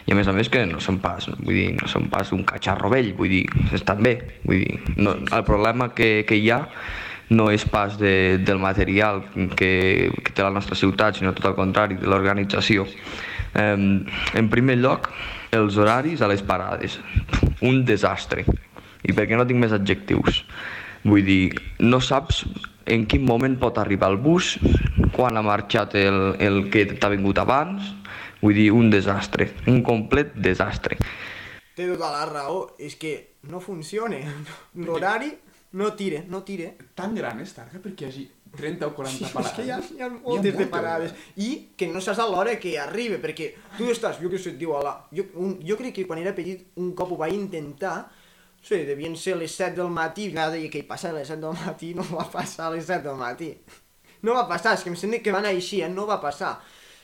i 0.08 0.14
a 0.14 0.18
més 0.18 0.28
a 0.28 0.34
més 0.36 0.50
que 0.52 0.64
no 0.70 0.80
són 0.84 1.00
pas, 1.04 1.28
vull 1.40 1.56
dir, 1.56 1.70
no 1.80 1.90
són 1.92 2.10
pas 2.12 2.32
un 2.36 2.46
catxarro 2.48 2.92
vell, 2.94 3.12
vull 3.18 3.32
dir, 3.32 3.44
estan 3.76 4.02
bé, 4.06 4.16
vull 4.46 4.64
dir, 4.64 4.80
no, 4.98 5.18
el 5.20 5.46
problema 5.48 5.92
que, 5.96 6.26
que 6.28 6.40
hi 6.40 6.50
ha 6.56 6.64
no 7.30 7.50
és 7.54 7.66
pas 7.70 7.98
de, 8.00 8.40
del 8.42 8.58
material 8.58 9.22
que, 9.56 10.10
que 10.10 10.34
té 10.34 10.42
la 10.42 10.54
nostra 10.54 10.78
ciutat, 10.78 11.20
sinó 11.20 11.36
tot 11.38 11.52
el 11.52 11.58
contrari, 11.58 12.00
de 12.00 12.10
l'organització. 12.10 12.88
Eh, 13.54 13.76
en 14.42 14.50
primer 14.50 14.80
lloc, 14.82 15.12
els 15.54 15.78
horaris 15.78 16.22
a 16.22 16.30
les 16.32 16.42
parades. 16.46 16.98
Un 17.66 17.84
desastre. 17.86 18.46
I 19.06 19.14
per 19.14 19.28
què 19.30 19.38
no 19.38 19.46
tinc 19.48 19.62
més 19.62 19.76
adjectius? 19.76 20.44
Vull 21.06 21.24
dir, 21.26 21.44
no 21.80 22.02
saps 22.04 22.44
en 22.90 23.06
quin 23.06 23.24
moment 23.26 23.56
pot 23.62 23.78
arribar 23.78 24.10
el 24.12 24.18
bus, 24.18 24.56
quan 25.14 25.38
ha 25.38 25.46
marxat 25.46 25.96
el, 26.00 26.20
el 26.42 26.64
que 26.74 26.88
t'ha 26.96 27.12
vingut 27.14 27.38
abans, 27.42 27.94
vull 28.42 28.56
dir, 28.56 28.70
un 28.72 28.90
desastre, 28.94 29.50
un 29.68 29.84
complet 29.84 30.34
desastre. 30.36 31.00
Té 31.76 31.88
tota 31.88 32.10
la 32.12 32.26
raó. 32.28 32.64
És 32.80 32.98
que 33.00 33.14
no 33.52 33.62
funciona. 33.64 34.20
L'horari 34.76 35.32
no 35.72 35.94
tire, 35.96 36.26
no 36.28 36.44
tire. 36.44 36.74
Tan 36.96 37.16
gran 37.16 37.40
és 37.44 37.54
Targa 37.56 37.82
perquè 37.84 38.08
hi 38.08 38.10
hagi 38.10 38.26
30 38.56 38.88
o 38.88 38.94
40 38.98 39.26
és 39.26 39.34
parades. 39.34 39.56
que 39.56 39.66
hi 39.66 39.72
ha, 39.72 39.80
hi 39.80 40.02
ha 40.02 40.10
moltes 40.10 40.58
de 40.58 40.66
parades. 40.68 41.14
I 41.38 41.50
que 41.78 41.88
no 41.92 42.02
saps 42.02 42.22
a 42.24 42.28
l'hora 42.30 42.58
que 42.60 42.78
arriba, 42.82 43.20
perquè 43.22 43.52
tu 43.78 43.90
estàs, 43.94 44.18
jo 44.22 44.32
què 44.32 44.40
sé, 44.42 44.56
et 44.56 44.62
diu 44.62 44.74
a 44.76 44.82
la... 44.86 44.96
Jo, 45.16 45.28
un, 45.44 45.60
jo 45.66 45.78
crec 45.80 46.00
que 46.00 46.08
quan 46.10 46.22
era 46.24 46.34
petit 46.38 46.66
un 46.82 46.94
cop 46.98 47.14
ho 47.14 47.20
vaig 47.20 47.36
intentar, 47.38 47.98
no 48.10 48.66
sé, 48.66 48.82
devien 48.88 49.16
ser 49.16 49.38
les 49.38 49.54
7 49.56 49.78
del 49.78 49.94
matí, 49.94 50.30
i 50.30 50.34
cada 50.34 50.56
deia 50.58 50.72
que 50.74 50.82
hi 50.82 50.88
passa 50.90 51.14
a 51.14 51.16
les 51.16 51.30
7 51.30 51.44
del 51.46 51.56
matí, 51.62 51.94
no 51.98 52.08
va 52.10 52.26
passar 52.32 52.68
a 52.68 52.74
les 52.76 52.90
7 52.90 53.06
del 53.06 53.22
matí. 53.22 53.54
No 54.26 54.36
va 54.36 54.48
passar, 54.50 54.74
és 54.76 54.84
que 54.84 54.92
em 54.92 54.98
sembla 55.00 55.22
que 55.24 55.32
va 55.32 55.40
anar 55.40 55.54
així, 55.54 55.84
eh? 55.86 55.88
no 55.94 56.10
va 56.10 56.20
passar. 56.20 56.58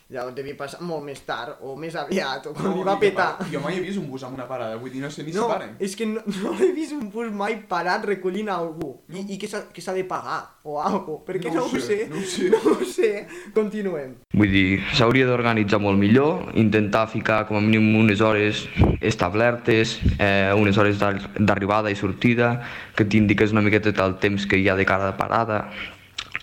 Llavors 0.08 0.36
devia 0.38 0.54
passar 0.56 0.82
molt 0.86 1.02
més 1.04 1.18
tard, 1.26 1.56
o 1.66 1.72
més 1.76 1.96
aviat, 1.98 2.46
o 2.46 2.52
quan 2.54 2.76
li 2.78 2.84
va 2.86 2.94
jo 2.94 3.00
petar. 3.00 3.38
mai- 3.40 3.50
Jo 3.52 3.60
mai 3.60 3.78
he 3.78 3.80
vist 3.82 3.98
un 3.98 4.06
bus 4.08 4.22
amb 4.24 4.36
una 4.38 4.48
parada, 4.48 4.76
vull 4.78 4.92
dir, 4.92 5.02
no 5.02 5.10
sé 5.10 5.24
ni 5.24 5.32
No, 5.32 5.42
si 5.48 5.48
paren. 5.50 5.72
és 5.80 5.96
que 5.96 6.06
no, 6.06 6.22
no 6.44 6.54
he 6.60 6.72
vist 6.74 6.92
un 6.94 7.10
bus 7.10 7.32
mai 7.32 7.56
parat 7.68 8.06
recollint 8.06 8.50
algú. 8.50 9.02
I, 9.10 9.34
i 9.34 9.38
que 9.40 9.48
s'ha 9.48 9.64
que 9.74 9.82
s'ha 9.82 9.94
de 9.94 10.04
pagar, 10.04 10.44
o 10.64 10.80
algo. 10.80 11.24
Perquè 11.26 11.50
No 11.50 11.56
no, 11.56 11.62
ho 11.64 11.66
ho 11.66 11.80
sé, 11.80 11.82
sé. 11.82 12.08
no 12.08 12.18
ho 12.18 12.22
sé. 12.22 12.50
No 12.52 12.72
ho 12.76 12.86
sé. 12.86 13.28
Continuem. 13.56 14.14
Vull 14.34 14.52
dir, 14.52 14.80
s'hauria 14.94 15.26
d'organitzar 15.26 15.80
molt 15.82 15.98
millor, 15.98 16.52
intentar 16.54 17.08
ficar 17.10 17.48
com 17.48 17.58
a 17.58 17.62
mínim 17.62 17.96
unes 17.98 18.22
hores 18.22 18.68
establertes, 19.02 20.00
eh, 20.20 20.54
unes 20.56 20.78
hores 20.78 21.00
d'ar- 21.00 21.32
d'arribada 21.40 21.90
i 21.90 21.96
sortida, 21.96 22.62
que 22.96 23.06
t'indiques 23.06 23.52
una 23.52 23.62
miqueta 23.62 23.90
el 24.06 24.18
temps 24.20 24.46
que 24.46 24.58
hi 24.60 24.70
ha 24.70 24.76
de 24.76 24.86
cada 24.86 25.16
parada, 25.18 25.72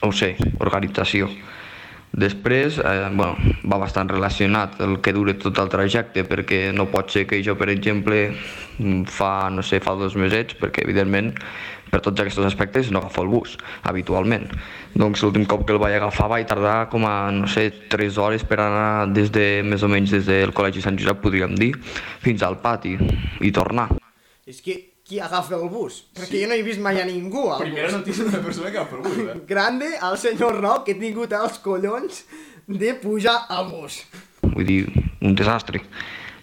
no 0.03 0.09
ho 0.09 0.13
sé, 0.13 0.37
organització. 0.59 1.29
Després, 2.13 2.77
eh, 2.79 3.09
bueno, 3.09 3.37
va 3.65 3.79
bastant 3.81 4.11
relacionat 4.11 4.81
el 4.85 4.99
que 5.01 5.15
dure 5.17 5.33
tot 5.41 5.57
el 5.59 5.71
trajecte, 5.73 6.27
perquè 6.29 6.67
no 6.77 6.91
pot 6.93 7.11
ser 7.11 7.25
que 7.27 7.41
jo, 7.43 7.57
per 7.57 7.71
exemple, 7.73 8.35
mm, 8.79 9.05
fa, 9.09 9.49
no 9.49 9.63
sé, 9.63 9.81
fa 9.81 9.95
dos 9.97 10.15
mesets, 10.15 10.55
perquè 10.61 10.85
evidentment 10.85 11.33
per 11.91 12.01
tots 12.01 12.21
aquests 12.21 12.45
aspectes 12.45 12.91
no 12.91 13.01
agafo 13.01 13.23
el 13.23 13.29
bus, 13.29 13.57
habitualment. 13.83 14.47
Doncs 14.95 15.23
l'últim 15.23 15.47
cop 15.47 15.67
que 15.67 15.73
el 15.73 15.81
vaig 15.81 15.97
agafar 15.97 16.29
vaig 16.29 16.47
tardar 16.47 16.89
com 16.93 17.05
a, 17.09 17.31
no 17.33 17.49
sé, 17.49 17.71
3 17.89 18.19
hores 18.19 18.45
per 18.45 18.61
anar 18.61 19.13
des 19.13 19.33
de, 19.33 19.63
més 19.65 19.83
o 19.83 19.89
menys 19.89 20.11
des 20.11 20.29
del 20.29 20.53
Col·legi 20.53 20.85
Sant 20.85 20.97
Josep, 21.01 21.21
podríem 21.25 21.57
dir, 21.57 21.75
fins 22.21 22.43
al 22.43 22.61
pati 22.61 22.99
i 23.41 23.53
tornar. 23.53 23.89
És 24.47 24.61
que 24.61 24.92
qui 25.13 25.21
agafa 25.21 25.59
el 25.61 25.69
bus? 25.69 25.99
Perquè 26.17 26.41
jo 26.41 26.49
no 26.49 26.57
he 26.57 26.63
vist 26.65 26.81
mai 26.81 26.97
a 27.03 27.05
ningú 27.05 27.43
al 27.53 27.61
Primera 27.67 27.91
bus. 27.91 27.99
notícia 27.99 28.25
d'una 28.25 28.41
persona 28.41 28.71
que 28.73 28.79
agafa 28.81 28.97
el 28.97 29.03
bus, 29.05 29.19
eh? 29.29 29.35
Grande 29.49 29.91
al 30.01 30.17
senyor 30.19 30.57
Roc 30.63 30.87
que 30.87 30.95
ha 30.97 31.01
tingut 31.03 31.33
els 31.37 31.59
collons 31.61 32.23
de 32.67 32.95
pujar 33.03 33.43
al 33.53 33.69
bus. 33.69 33.99
vull 34.43 34.65
dir, 34.69 34.87
un 35.21 35.35
desastre. 35.37 35.83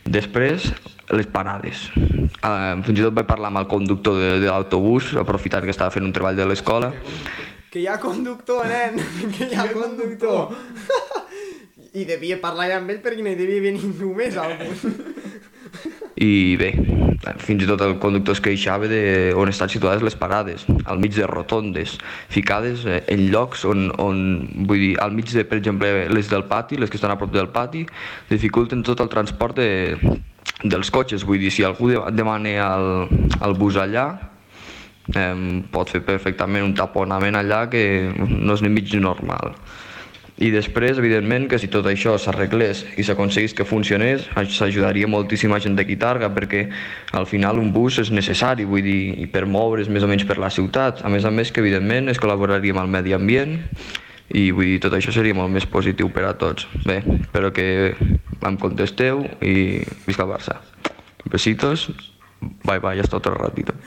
Després, 0.06 0.70
les 1.14 1.28
parades. 1.30 1.88
Uh, 2.42 2.78
fins 2.86 2.98
i 3.00 3.04
tot 3.04 3.14
vaig 3.14 3.28
parlar 3.30 3.50
amb 3.52 3.60
el 3.64 3.68
conductor 3.70 4.16
de, 4.18 4.30
de 4.42 4.48
l'autobús, 4.50 5.12
aprofitant 5.18 5.66
que 5.66 5.74
estava 5.74 5.92
fent 5.94 6.06
un 6.06 6.14
treball 6.14 6.38
de 6.38 6.46
l'escola, 6.46 6.94
Que 7.70 7.84
hi 7.84 7.88
ha 7.88 8.00
conductor, 8.02 8.66
nen, 8.66 8.96
que 9.36 9.46
hi 9.52 9.54
ha 9.58 9.68
conductor. 9.74 10.56
I 12.00 12.06
devia 12.06 12.40
parlar 12.42 12.68
ja 12.70 12.78
amb 12.80 12.90
ell 12.94 13.02
perquè 13.02 13.22
no 13.26 13.30
hi 13.30 13.38
devia 13.38 13.62
venir 13.62 13.82
ningú 13.84 14.14
més 14.18 14.38
al 14.38 14.56
bus. 14.62 14.86
i 16.20 16.58
bé, 16.60 16.74
fins 17.40 17.64
i 17.64 17.68
tot 17.70 17.80
el 17.86 17.94
conductor 18.04 18.36
es 18.36 18.42
queixava 18.44 18.90
de 18.92 19.32
on 19.40 19.48
estan 19.48 19.72
situades 19.72 20.04
les 20.04 20.18
parades, 20.20 20.66
al 20.84 21.00
mig 21.00 21.14
de 21.16 21.28
rotondes, 21.30 21.94
ficades 22.28 22.84
eh, 22.86 23.00
en 23.08 23.24
llocs 23.32 23.64
on, 23.70 23.86
on, 24.04 24.20
vull 24.68 24.82
dir, 24.82 24.90
al 25.00 25.16
mig 25.16 25.32
de, 25.32 25.46
per 25.48 25.62
exemple, 25.62 26.10
les 26.12 26.28
del 26.32 26.44
pati, 26.50 26.76
les 26.76 26.92
que 26.92 27.00
estan 27.00 27.14
a 27.16 27.18
prop 27.20 27.32
del 27.32 27.48
pati, 27.56 27.86
dificulten 28.30 28.84
tot 28.84 29.00
el 29.00 29.12
transport 29.12 29.62
de, 29.62 29.70
dels 30.64 30.92
cotxes, 30.92 31.24
vull 31.24 31.40
dir, 31.40 31.54
si 31.56 31.64
algú 31.64 31.88
de- 31.94 32.04
demana 32.12 32.52
el, 32.68 32.90
el 33.40 33.56
bus 33.56 33.80
allà, 33.80 34.10
eh, 35.16 35.34
pot 35.72 35.96
fer 35.96 36.04
perfectament 36.04 36.68
un 36.68 36.76
taponament 36.76 37.40
allà 37.40 37.64
que 37.72 37.86
no 38.12 38.60
és 38.60 38.66
ni 38.66 38.76
mig 38.76 38.92
normal. 39.00 39.56
I 40.40 40.54
després, 40.54 40.96
evidentment, 41.02 41.50
que 41.52 41.58
si 41.60 41.68
tot 41.68 41.84
això 41.92 42.14
s'arreglés 42.16 42.86
i 42.96 43.04
s'aconseguís 43.04 43.52
que 43.58 43.66
funcionés, 43.68 44.24
s'ajudaria 44.56 45.08
moltíssima 45.12 45.60
gent 45.60 45.76
d'aquí 45.76 45.98
Targa, 46.00 46.30
perquè 46.32 46.62
al 47.20 47.28
final 47.28 47.60
un 47.60 47.74
bus 47.76 47.98
és 48.00 48.12
necessari, 48.16 48.64
vull 48.64 48.86
dir, 48.86 49.18
i 49.20 49.28
per 49.28 49.44
moure's 49.52 49.92
més 49.92 50.06
o 50.06 50.08
menys 50.08 50.24
per 50.30 50.38
la 50.40 50.48
ciutat. 50.54 51.04
A 51.04 51.12
més 51.12 51.28
a 51.28 51.32
més 51.32 51.52
que, 51.52 51.60
evidentment, 51.60 52.08
es 52.08 52.22
col·laboraria 52.24 52.72
amb 52.72 52.86
el 52.86 52.94
medi 52.96 53.16
ambient 53.18 53.58
i 54.30 54.52
vull 54.56 54.70
dir, 54.70 54.80
tot 54.80 54.96
això 54.96 55.12
seria 55.12 55.36
molt 55.36 55.52
més 55.52 55.66
positiu 55.68 56.08
per 56.14 56.24
a 56.30 56.36
tots. 56.40 56.70
Bé, 56.86 57.02
espero 57.20 57.52
que 57.52 57.68
em 57.98 58.58
contesteu 58.62 59.26
i 59.44 59.82
visca 60.08 60.24
el 60.24 60.32
Barça. 60.32 60.62
Besitos, 61.28 61.90
bye 62.64 62.80
bye, 62.80 63.00
hasta 63.02 63.18
otro 63.18 63.36
ratito. 63.36 63.74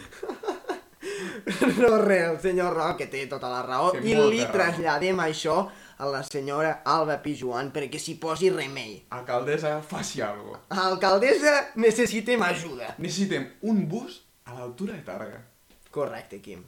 No 1.81 1.97
res, 1.99 2.29
el 2.29 2.37
senyor 2.38 2.75
Roc, 2.77 2.99
que 3.01 3.09
té 3.11 3.25
tota 3.27 3.49
la 3.51 3.65
raó, 3.67 3.88
Té 3.97 4.03
i 4.07 4.15
molta 4.15 4.31
li 4.31 4.43
raó. 4.45 4.53
traslladem 4.55 5.19
això 5.25 5.57
a 5.96 6.09
la 6.09 6.22
senyora 6.22 6.81
Alba 6.85 7.18
Pijuan 7.22 7.70
perquè 7.74 8.00
s'hi 8.00 8.16
posi 8.20 8.50
remei. 8.50 8.98
Alcaldessa, 9.14 9.78
faci 9.81 10.20
algo. 10.24 10.59
Alcaldessa, 10.68 11.72
necessitem 11.76 12.42
ajuda. 12.42 12.94
Necessitem 12.98 13.48
un 13.68 13.87
bus 13.88 14.20
a 14.44 14.59
l'altura 14.59 14.94
de 14.96 15.05
Targa. 15.07 15.42
Correcte, 15.90 16.40
Quim. 16.40 16.62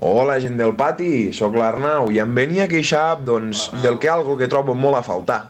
Hola, 0.00 0.38
gent 0.40 0.56
del 0.56 0.72
pati, 0.74 1.32
sóc 1.36 1.54
l'Arnau 1.58 2.08
i 2.10 2.18
em 2.22 2.32
venia 2.34 2.64
a 2.64 2.70
queixar, 2.70 3.20
doncs, 3.20 3.66
del 3.84 3.98
que 4.00 4.08
algo 4.08 4.38
que 4.40 4.48
trobo 4.48 4.72
molt 4.74 4.96
a 4.96 5.02
faltar, 5.04 5.42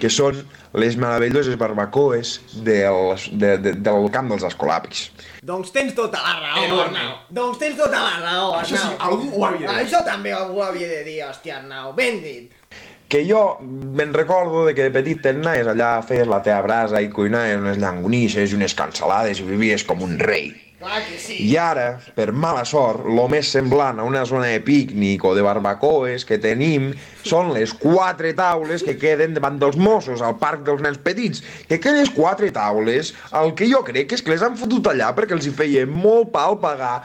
que 0.00 0.10
són 0.10 0.40
les 0.74 0.96
meravelloses 0.98 1.56
barbacoes 1.58 2.38
del, 2.66 3.14
de, 3.30 3.54
de, 3.62 3.74
del 3.86 4.08
camp 4.14 4.32
dels 4.32 4.46
escolapis. 4.48 5.06
Doncs 5.46 5.70
tens 5.74 5.94
tota 5.94 6.22
la 6.22 6.34
raó, 6.40 6.64
Enorme. 6.64 6.98
Arnau. 6.98 7.14
Doncs 7.38 7.60
tens 7.62 7.78
tota 7.78 8.00
la 8.00 8.16
raó, 8.18 8.48
Arnau. 8.56 8.58
Això 8.62 8.80
sí, 8.80 8.96
algú 8.98 9.30
ho 9.30 9.46
havia 9.46 9.68
de 9.68 9.70
dir. 9.70 9.84
Això 9.84 10.02
també 10.06 10.34
algú 10.34 10.60
ho 10.60 10.66
havia 10.66 10.90
de 10.90 11.00
dir, 11.06 11.20
hòstia, 11.28 11.60
Arnau. 11.62 11.92
Ben 11.96 12.20
dit. 12.24 12.60
Que 13.08 13.20
jo 13.28 13.44
me'n 13.62 14.14
recordo 14.16 14.64
de 14.66 14.74
que 14.74 14.88
de 14.88 14.94
petit 14.94 15.26
anaves 15.30 15.70
allà, 15.70 15.92
feies 16.02 16.26
la 16.26 16.40
teva 16.42 16.62
brasa 16.66 17.02
i 17.04 17.12
cuinaves 17.12 17.60
unes 17.60 17.78
llangonisses 17.78 18.50
i 18.50 18.58
unes 18.58 18.74
cansalades 18.74 19.38
i 19.38 19.46
vivies 19.46 19.84
com 19.86 20.02
un 20.02 20.18
rei. 20.18 20.50
I 20.84 21.56
ara, 21.60 21.86
per 22.16 22.30
mala 22.32 22.64
sort, 22.68 23.06
lo 23.08 23.26
més 23.32 23.48
semblant 23.54 24.00
a 24.00 24.06
una 24.08 24.24
zona 24.28 24.50
de 24.52 24.60
pícnic 24.64 25.24
o 25.24 25.34
de 25.36 25.44
barbacoes 25.44 26.26
que 26.28 26.38
tenim 26.42 26.90
són 27.24 27.52
les 27.56 27.72
quatre 27.72 28.34
taules 28.36 28.84
que 28.84 28.96
queden 29.00 29.36
davant 29.36 29.56
dels 29.60 29.78
Mossos 29.80 30.22
al 30.22 30.36
parc 30.40 30.64
dels 30.66 30.82
nens 30.84 31.00
petits. 31.00 31.44
Que 31.68 31.80
aquelles 31.80 32.12
quatre 32.14 32.50
taules, 32.54 33.14
el 33.40 33.54
que 33.58 33.70
jo 33.70 33.84
crec 33.86 34.12
és 34.12 34.24
que 34.24 34.34
les 34.34 34.44
han 34.44 34.58
fotut 34.60 34.92
allà 34.92 35.12
perquè 35.16 35.36
els 35.36 35.48
hi 35.48 35.54
feia 35.56 35.86
molt 35.88 36.32
pal 36.34 36.60
pagar 36.62 36.98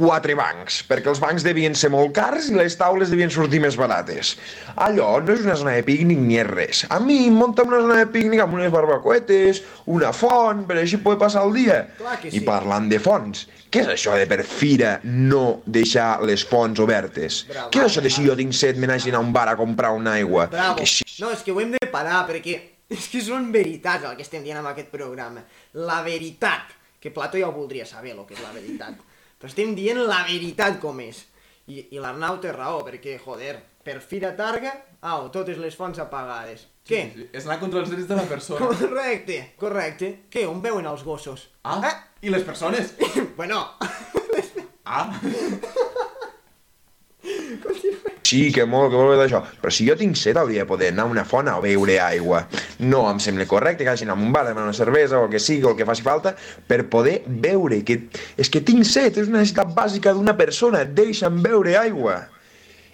quatre 0.00 0.34
bancs, 0.38 0.80
perquè 0.88 1.10
els 1.12 1.20
bancs 1.20 1.44
devien 1.44 1.76
ser 1.76 1.90
molt 1.92 2.14
cars 2.16 2.48
i 2.48 2.56
les 2.56 2.76
taules 2.80 3.12
devien 3.12 3.32
sortir 3.32 3.60
més 3.62 3.76
barates. 3.78 4.34
Allò 4.80 5.12
no 5.20 5.36
és 5.36 5.44
una 5.44 5.58
zona 5.60 5.76
de 5.76 5.84
pícnic 5.86 6.20
ni 6.24 6.40
és 6.40 6.48
res. 6.48 6.82
A 6.88 6.98
mi 7.04 7.18
em 7.28 7.36
munta 7.36 7.66
una 7.68 7.82
zona 7.84 8.00
de 8.00 8.08
pícnic 8.10 8.40
amb 8.42 8.56
unes 8.56 8.72
barbacoetes, 8.72 9.62
una 9.92 10.14
font, 10.16 10.64
per 10.68 10.80
així 10.80 11.02
poder 11.04 11.20
passar 11.20 11.44
el 11.46 11.54
dia. 11.58 11.80
Que 12.22 12.32
I 12.32 12.38
sí. 12.38 12.44
parlant 12.46 12.88
de 12.90 13.00
fonts, 13.02 13.44
què 13.70 13.84
és 13.84 13.92
això 13.92 14.16
de 14.18 14.26
per 14.30 14.40
fira 14.42 14.96
no 15.04 15.60
deixar 15.62 16.08
les 16.26 16.42
fonts 16.48 16.80
obertes? 16.82 17.44
Bravo. 17.50 17.68
Què 17.70 17.84
és 17.84 17.90
això 17.92 18.02
de 18.02 18.10
si 18.10 18.24
jo 18.26 18.34
tinc 18.38 18.56
set 18.56 18.80
me 18.80 18.88
n'hagin 18.90 19.14
a 19.14 19.22
un 19.22 19.30
bar 19.36 19.46
a 19.52 19.56
comprar 19.60 19.92
una 19.94 20.16
aigua? 20.18 20.48
Bravo. 20.50 20.80
Que 20.80 20.88
sí. 20.90 21.06
No, 21.20 21.30
és 21.30 21.44
que 21.46 21.54
ho 21.54 21.60
hem 21.62 21.76
de 21.76 21.90
parar, 21.92 22.24
perquè 22.26 22.56
és 22.96 23.06
que 23.12 23.22
són 23.22 23.52
veritats 23.54 24.08
el 24.08 24.16
que 24.18 24.26
estem 24.26 24.42
dient 24.42 24.58
amb 24.58 24.72
aquest 24.72 24.90
programa. 24.90 25.44
La 25.78 26.00
veritat, 26.06 26.74
que 27.00 27.12
Plató 27.14 27.38
ja 27.38 27.46
ho 27.46 27.54
voldria 27.54 27.86
saber, 27.86 28.16
el 28.16 28.26
que 28.26 28.34
és 28.34 28.42
la 28.42 28.50
veritat. 28.56 29.09
Però 29.40 29.48
estem 29.48 29.72
dient 29.74 29.98
la 30.04 30.20
veritat 30.28 30.76
com 30.82 31.00
és. 31.00 31.22
I, 31.70 31.86
i 31.94 32.00
l'Arnau 32.02 32.36
té 32.42 32.52
raó, 32.52 32.82
perquè, 32.84 33.16
joder, 33.22 33.54
per 33.86 34.00
Fira 34.04 34.34
Targa, 34.36 34.72
au, 35.06 35.28
totes 35.32 35.56
les 35.62 35.76
fonts 35.78 35.98
apagades. 36.02 36.66
Què? 36.84 37.00
Sí, 37.14 37.22
sí. 37.22 37.28
És 37.32 37.46
anar 37.46 37.58
contra 37.62 37.80
els 37.80 37.90
drets 37.92 38.08
de 38.10 38.16
la 38.18 38.26
persona. 38.28 38.66
Correcte, 38.66 39.38
correcte. 39.60 40.10
Què, 40.32 40.44
on 40.50 40.60
veuen 40.64 40.86
els 40.90 41.04
gossos? 41.06 41.46
Ah, 41.64 41.78
Eh? 41.88 41.94
i 42.26 42.30
les 42.34 42.44
persones? 42.44 42.94
Bueno, 43.38 43.62
Ah, 44.84 45.06
Sí, 48.30 48.52
que 48.54 48.62
molt, 48.62 48.92
que 48.92 48.98
molt 48.98 49.10
bé 49.10 49.16
d'això. 49.18 49.40
Però 49.58 49.72
si 49.74 49.88
jo 49.88 49.96
tinc 49.98 50.14
set, 50.14 50.38
hauria 50.38 50.62
de 50.62 50.68
poder 50.70 50.92
anar 50.92 51.08
a 51.08 51.10
una 51.10 51.24
font 51.26 51.48
a 51.50 51.56
beure 51.58 51.96
aigua. 52.04 52.44
No 52.78 53.00
em 53.10 53.18
sembla 53.18 53.46
correcte 53.50 53.82
que 53.82 53.90
hagin 53.90 54.12
a 54.12 54.14
un 54.14 54.30
bar 54.30 54.44
demanar 54.46 54.68
una 54.68 54.76
cervesa 54.76 55.18
o 55.18 55.24
el 55.26 55.32
que 55.32 55.40
sigui 55.42 55.66
o 55.66 55.72
el 55.72 55.78
que 55.80 55.86
faci 55.88 56.04
falta 56.06 56.36
per 56.70 56.84
poder 56.92 57.16
beure. 57.26 57.80
Que... 57.82 57.96
És 58.38 58.52
que 58.52 58.62
tinc 58.62 58.86
set, 58.86 59.18
és 59.18 59.26
una 59.26 59.40
necessitat 59.40 59.72
bàsica 59.74 60.14
d'una 60.14 60.36
persona. 60.38 60.84
Deixa'm 60.84 61.42
beure 61.42 61.74
aigua. 61.80 62.20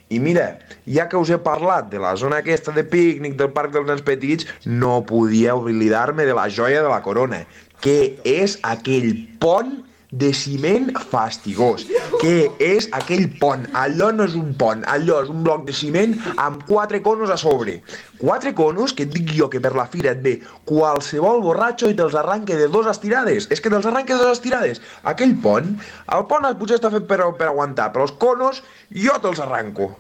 I 0.09 0.23
mira, 0.23 0.47
ja 0.89 1.05
que 1.11 1.21
us 1.21 1.33
he 1.35 1.37
parlat 1.43 1.91
de 1.93 2.01
la 2.01 2.15
zona 2.17 2.39
aquesta 2.41 2.73
de 2.73 2.87
pícnic 2.87 3.37
del 3.37 3.51
Parc 3.53 3.75
dels 3.75 3.89
Nens 3.91 4.05
Petits, 4.07 4.47
no 4.65 5.01
podia 5.05 5.57
oblidar-me 5.59 6.25
de 6.25 6.37
la 6.39 6.47
joia 6.49 6.81
de 6.81 6.89
la 6.89 7.03
corona, 7.05 7.43
que 7.85 8.15
és 8.25 8.57
aquell 8.65 9.11
pont 9.43 9.83
de 10.11 10.33
ciment 10.35 10.93
fastigós, 11.11 11.87
que 12.21 12.51
és 12.63 12.87
aquell 12.97 13.27
pont. 13.41 13.67
Allò 13.77 14.13
no 14.15 14.27
és 14.29 14.37
un 14.39 14.53
pont, 14.59 14.85
allò 14.87 15.23
és 15.25 15.33
un 15.33 15.43
bloc 15.47 15.67
de 15.67 15.75
ciment 15.77 16.15
amb 16.37 16.63
quatre 16.69 17.03
conos 17.03 17.33
a 17.33 17.39
sobre. 17.41 17.81
Quatre 18.21 18.55
conos 18.57 18.95
que 18.97 19.05
et 19.05 19.13
dic 19.13 19.35
jo 19.37 19.51
que 19.53 19.61
per 19.61 19.75
la 19.77 19.89
fira 19.93 20.15
et 20.15 20.23
ve 20.25 20.37
qualsevol 20.69 21.43
borratxo 21.45 21.91
i 21.91 21.97
te'ls 21.99 22.17
arranque 22.17 22.57
de 22.57 22.71
dos 22.73 22.89
estirades. 22.91 23.51
És 23.51 23.61
que 23.61 23.73
te'ls 23.73 23.89
arranque 23.91 24.15
de 24.15 24.23
dos 24.23 24.39
estirades. 24.39 24.81
Aquell 25.05 25.35
pont, 25.43 25.75
el 26.15 26.27
pont 26.31 26.49
potser 26.57 26.79
està 26.81 26.93
fet 26.95 27.09
per, 27.11 27.21
per 27.37 27.51
aguantar, 27.51 27.91
però 27.93 28.07
els 28.07 28.15
conos 28.17 28.63
jo 28.95 29.19
te'ls 29.23 29.43
arranco. 29.45 29.93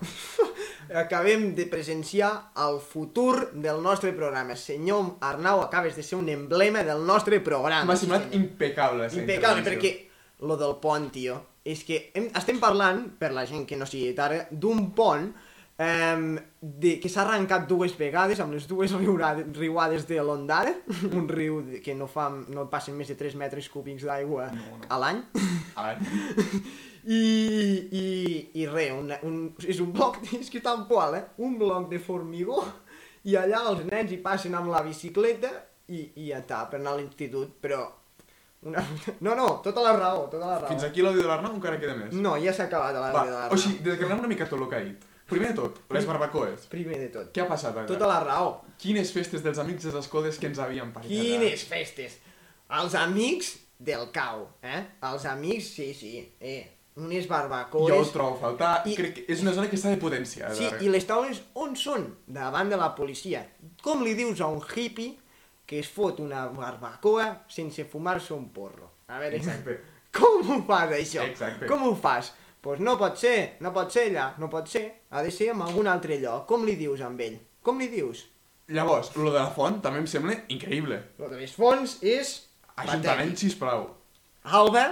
Acabem 0.94 1.54
de 1.54 1.66
presenciar 1.66 2.52
el 2.66 2.78
futur 2.80 3.50
del 3.52 3.82
nostre 3.82 4.12
programa. 4.12 4.56
Senyor 4.56 5.16
Arnau, 5.20 5.62
acabes 5.62 5.96
de 5.96 6.02
ser 6.02 6.18
un 6.18 6.28
emblema 6.28 6.82
del 6.84 7.04
nostre 7.06 7.40
programa. 7.40 7.84
m'ha 7.84 7.96
semblat 7.96 8.32
impecable. 8.34 9.08
Impecable, 9.12 9.62
perquè 9.66 9.92
lo 10.46 10.56
del 10.56 10.76
pont, 10.82 11.10
tio, 11.12 11.40
és 11.64 11.82
que 11.84 12.10
hem, 12.14 12.30
estem 12.36 12.60
parlant, 12.62 13.06
per 13.18 13.32
la 13.32 13.46
gent 13.46 13.66
que 13.66 13.76
no 13.76 13.86
sigui 13.88 14.12
tarda, 14.14 14.46
d'un 14.50 14.90
pont 14.94 15.32
eh, 15.78 16.36
de, 16.60 16.92
que 17.02 17.08
s'ha 17.08 17.24
arrencat 17.24 17.66
dues 17.68 17.96
vegades 17.98 18.38
amb 18.40 18.54
les 18.54 18.68
dues 18.68 18.92
riurades, 18.92 19.46
riuades 19.58 20.06
de 20.06 20.20
l'Ondara, 20.22 20.72
un 21.18 21.26
riu 21.28 21.62
que 21.82 21.94
no, 21.94 22.06
fa, 22.06 22.28
no 22.30 22.68
passen 22.70 22.94
més 22.96 23.08
de 23.08 23.16
3 23.18 23.34
metres 23.40 23.68
cúbics 23.72 24.04
d'aigua 24.06 24.50
No, 24.54 24.78
no. 24.78 24.86
a 24.88 24.98
l'any. 25.02 25.24
Ah, 25.74 25.96
I, 27.06 27.20
i, 27.94 28.06
i 28.58 28.66
res, 28.66 28.90
un, 28.96 29.12
un, 29.28 29.36
és 29.62 29.78
un 29.82 29.92
bloc, 29.94 30.18
és 30.40 30.50
que 30.50 30.62
tal 30.64 30.84
qual, 30.88 31.14
eh? 31.18 31.24
Un 31.46 31.54
bloc 31.60 31.88
de 31.92 32.00
formigó 32.02 32.64
i 33.26 33.34
allà 33.38 33.62
els 33.70 33.84
nens 33.88 34.12
hi 34.14 34.18
passen 34.22 34.54
amb 34.54 34.70
la 34.70 34.82
bicicleta 34.86 35.50
i, 35.90 36.02
i 36.18 36.28
ja 36.30 36.40
està, 36.42 36.64
per 36.70 36.80
anar 36.80 36.96
a 36.96 37.00
l'institut, 37.00 37.56
però... 37.62 37.84
Una... 38.66 38.82
No, 39.24 39.34
no, 39.38 39.48
tota 39.62 39.82
la 39.84 39.92
raó, 39.94 40.26
tota 40.32 40.46
la 40.46 40.60
raó. 40.60 40.70
Fins 40.70 40.86
aquí 40.86 41.04
l'àudio 41.04 41.22
de 41.22 41.30
l'Arnau 41.30 41.54
encara 41.54 41.78
queda 41.82 41.94
més. 41.98 42.14
No, 42.14 42.34
ja 42.42 42.54
s'ha 42.54 42.66
acabat 42.70 42.96
vida 42.96 43.26
de 43.26 43.34
o 43.34 43.36
l'Arnau. 43.36 43.60
sigui, 43.62 43.82
desgranem 43.86 44.24
una 44.24 44.30
mica 44.30 44.48
tot 44.50 44.58
el 44.58 44.70
que 44.70 44.78
ha 44.78 44.84
dit. 44.86 45.12
Primer 45.26 45.50
de 45.50 45.58
tot, 45.58 45.80
les 45.90 46.06
barbacoes. 46.06 46.68
Primer 46.70 47.00
de 47.00 47.08
tot. 47.14 47.30
Què 47.34 47.42
ha 47.42 47.48
passat 47.50 47.74
encara? 47.74 47.90
Tota 47.90 48.06
la 48.10 48.20
raó. 48.22 48.52
Quines 48.78 49.10
festes 49.14 49.42
dels 49.42 49.58
amics 49.58 49.88
de 49.88 49.94
les 49.94 50.08
codes 50.10 50.38
que 50.38 50.46
ens 50.50 50.62
havien 50.62 50.92
parit. 50.94 51.10
Quines 51.10 51.66
festes! 51.66 52.18
Els 52.78 52.94
amics 52.98 53.56
del 53.78 54.06
cau, 54.14 54.46
eh? 54.62 54.84
Els 55.10 55.26
amics, 55.30 55.72
sí, 55.78 55.90
sí, 55.98 56.12
eh? 56.38 56.75
Unes 56.96 57.26
barbacoes... 57.28 57.92
Jo 57.92 58.00
ho 58.00 58.08
trobo 58.08 58.36
a 58.36 58.40
faltar. 58.40 58.72
I-. 58.88 58.96
Crec 58.96 59.14
que 59.18 59.24
és 59.32 59.42
una 59.44 59.52
zona 59.52 59.68
que 59.68 59.76
s'ha 59.76 59.92
de 59.92 60.00
potenciar. 60.00 60.54
Sí, 60.56 60.68
i 60.80 60.88
les 60.92 61.04
taules 61.08 61.42
on 61.60 61.76
són? 61.76 62.08
Davant 62.26 62.72
de 62.72 62.78
la 62.80 62.94
policia. 62.96 63.42
Com 63.84 64.04
li 64.06 64.14
dius 64.16 64.40
a 64.40 64.48
un 64.48 64.62
hippie 64.64 65.12
que 65.66 65.82
es 65.82 65.90
fot 65.92 66.22
una 66.24 66.46
barbacoa 66.54 67.28
sense 67.52 67.84
fumar-se 67.90 68.32
un 68.36 68.48
porro? 68.54 68.92
A 69.12 69.20
veure, 69.20 69.36
Exacte. 69.36 69.76
com 70.16 70.40
ho 70.50 70.62
fas, 70.66 70.94
això? 70.96 71.26
Exacte. 71.28 71.68
Com 71.68 71.84
ho 71.90 71.94
fas? 71.94 72.32
Doncs 72.32 72.42
pues 72.66 72.80
no 72.82 72.96
pot 72.98 73.14
ser, 73.14 73.36
no 73.62 73.70
pot 73.70 73.92
ser 73.94 74.08
allà, 74.08 74.24
no 74.42 74.48
pot 74.50 74.66
ser. 74.66 74.86
Ha 75.14 75.20
de 75.22 75.30
ser 75.30 75.52
en 75.52 75.60
algun 75.62 75.86
altre 75.86 76.16
lloc. 76.18 76.48
Com 76.48 76.64
li 76.66 76.74
dius 76.74 77.04
amb 77.06 77.20
ell? 77.22 77.36
Com 77.62 77.78
li 77.78 77.86
dius? 77.92 78.24
Llavors, 78.74 79.12
lo 79.14 79.30
de 79.30 79.38
la 79.38 79.52
font 79.54 79.76
també 79.84 80.00
em 80.02 80.08
sembla 80.10 80.34
increïble. 80.50 80.98
Lo 81.20 81.28
de 81.30 81.38
les 81.38 81.52
fonts 81.54 82.00
és... 82.02 82.32
Ajuntament, 82.74 83.30
patètic. 83.30 83.38
sisplau. 83.44 83.86
Alba, 84.58 84.82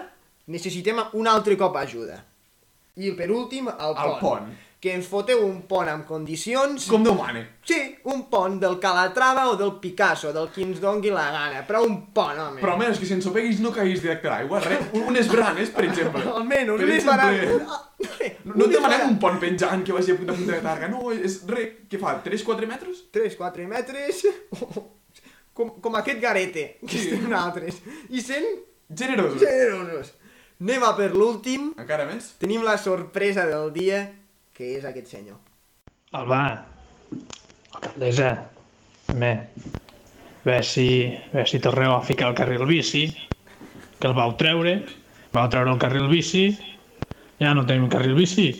necessitem 0.47 1.01
un 1.15 1.27
altre 1.27 1.57
cop 1.57 1.77
ajuda. 1.81 2.21
I 2.97 3.11
per 3.19 3.31
últim, 3.35 3.69
el 3.69 3.95
pont. 3.97 4.05
El 4.05 4.21
pont. 4.21 4.53
Que 4.85 4.93
ens 4.93 5.07
foteu 5.09 5.41
un 5.47 5.63
pont 5.65 5.89
amb 5.89 6.05
condicions... 6.05 6.85
Com 6.93 7.03
Déu 7.07 7.15
mane. 7.17 7.41
Sí, 7.65 7.79
un 8.13 8.27
pont 8.29 8.59
del 8.61 8.75
Calatrava 8.79 9.47
o 9.49 9.55
del 9.57 9.71
Picasso, 9.81 10.29
del 10.37 10.51
qui 10.53 10.61
ens 10.67 10.79
dongui 10.83 11.09
la 11.09 11.25
gana, 11.33 11.63
però 11.65 11.81
un 11.87 11.95
pont, 12.13 12.37
home. 12.39 12.61
Però 12.61 12.75
almenys 12.75 13.01
que 13.01 13.09
si 13.09 13.15
ensopeguis 13.17 13.63
no 13.65 13.73
caiguis 13.73 14.03
directe 14.05 14.29
a 14.29 14.35
l'aigua, 14.35 14.61
res. 14.61 14.91
Un- 14.93 15.07
Unes 15.15 15.31
branes, 15.33 15.71
per 15.73 15.87
exemple. 15.89 16.21
Almenys, 16.37 16.75
per 16.77 16.85
més 16.91 16.99
exemple, 17.01 17.17
barat. 17.17 18.45
No, 18.45 18.59
no 18.61 18.67
et 18.69 18.75
demanem 18.77 19.07
un 19.09 19.17
pont 19.25 19.41
penjant 19.41 19.87
que 19.89 19.97
vagi 19.97 20.13
a 20.13 20.19
punta 20.21 20.37
a 20.37 20.37
punta 20.43 20.53
de 20.53 20.61
targa, 20.69 20.91
no, 20.93 21.09
és 21.17 21.39
res, 21.49 21.73
què 21.89 22.03
fa, 22.05 22.19
3-4 22.29 22.69
metres? 22.75 23.01
3-4 23.17 23.67
metres... 23.73 24.21
Com, 25.55 25.69
com 25.79 25.95
aquest 25.95 26.19
garete, 26.19 26.63
que 26.83 26.89
Sí. 26.99 27.01
estem 27.13 27.29
nosaltres. 27.31 27.77
I 28.11 28.21
sent 28.21 28.47
Generosos. 28.91 29.39
generosos. 29.41 30.09
Anem 30.63 30.85
a 30.87 30.93
per 30.95 31.11
l'últim. 31.15 31.73
Encara 31.81 32.07
més? 32.07 32.31
Tenim 32.39 32.63
la 32.63 32.77
sorpresa 32.79 33.47
del 33.49 33.73
dia, 33.75 34.05
que 34.55 34.77
és 34.77 34.85
aquest 34.87 35.11
senyor. 35.11 35.41
Alba, 36.15 36.41
alcaldessa, 37.75 38.29
bé, 39.19 39.33
ve 40.47 40.61
si, 40.63 40.87
ve 41.33 41.43
si 41.51 41.59
torneu 41.59 41.97
a 41.97 42.05
ficar 42.07 42.31
el 42.31 42.39
carril 42.39 42.63
bici, 42.71 43.09
que 43.99 44.07
el 44.07 44.15
vau 44.15 44.37
treure, 44.39 44.77
vau 45.35 45.51
treure 45.51 45.75
el 45.75 45.83
carril 45.83 46.07
bici, 46.13 46.47
ja 47.43 47.51
no 47.59 47.67
tenim 47.67 47.91
carril 47.91 48.15
bici. 48.15 48.53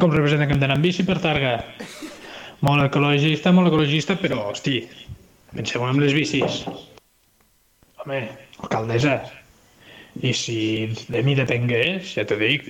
Com 0.00 0.10
representa 0.10 0.48
que 0.48 0.56
hem 0.56 0.62
d'anar 0.62 0.80
amb 0.80 0.90
bici 0.90 1.06
per 1.06 1.20
Targa? 1.22 1.60
Molt 2.66 2.90
ecologista, 2.90 3.54
molt 3.54 3.70
ecologista, 3.70 4.18
però, 4.18 4.48
hosti, 4.50 4.80
penseu 5.54 5.86
en 5.86 6.02
les 6.02 6.16
bicis. 6.18 6.64
Home, 8.02 8.24
alcaldessa, 8.58 9.20
i 10.18 10.32
si 10.34 10.60
de 11.08 11.22
mi 11.22 11.36
depengués, 11.38 12.14
ja 12.16 12.26
t'ho 12.26 12.38
dic, 12.40 12.66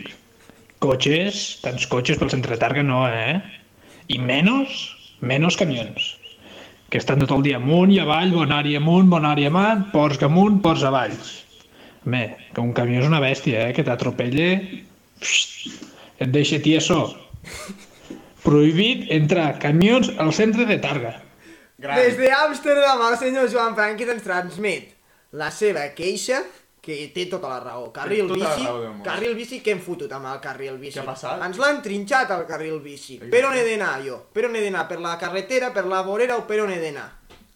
cotxes, 0.82 1.60
tants 1.64 1.86
cotxes 1.90 2.20
pel 2.20 2.32
centre 2.32 2.56
de 2.56 2.60
Targa 2.60 2.84
no, 2.84 3.02
eh? 3.08 3.40
I 4.10 4.18
menys, 4.20 4.82
menys 5.24 5.56
camions, 5.60 6.14
que 6.90 7.00
estan 7.00 7.22
tot 7.22 7.32
el 7.36 7.44
dia 7.46 7.60
amunt 7.60 7.92
i 7.94 8.00
avall, 8.02 8.34
bonari 8.34 8.76
amunt, 8.76 9.08
bonari 9.12 9.46
avall, 9.48 9.86
ports 9.94 10.22
amunt, 10.26 10.60
ports 10.64 10.84
avall. 10.88 11.16
Home, 12.04 12.22
que 12.54 12.62
un 12.64 12.72
camió 12.76 13.02
és 13.02 13.08
una 13.08 13.20
bèstia, 13.22 13.68
eh? 13.68 13.74
Que 13.76 13.84
t'atropelle, 13.86 14.50
et 15.20 16.30
deixa 16.32 16.60
tieso. 16.64 17.02
Prohibit 18.44 19.10
entrar 19.12 19.58
camions 19.60 20.08
al 20.18 20.32
centre 20.36 20.64
de 20.68 20.78
Targa. 20.80 21.18
Gran. 21.80 21.96
Des 21.96 22.16
d'Amsterdam, 22.20 23.04
el 23.08 23.18
senyor 23.20 23.48
Joan 23.52 23.76
Franquis 23.76 24.10
ens 24.12 24.24
transmet 24.24 24.90
la 25.32 25.48
seva 25.54 25.86
queixa, 25.96 26.42
que 26.80 26.96
té 27.14 27.26
tota 27.28 27.48
la 27.48 27.60
raó. 27.60 27.90
Carril 27.92 28.26
tota 28.28 28.38
bici, 28.40 28.64
raó 28.66 28.92
carril 29.04 29.34
bici, 29.36 29.60
què 29.62 29.74
hem 29.74 29.80
fotut 29.84 30.12
amb 30.16 30.26
el 30.32 30.40
carril 30.40 30.78
bici? 30.80 30.98
Què 30.98 31.02
ha 31.04 31.08
passat? 31.12 31.42
Ens 31.46 31.58
l'han 31.60 31.82
trinxat 31.84 32.30
el 32.36 32.46
carril 32.48 32.80
bici. 32.80 33.18
Exacte. 33.18 33.30
Per 33.36 33.44
on 33.48 33.56
he 33.58 33.64
d'anar 33.68 33.94
jo? 34.06 34.18
Per 34.32 34.46
on 34.48 34.56
he 34.56 34.62
d'anar? 34.64 34.86
Per 34.88 35.00
la 35.00 35.16
carretera, 35.20 35.72
per 35.76 35.84
la 35.86 36.02
vorera 36.06 36.36
o 36.40 36.46
per 36.48 36.60
on 36.64 36.72
he 36.72 36.80
d'anar? 36.80 37.08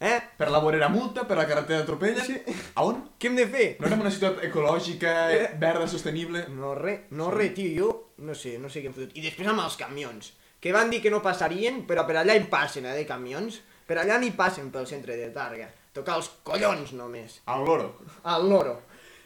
Eh? 0.05 0.15
Per 0.37 0.49
la 0.51 0.59
vorera 0.59 0.89
multa, 0.91 1.23
per 1.25 1.37
la 1.39 1.45
carretera 1.47 1.79
d'atropella... 1.79 2.23
Sí. 2.23 2.35
A 2.75 2.83
on? 2.83 2.97
Què 3.17 3.29
hem 3.31 3.37
de 3.39 3.45
fer? 3.47 3.67
No 3.79 3.87
érem 3.87 4.01
una 4.03 4.11
ciutat 4.11 4.43
ecològica, 4.43 5.13
Eh. 5.31 5.45
verda, 5.57 5.87
sostenible... 5.87 6.45
No 6.51 6.73
res, 6.75 7.07
no 7.11 7.29
res, 7.31 7.53
tio, 7.55 7.71
jo 7.79 7.93
no 8.17 8.35
sé, 8.35 8.57
no 8.59 8.69
sé 8.69 8.83
què 8.83 8.91
hem 8.91 8.93
fotut. 8.97 9.15
I 9.15 9.23
després 9.23 9.47
amb 9.49 9.63
els 9.63 9.77
camions, 9.79 10.33
que 10.59 10.73
van 10.75 10.91
dir 10.91 11.01
que 11.01 11.09
no 11.11 11.21
passarien, 11.23 11.81
però 11.87 12.05
per 12.05 12.17
allà 12.19 12.35
hi 12.35 12.43
passen, 12.51 12.85
eh, 12.85 12.93
de 12.95 13.05
camions. 13.07 13.61
Per 13.87 13.97
allà 14.01 14.19
n'hi 14.19 14.31
passen 14.33 14.71
pel 14.73 14.87
centre 14.89 15.15
de 15.15 15.27
Targa. 15.33 15.67
Tocar 15.93 16.15
els 16.19 16.29
collons 16.43 16.91
només. 16.97 17.39
Al 17.45 17.63
loro. 17.65 17.95
al 18.23 18.49
loro. 18.49 18.81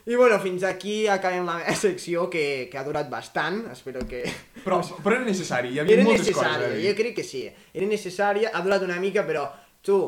I 0.10 0.16
bueno, 0.18 0.40
fins 0.42 0.64
aquí 0.66 1.04
acabem 1.08 1.44
la 1.46 1.60
meva 1.60 1.76
secció, 1.86 2.24
que, 2.34 2.68
que 2.72 2.78
ha 2.80 2.84
durat 2.88 3.10
bastant, 3.12 3.60
espero 3.72 4.02
que... 4.10 4.24
Però, 4.64 4.80
però 5.04 5.20
era 5.20 5.26
necessari, 5.28 5.70
hi 5.76 5.80
havia 5.84 6.00
Era 6.00 6.06
moltes 6.08 6.32
coses 6.32 6.40
a 6.42 6.48
necessària, 6.56 6.72
dir. 6.80 6.88
jo 6.90 6.96
crec 6.98 7.14
que 7.20 7.26
sí. 7.28 7.44
Era 7.78 7.86
necessària, 7.92 8.50
ha 8.58 8.64
durat 8.66 8.82
una 8.88 8.98
mica, 9.04 9.22
però 9.28 9.44
tu, 9.86 10.00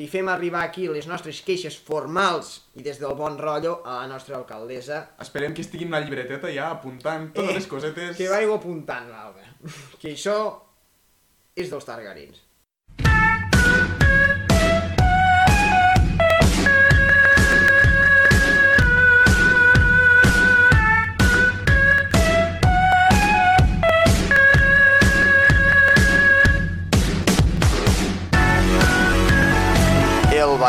li 0.00 0.06
fem 0.08 0.28
arribar 0.32 0.62
aquí 0.64 0.86
les 0.88 1.06
nostres 1.10 1.42
queixes 1.44 1.76
formals 1.76 2.54
i 2.78 2.84
des 2.86 2.98
del 3.02 3.12
bon 3.18 3.36
rotllo 3.38 3.80
a 3.84 3.98
la 4.00 4.08
nostra 4.10 4.38
alcaldessa. 4.38 5.02
Esperem 5.20 5.52
que 5.52 5.64
estigui 5.66 5.84
en 5.84 5.92
una 5.92 6.00
llibreteta 6.04 6.48
ja 6.54 6.70
apuntant 6.78 7.28
totes 7.36 7.50
Eh, 7.52 7.58
les 7.60 7.66
cosetes. 7.70 8.16
Que 8.16 8.28
vaigo 8.32 8.56
apuntant, 8.56 9.10
l'Alba. 9.12 9.44
Que 10.00 10.14
això 10.16 10.38
és 11.58 11.68
dels 11.68 11.84
Targarins. 11.84 12.46
El 13.04 13.29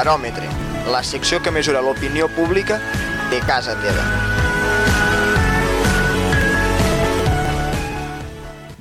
baròmetre, 0.02 0.48
la 0.90 1.04
secció 1.06 1.38
que 1.46 1.52
mesura 1.54 1.82
l'opinió 1.86 2.26
pública 2.34 2.80
de 3.30 3.40
casa 3.46 3.76
teva. 3.84 4.02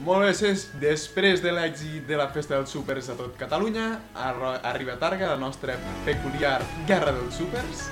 Molt 0.00 0.24
bé, 0.24 0.54
després 0.80 1.44
de 1.44 1.52
l'èxit 1.52 2.08
de 2.08 2.16
la 2.16 2.30
festa 2.32 2.56
dels 2.56 2.72
súpers 2.72 3.12
a 3.12 3.18
tot 3.20 3.36
Catalunya, 3.38 3.86
arriba 4.16 4.96
Targa 4.98 5.34
la 5.34 5.38
nostra 5.38 5.76
peculiar 6.08 6.58
guerra 6.88 7.12
dels 7.12 7.36
súpers, 7.36 7.88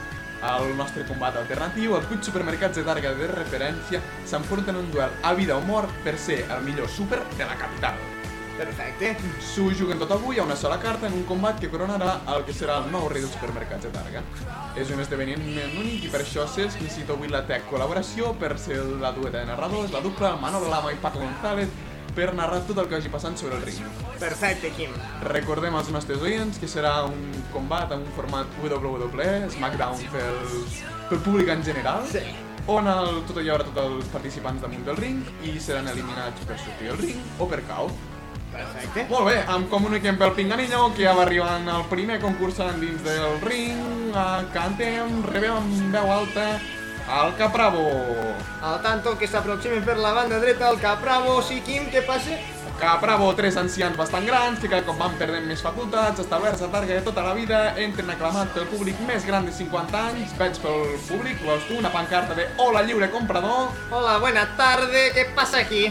el 0.49 0.73
nostre 0.79 1.05
combat 1.05 1.37
alternatiu, 1.37 1.99
els 1.99 2.09
8 2.09 2.31
supermercats 2.31 2.81
de 2.81 2.87
Targa 2.89 3.13
de 3.19 3.29
referència 3.35 4.01
s'enfronten 4.25 4.79
en 4.79 4.87
un 4.87 4.93
duel 4.95 5.13
a 5.23 5.35
vida 5.37 5.59
o 5.59 5.67
mort 5.69 5.93
per 6.07 6.17
ser 6.17 6.47
el 6.49 6.65
millor 6.65 6.89
súper 6.89 7.21
de 7.37 7.45
la 7.45 7.59
capital. 7.61 8.08
Perfecte. 8.59 9.13
S'ho 9.41 9.69
juguen 9.79 9.99
tot 10.03 10.11
avui 10.17 10.39
a 10.39 10.45
una 10.45 10.57
sola 10.59 10.79
carta 10.83 11.07
en 11.07 11.15
un 11.15 11.25
combat 11.29 11.61
que 11.63 11.71
coronarà 11.71 12.19
el 12.35 12.45
que 12.45 12.53
serà 12.57 12.81
el 12.83 12.91
nou 12.93 13.09
rei 13.09 13.23
dels 13.23 13.35
supermercats 13.37 13.87
de 13.87 13.93
Targa. 13.95 14.23
És 14.77 14.91
un 14.95 15.01
esdeveniment 15.03 15.77
únic 15.79 16.09
i 16.09 16.11
per 16.13 16.25
això 16.25 16.47
necessito 16.59 17.15
avui 17.15 17.31
la 17.31 17.45
tech 17.47 17.69
col·laboració 17.71 18.33
per 18.39 18.57
ser 18.59 18.81
la 19.01 19.13
dueta 19.15 19.39
de 19.39 19.47
narradors, 19.47 19.93
la 19.95 20.03
dupla, 20.03 20.35
Manolo 20.43 20.69
Lama 20.69 20.91
i 20.93 20.99
Paco 21.03 21.23
González, 21.23 21.71
per 22.19 22.33
narrar 22.35 22.65
tot 22.67 22.79
el 22.83 22.89
que 22.91 22.97
vagi 22.99 23.11
passant 23.13 23.37
sobre 23.39 23.55
el 23.57 23.63
ring. 23.63 23.79
Perfecte, 24.19 24.73
Quim. 24.75 24.91
Recordem 25.31 25.77
als 25.79 25.93
nostres 25.95 26.19
oients 26.27 26.59
que 26.59 26.67
serà 26.67 27.05
un 27.07 27.31
combat 27.53 27.93
en 27.95 28.03
un 28.03 28.13
format 28.17 28.59
WWE, 28.65 29.31
SmackDown 29.55 30.03
pels, 30.11 30.83
pel 31.13 31.23
públic 31.23 31.49
en 31.55 31.63
general, 31.63 32.03
Sí. 32.11 32.25
on 32.67 32.89
el, 32.91 33.23
tot 33.29 33.39
hi 33.41 33.49
haurà 33.49 33.65
tots 33.65 33.81
els 33.85 34.11
participants 34.13 34.61
damunt 34.61 34.85
del 34.85 34.97
ring 34.99 35.23
i 35.45 35.55
seran 35.61 35.87
eliminats 35.89 36.43
per 36.45 36.59
sortir 36.59 36.91
del 36.91 36.99
ring 36.99 37.23
o 37.39 37.47
per 37.47 37.63
cau. 37.71 37.89
Perfecte. 38.59 39.07
Molt 39.13 39.29
bé, 39.31 39.37
em 39.55 39.69
comuniquem 39.71 40.19
pel 40.19 40.35
Pinganillo, 40.35 40.89
que 40.97 41.07
ja 41.07 41.15
va 41.15 41.23
arribant 41.27 41.69
el 41.71 41.87
primer 41.93 42.19
concursant 42.23 42.81
dins 42.83 43.05
del 43.07 43.39
ring. 43.47 44.11
Uh, 44.11 44.43
cantem, 44.55 45.23
rebem 45.31 45.55
amb 45.55 45.95
veu 45.95 46.13
alta 46.19 46.51
el 47.09 47.35
Capravo. 47.39 47.87
Al 48.63 48.83
tanto 48.83 49.17
que 49.19 49.29
s'aproximen 49.31 49.85
per 49.85 49.97
la 50.03 50.13
banda 50.13 50.41
dreta 50.43 50.69
el 50.73 50.81
Capravo, 50.83 51.41
sí, 51.43 51.63
Quim, 51.65 51.87
què 51.93 52.03
passa? 52.07 52.37
Capravo, 52.79 53.33
tres 53.35 53.57
ancians 53.59 53.97
bastant 53.99 54.27
grans 54.29 54.61
que 54.63 54.69
cada 54.71 54.85
cop 54.87 55.01
van 55.01 55.17
perdent 55.19 55.49
més 55.51 55.63
facultats, 55.65 56.21
establerts 56.23 56.63
a 56.63 56.69
Targa 56.71 56.95
de 56.95 57.03
tota 57.03 57.25
la 57.27 57.33
vida, 57.35 57.73
entren 57.83 58.13
aclamats 58.13 58.55
pel 58.55 58.69
públic 58.71 59.01
més 59.09 59.27
gran 59.27 59.49
de 59.49 59.55
50 59.57 60.03
anys, 60.13 60.37
veig 60.39 60.61
pel 60.63 60.85
públic, 61.09 61.43
una 61.75 61.91
pancarta 61.91 62.39
de 62.39 62.47
Hola 62.63 62.85
lliure 62.87 63.11
comprador, 63.11 63.73
Hola, 63.91 64.21
buena 64.23 64.47
tarde, 64.61 65.09
què 65.17 65.27
passa 65.35 65.65
aquí? 65.65 65.89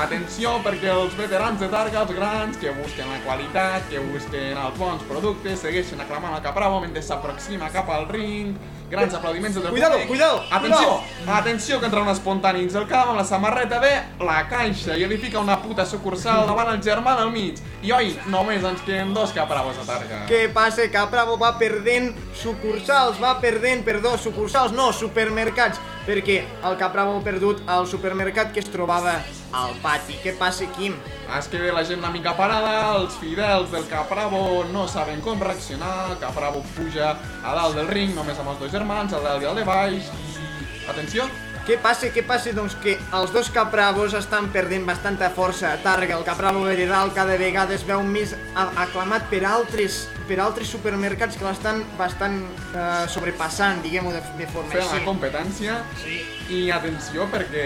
Atenció 0.00 0.54
perquè 0.64 0.88
els 0.88 1.12
veterans 1.18 1.60
de 1.60 1.68
Targa, 1.68 2.02
els 2.06 2.12
grans, 2.16 2.56
que 2.56 2.70
busquen 2.72 3.10
la 3.12 3.18
qualitat, 3.26 3.84
que 3.90 4.00
busquen 4.00 4.56
els 4.56 4.78
bons 4.80 5.02
productes, 5.08 5.60
segueixen 5.60 6.00
aclamant 6.00 6.32
el 6.38 6.42
Capravo 6.44 6.80
mentre 6.80 7.02
s'aproxima 7.04 7.68
cap 7.74 7.90
al 7.92 8.08
ring. 8.08 8.54
Grans 8.92 9.14
aplaudiments 9.16 9.54
del 9.56 9.70
Cuidado, 9.70 9.92
públic. 9.94 10.08
cuidado, 10.08 10.42
Atenció, 10.50 11.00
atenció 11.26 11.78
que 11.80 11.86
entra 11.86 12.02
un 12.02 12.08
espontani 12.08 12.60
dins 12.60 12.74
del 12.74 12.86
camp 12.86 13.08
amb 13.08 13.16
la 13.20 13.24
samarreta 13.24 13.78
de 13.80 13.92
La 14.20 14.42
Caixa 14.50 14.98
i 15.00 15.04
edifica 15.04 15.40
una 15.40 15.56
puta 15.62 15.86
sucursal 15.88 16.44
davant 16.46 16.68
el 16.74 16.82
germà 16.84 17.14
del 17.16 17.30
mig. 17.32 17.56
I 17.82 17.92
oi, 17.92 18.10
només 18.28 18.62
ens 18.64 18.82
queden 18.84 19.14
dos 19.14 19.32
Capravos 19.32 19.78
a 19.80 19.86
Targa. 19.88 20.26
Què 20.28 20.42
passa? 20.52 20.84
Capravo 20.92 21.38
va 21.40 21.54
perdent 21.58 22.12
sucursals, 22.36 23.16
va 23.22 23.38
perdent, 23.40 23.80
perdó, 23.84 24.18
sucursals, 24.18 24.72
no, 24.76 24.90
supermercats, 24.92 25.80
perquè 26.06 26.40
el 26.66 26.76
Capravo 26.80 27.16
ha 27.18 27.24
perdut 27.24 27.62
el 27.70 27.86
supermercat 27.86 28.52
que 28.52 28.60
es 28.60 28.70
trobava 28.72 29.18
al 29.52 29.74
pati. 29.82 30.16
Què 30.24 30.32
passa, 30.38 30.66
Quim? 30.76 30.96
Es 31.38 31.46
queda 31.48 31.72
la 31.72 31.84
gent 31.84 32.00
una 32.02 32.10
mica 32.12 32.34
parada, 32.36 32.96
els 32.98 33.14
fidels 33.20 33.70
del 33.72 33.86
Capravo 33.88 34.64
no 34.72 34.86
saben 34.88 35.20
com 35.24 35.40
reaccionar, 35.40 36.10
el 36.10 36.18
Capravo 36.20 36.64
puja 36.76 37.14
a 37.42 37.54
dalt 37.54 37.76
del 37.78 37.88
ring 37.88 38.12
només 38.14 38.38
amb 38.38 38.50
els 38.52 38.60
dos 38.60 38.72
germans, 38.74 39.12
el 39.16 39.22
dalt 39.24 39.42
i 39.42 39.48
el 39.52 39.56
de 39.62 39.64
baix, 39.64 40.10
i... 40.12 40.84
Atenció, 40.90 41.28
Què 41.62 41.76
passa? 41.78 42.08
Què 42.10 42.24
passa? 42.26 42.50
Doncs 42.50 42.74
que 42.82 42.96
els 43.14 43.30
dos 43.30 43.46
Capravos 43.54 44.16
estan 44.18 44.48
perdent 44.50 44.82
bastanta 44.84 45.28
força 45.30 45.68
a 45.70 45.76
Targa. 45.78 46.16
El 46.18 46.24
Capravo 46.26 46.64
de 46.66 46.88
dalt 46.90 47.14
cada 47.14 47.36
vegada 47.38 47.70
es 47.76 47.84
veu 47.86 48.02
més 48.02 48.32
a- 48.58 48.64
aclamat 48.82 49.28
per 49.30 49.44
altres, 49.46 50.08
per 50.32 50.40
altres 50.40 50.70
supermercats 50.72 51.36
que 51.36 51.44
l'estan 51.44 51.82
bastant 51.98 52.38
eh, 52.72 53.02
sobrepassant, 53.12 53.82
diguem-ho 53.84 54.14
de, 54.14 54.22
de 54.38 54.46
forma 54.48 54.72
la 54.78 54.86
així. 54.86 55.02
competència 55.04 55.74
Sí. 56.00 56.22
i 56.56 56.60
atenció 56.72 57.26
perquè 57.28 57.64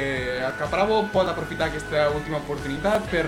el 0.48 0.57
Capravo 0.59 1.05
pot 1.12 1.31
aprofitar 1.31 1.68
aquesta 1.70 2.09
última 2.11 2.40
oportunitat 2.42 3.07
per 3.12 3.22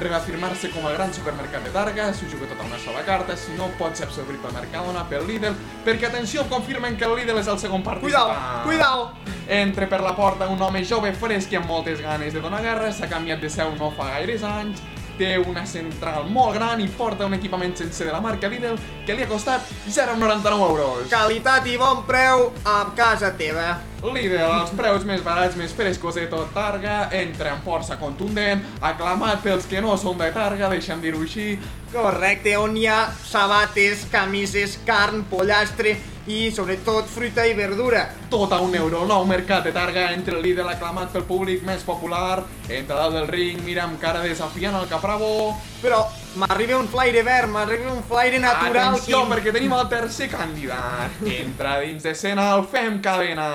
reafirmar-se 0.00 0.70
com 0.74 0.86
el 0.88 0.96
gran 0.96 1.12
supermercat 1.14 1.62
de 1.68 1.70
Targa, 1.74 2.08
s'ho 2.16 2.26
juga 2.32 2.48
tota 2.50 2.66
una 2.66 2.78
sola 2.82 3.02
carta, 3.06 3.36
si 3.36 3.52
no 3.54 3.68
pot 3.78 3.94
ser 3.94 4.08
absorbit 4.08 4.40
pel 4.42 4.54
Mercadona, 4.58 5.04
pel 5.08 5.26
Lidl, 5.28 5.54
perquè 5.86 6.08
atenció, 6.10 6.46
confirmen 6.50 6.96
que 6.96 7.04
el 7.06 7.14
Lidl 7.20 7.38
és 7.38 7.46
el 7.52 7.58
segon 7.62 7.82
Cuidao, 7.84 8.26
participant. 8.26 8.64
cuidao! 8.64 9.10
Entra 9.50 9.86
per 9.90 10.00
la 10.02 10.16
porta 10.16 10.48
un 10.48 10.62
home 10.62 10.82
jove 10.84 11.12
fresc 11.14 11.52
i 11.52 11.58
amb 11.60 11.66
moltes 11.70 12.00
ganes 12.02 12.32
de 12.34 12.40
donar 12.42 12.62
guerra, 12.62 12.90
s'ha 12.92 13.08
canviat 13.10 13.40
de 13.42 13.50
seu 13.50 13.70
no 13.78 13.90
fa 13.94 14.10
gaires 14.16 14.42
anys, 14.46 14.82
té 15.20 15.34
una 15.38 15.66
central 15.68 16.30
molt 16.32 16.56
gran 16.56 16.80
i 16.80 16.88
porta 16.96 17.28
un 17.28 17.36
equipament 17.36 17.76
sense 17.78 18.06
de 18.06 18.12
la 18.12 18.22
marca 18.24 18.48
Lidl 18.48 18.78
que 19.06 19.16
li 19.16 19.26
ha 19.26 19.28
costat 19.28 19.68
0,99 19.86 20.66
euros. 20.70 21.06
Qualitat 21.12 21.68
i 21.68 21.76
bon 21.80 22.04
preu 22.08 22.48
a 22.64 22.80
casa 22.96 23.34
teva. 23.36 23.76
Lidl, 24.00 24.38
els 24.40 24.72
preus 24.78 25.04
més 25.04 25.20
barats, 25.20 25.58
més 25.60 25.74
frescos 25.76 26.16
de 26.16 26.24
tot 26.32 26.54
Targa, 26.56 27.10
entra 27.12 27.52
amb 27.52 27.66
força 27.68 27.98
contundent, 28.00 28.64
aclamat 28.80 29.44
pels 29.44 29.68
que 29.68 29.82
no 29.84 29.98
són 30.00 30.16
de 30.20 30.30
Targa, 30.32 30.70
deixa'm 30.72 31.04
dir-ho 31.04 31.20
així, 31.20 31.58
Correcte, 31.90 32.54
on 32.54 32.76
hi 32.78 32.86
ha 32.86 33.00
sabates, 33.26 34.04
camises, 34.12 34.78
carn, 34.86 35.24
pollastre 35.26 35.96
i 36.30 36.44
sobretot 36.54 37.10
fruita 37.10 37.42
i 37.50 37.56
verdura. 37.58 38.04
Tot 38.30 38.52
a 38.52 38.60
un 38.62 38.74
euro, 38.78 39.02
nou 39.10 39.24
mercat 39.26 39.66
de 39.66 39.72
Targa, 39.74 40.12
entre 40.14 40.36
el 40.38 40.44
Lidl 40.44 40.70
aclamat 40.70 41.10
pel 41.10 41.26
públic 41.26 41.64
més 41.66 41.82
popular, 41.82 42.44
entra 42.68 43.00
dalt 43.02 43.18
del 43.18 43.26
ring, 43.28 43.58
mira 43.66 43.82
amb 43.88 43.98
cara 44.00 44.22
desafiant 44.22 44.78
el 44.78 44.88
Capravo, 44.88 45.32
Però 45.80 46.00
m'arriba 46.36 46.76
un 46.76 46.88
flaire 46.92 47.22
verd, 47.24 47.48
m'arriba 47.48 47.92
un 47.94 48.02
flaire 48.04 48.38
natural. 48.38 48.92
Atenció, 48.92 49.22
Quim. 49.22 49.30
perquè 49.32 49.52
tenim 49.54 49.72
el 49.72 49.86
tercer 49.88 50.28
candidat. 50.28 51.22
Entra 51.24 51.78
dins 51.80 52.04
d'escena 52.04 52.50
el 52.54 52.66
Fem 52.68 53.00
Cadena. 53.00 53.46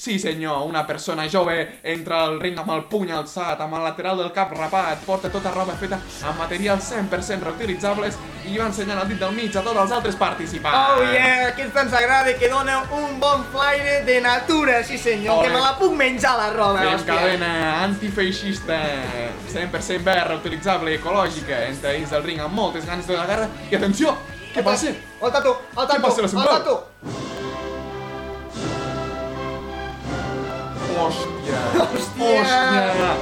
Sí, 0.00 0.18
senyor, 0.18 0.62
una 0.64 0.86
persona 0.86 1.26
jove 1.28 1.56
entra 1.82 2.22
al 2.24 2.38
ring 2.40 2.56
amb 2.60 2.70
el 2.72 2.86
puny 2.88 3.10
alçat, 3.12 3.60
amb 3.60 3.76
el 3.76 3.84
lateral 3.84 4.20
del 4.20 4.30
cap 4.32 4.52
rapat, 4.56 5.02
porta 5.04 5.28
tota 5.32 5.52
roba 5.52 5.74
feta 5.76 5.98
amb 6.24 6.40
materials 6.40 6.88
100% 6.94 7.44
reutilitzables 7.50 8.16
i 8.48 8.56
va 8.56 8.70
ensenyant 8.70 9.02
el 9.02 9.10
dit 9.10 9.20
del 9.20 9.34
mig 9.36 9.56
a 9.56 9.60
tots 9.60 9.76
els 9.76 9.92
altres 9.92 10.16
participants. 10.16 10.96
Oh 10.96 11.04
yeah, 11.04 11.50
aquest 11.50 11.76
ens 11.84 11.96
agrada 11.96 12.32
que 12.40 12.48
dona 12.48 12.78
un 12.96 13.20
bon 13.20 13.44
flaire 13.52 14.00
de 14.08 14.19
natura, 14.20 14.82
sí 14.84 14.98
senyor, 14.98 15.42
que 15.44 15.50
me 15.50 15.60
la 15.60 15.76
puc 15.78 15.92
menjar 15.96 16.36
la 16.38 16.50
roba, 16.52 16.78
Fem 16.80 16.94
hòstia. 16.94 17.14
cadena 17.14 17.82
antifeixista, 17.84 18.78
100% 19.52 20.02
verd, 20.04 20.28
reutilitzable, 20.34 20.94
ecològica, 21.00 21.64
entra 21.68 21.92
dins 21.92 22.10
del 22.10 22.22
ring 22.22 22.40
amb 22.40 22.54
moltes 22.54 22.86
ganes 22.86 23.06
de 23.06 23.16
la 23.16 23.26
guerra 23.26 23.48
i 23.70 23.76
atenció, 23.76 24.16
què 24.54 24.62
passa? 24.64 24.88
El 25.22 25.30
tatu, 25.32 25.54
el 25.76 25.86
tatu, 25.86 26.02
passa, 26.02 26.22
la 26.22 26.28
el 26.28 26.48
tatu. 26.58 26.78
Hòstia! 31.00 31.58
Hòstia! 31.80 32.40
Hòstia! 32.40 33.12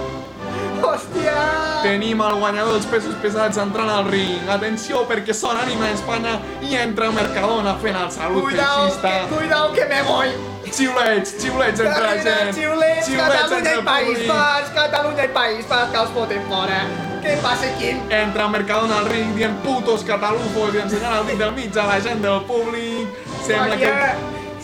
Hòstia! 0.83 1.35
Tenim 1.83 2.21
el 2.23 2.35
guanyador 2.41 2.73
dels 2.79 2.87
pesos 2.91 3.15
pesats 3.23 3.59
entrant 3.59 3.91
al 3.91 4.07
ring. 4.11 4.49
Atenció, 4.51 5.05
perquè 5.11 5.35
són 5.35 5.59
ànima 5.59 5.91
d'Espanya 5.91 6.37
i 6.67 6.75
entra 6.79 7.11
Mercadona 7.15 7.77
fent 7.83 7.99
el 7.99 8.11
salut 8.15 8.43
Cuidao, 8.49 8.85
feixista. 8.87 9.13
que, 9.29 9.35
cuidao 9.37 9.73
que 9.73 9.85
me 9.87 10.03
voy. 10.03 10.33
Xiulets, 10.67 11.35
xiulets 11.41 11.81
entre 11.81 12.01
la 12.05 12.17
gent. 12.23 12.55
Xiulets, 12.55 13.11
Catalunya 13.17 13.75
i 13.75 13.85
País. 13.87 14.25
Basc, 14.29 14.73
Catalunya 14.75 15.29
i 15.29 15.33
País 15.35 15.69
Basc, 15.69 15.93
que 15.93 16.03
els 16.03 16.17
foten 16.17 16.49
fora. 16.51 16.81
Què 17.23 17.37
passa, 17.43 17.71
Quim? 17.81 18.01
Entra 18.15 18.49
Mercadona 18.53 18.99
al 19.03 19.09
ring 19.11 19.35
dient 19.37 19.57
putos 19.65 20.05
catalufos 20.07 20.75
i 20.77 20.83
ensenyant 20.85 21.21
el 21.21 21.31
dit 21.31 21.41
del 21.41 21.55
mig 21.57 21.79
a 21.79 21.87
la 21.89 22.01
gent 22.05 22.23
del 22.25 22.43
públic. 22.51 23.23
Sembla 23.47 23.79
que... 23.81 23.95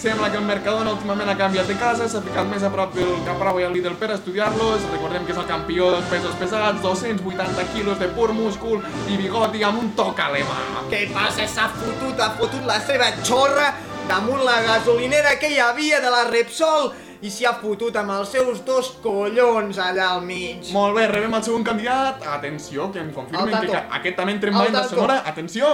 Sembla 0.04 0.26
que 0.28 0.36
el 0.36 0.44
Mercadona 0.44 0.90
últimament 0.92 1.30
ha 1.32 1.36
canviat 1.38 1.68
de 1.70 1.78
casa, 1.80 2.04
s'ha 2.10 2.20
ficat 2.20 2.44
més 2.50 2.64
a 2.66 2.68
prop 2.68 2.90
del 2.92 3.14
Capravo 3.24 3.62
i 3.62 3.64
el 3.64 3.72
Lidl 3.72 3.94
per 3.96 4.10
estudiar-los. 4.12 4.84
Recordem 4.92 5.24
que 5.24 5.32
és 5.32 5.38
el 5.40 5.46
campió 5.48 5.88
dels 5.94 6.10
pesos 6.10 6.34
pesats, 6.36 6.82
280 6.84 7.64
quilos 7.72 8.02
de 8.02 8.10
pur 8.12 8.28
múscul 8.36 8.82
i 9.08 9.16
bigoti 9.16 9.64
amb 9.64 9.80
un 9.80 9.94
toc 9.96 10.20
alemà. 10.20 10.58
Què 10.92 11.06
passa? 11.14 11.48
S'ha 11.48 11.70
fotut, 11.78 12.20
ha 12.20 12.34
fotut 12.36 12.68
la 12.68 12.76
seva 12.84 13.08
xorra 13.24 13.70
damunt 14.08 14.42
la 14.44 14.60
gasolinera 14.62 15.38
que 15.40 15.48
hi 15.54 15.58
havia 15.62 16.00
de 16.04 16.10
la 16.12 16.24
Repsol 16.28 16.90
i 17.24 17.30
s'hi 17.32 17.46
ha 17.48 17.54
fotut 17.56 17.96
amb 17.96 18.12
els 18.18 18.32
seus 18.34 18.60
dos 18.66 18.90
collons 19.02 19.78
allà 19.80 20.10
al 20.12 20.22
mig. 20.26 20.68
Molt 20.76 20.96
bé, 20.98 21.06
rebem 21.08 21.32
el 21.38 21.44
segon 21.46 21.64
candidat. 21.64 22.24
Atenció, 22.36 22.90
que 22.92 23.00
em 23.00 23.12
confirmen 23.16 23.64
que 23.70 23.80
aquest 23.98 24.18
també 24.18 24.34
entrem 24.36 24.56
Al 24.60 24.66
en 24.68 24.76
tanto. 24.76 24.94
sonora. 24.96 25.22
Atenció! 25.26 25.70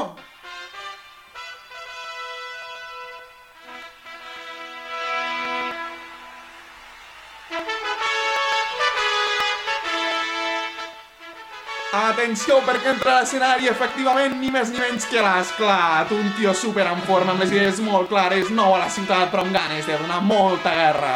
Atenció, 12.21 12.59
perquè 12.61 12.91
entra 12.93 13.15
a 13.15 13.21
l'escenari, 13.23 13.65
efectivament, 13.71 14.35
ni 14.37 14.51
més 14.53 14.69
ni 14.69 14.77
menys 14.77 15.07
que 15.09 15.23
l'Esclat, 15.25 16.11
un 16.13 16.27
tio 16.37 16.53
super 16.53 16.85
en 16.85 16.99
forma, 17.07 17.33
amb 17.33 17.41
les 17.41 17.55
idees 17.55 17.79
molt 17.81 18.11
clares, 18.11 18.51
nou 18.53 18.75
a 18.77 18.83
la 18.83 18.91
ciutat, 18.93 19.31
però 19.33 19.41
amb 19.41 19.55
ganes 19.57 19.87
de 19.89 19.97
donar 19.97 20.19
molta 20.21 20.75
guerra. 20.77 21.15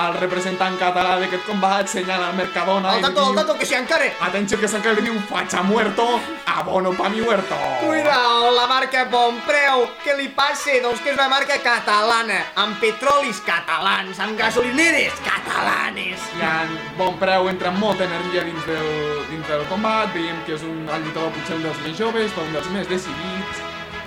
El 0.00 0.16
representant 0.16 0.78
català 0.80 1.18
d'aquest 1.20 1.44
combat 1.44 1.92
senyala 1.92 2.30
el 2.30 2.38
Mercadona 2.38 2.94
Al 2.94 3.02
i 3.02 3.04
diu... 3.04 3.34
tanto, 3.36 3.58
que 3.60 3.68
si 3.68 3.76
encare. 3.76 4.14
Atenció 4.24 4.56
que 4.62 4.70
s'encara 4.72 4.96
li 4.96 5.04
diu 5.10 5.18
facha 5.28 5.60
muerto, 5.68 6.06
abono 6.54 6.94
pa 6.96 7.12
mi 7.12 7.20
huerto. 7.20 7.60
Cuidao, 7.84 8.48
la 8.56 8.64
marca 8.70 9.04
Bon 9.12 9.36
Preu. 9.44 9.84
Què 10.06 10.16
li 10.16 10.30
passa? 10.32 10.80
Doncs 10.80 11.04
que 11.04 11.12
és 11.12 11.20
una 11.20 11.28
marca 11.28 11.60
catalana, 11.60 12.40
amb 12.64 12.80
petrolis 12.80 13.44
catalans, 13.44 14.24
amb 14.24 14.40
gasolineres 14.40 15.20
catalanes. 15.28 16.32
I 16.40 16.48
en 16.48 16.74
bon 16.96 17.20
preu 17.20 17.52
entra 17.52 17.76
molta 17.76 18.08
energia 18.08 18.48
dins 18.48 18.64
del, 18.64 19.13
dins 19.34 19.50
del 19.50 19.64
combat, 19.70 20.10
veiem 20.14 20.40
que 20.46 20.54
és 20.56 20.64
un 20.66 20.84
el 20.86 21.06
lluitador 21.06 21.32
potser 21.34 21.58
un 21.58 21.64
dels 21.66 21.80
més 21.84 21.96
joves, 21.98 22.34
però 22.34 22.46
un 22.46 22.58
dels 22.58 22.68
més 22.74 22.90
decidits, 22.90 23.62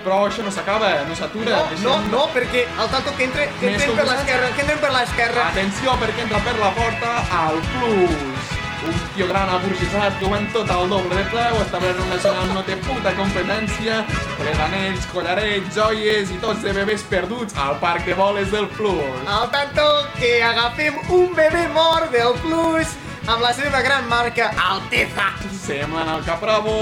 però 0.05 0.19
això 0.27 0.45
no 0.45 0.53
s'acaba, 0.55 0.91
no 1.09 1.15
s'atura. 1.19 1.63
No, 1.83 1.87
no, 1.87 1.95
no, 2.11 2.27
perquè 2.35 2.63
al 2.79 2.91
tanto 2.93 3.15
que 3.17 3.27
entre, 3.27 3.49
que 3.59 3.73
entren 3.73 3.97
per 3.97 4.07
l'esquerra, 4.07 4.51
que 4.55 4.63
entren 4.63 4.83
per 4.85 4.93
l'esquerra. 4.95 5.49
Atenció 5.51 5.97
perquè 6.03 6.27
entra 6.27 6.43
per 6.47 6.55
la 6.61 6.71
porta 6.77 7.17
al 7.43 7.59
Plus. 7.73 8.53
Un 8.87 8.99
tio 9.15 9.25
gran 9.27 9.49
ho 9.51 10.29
ven 10.31 10.45
tot 10.53 10.69
al 10.71 10.87
doble 10.87 11.15
de 11.17 11.23
preu, 11.31 11.57
establert 11.59 11.97
nacional 12.07 12.53
no 12.53 12.61
té 12.63 12.77
puta 12.85 13.11
competència, 13.17 13.97
tres 14.37 14.61
anells, 14.67 15.07
collarets, 15.11 15.73
joies 15.75 16.31
i 16.31 16.37
tots 16.39 16.61
de 16.63 16.71
bebès 16.77 17.03
perduts 17.09 17.57
al 17.57 17.75
parc 17.81 18.05
de 18.05 18.15
boles 18.15 18.53
del 18.53 18.69
Plus. 18.77 19.27
Al 19.27 19.49
tanto 19.51 19.83
que 20.21 20.37
agafem 20.43 21.01
un 21.09 21.35
bebè 21.35 21.65
mort 21.75 22.13
del 22.15 22.37
Plus 22.45 22.95
amb 23.27 23.43
la 23.43 23.51
seva 23.53 23.81
gran 23.83 24.07
marca 24.07 24.51
Alteza. 24.55 25.27
Semblen 25.51 26.07
el 26.13 26.23
Capravo, 26.23 26.73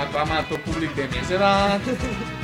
aclamat 0.00 0.48
pel 0.48 0.60
públic 0.64 0.94
de 0.96 1.06
més 1.12 1.32
edat, 1.36 1.88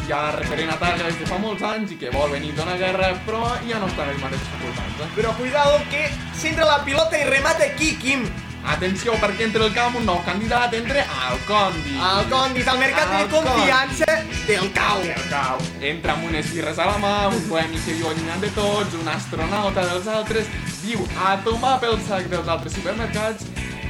ja 0.09 0.19
referent 0.37 0.75
a 0.75 0.77
Targa 0.81 1.07
des 1.09 1.17
de 1.23 1.29
fa 1.29 1.39
molts 1.41 1.65
anys 1.65 1.95
i 1.95 2.01
que 2.01 2.13
vol 2.13 2.29
venir 2.35 2.53
a 2.53 2.59
donar 2.61 2.77
guerra, 2.83 3.15
però 3.29 3.55
ja 3.69 3.81
no 3.81 3.89
estan 3.89 4.13
els 4.13 4.21
mateixos 4.21 4.51
facultats. 4.59 5.01
Eh? 5.01 5.09
Però 5.17 5.33
cuidado 5.41 5.81
que 5.93 6.05
s'entra 6.37 6.69
la 6.69 6.83
pilota 6.85 7.17
i 7.17 7.25
remata 7.31 7.65
aquí, 7.71 7.95
Quim. 8.03 8.29
Atenció, 8.67 9.15
perquè 9.23 9.47
entre 9.47 9.63
el 9.63 9.73
camp 9.75 9.95
un 10.01 10.07
nou 10.09 10.19
candidat, 10.27 10.73
entre 10.75 11.05
el 11.05 11.43
Condi. 11.47 11.95
El 11.95 12.25
Condis, 12.33 12.67
al 12.67 12.81
mercat 12.81 13.13
de 13.13 13.21
El 13.23 13.29
confiança 13.31 14.09
del 14.49 14.73
cau. 14.75 15.03
El 15.07 15.29
cau. 15.31 15.61
Entra 15.81 16.17
amb 16.17 16.27
unes 16.27 16.51
birres 16.51 16.81
a 16.83 16.89
la 16.91 16.97
mà, 17.03 17.13
un 17.31 17.45
bohemi 17.49 17.79
que 17.85 17.95
viu 17.95 18.11
allunyant 18.11 18.43
de 18.43 18.51
tots, 18.57 18.97
un 18.99 19.09
astronauta 19.13 19.87
dels 19.87 20.11
altres, 20.11 20.51
viu 20.83 21.07
a 21.23 21.37
tomar 21.47 21.77
pel 21.85 21.95
sac 22.09 22.27
dels 22.33 22.51
altres 22.51 22.75
supermercats 22.75 23.47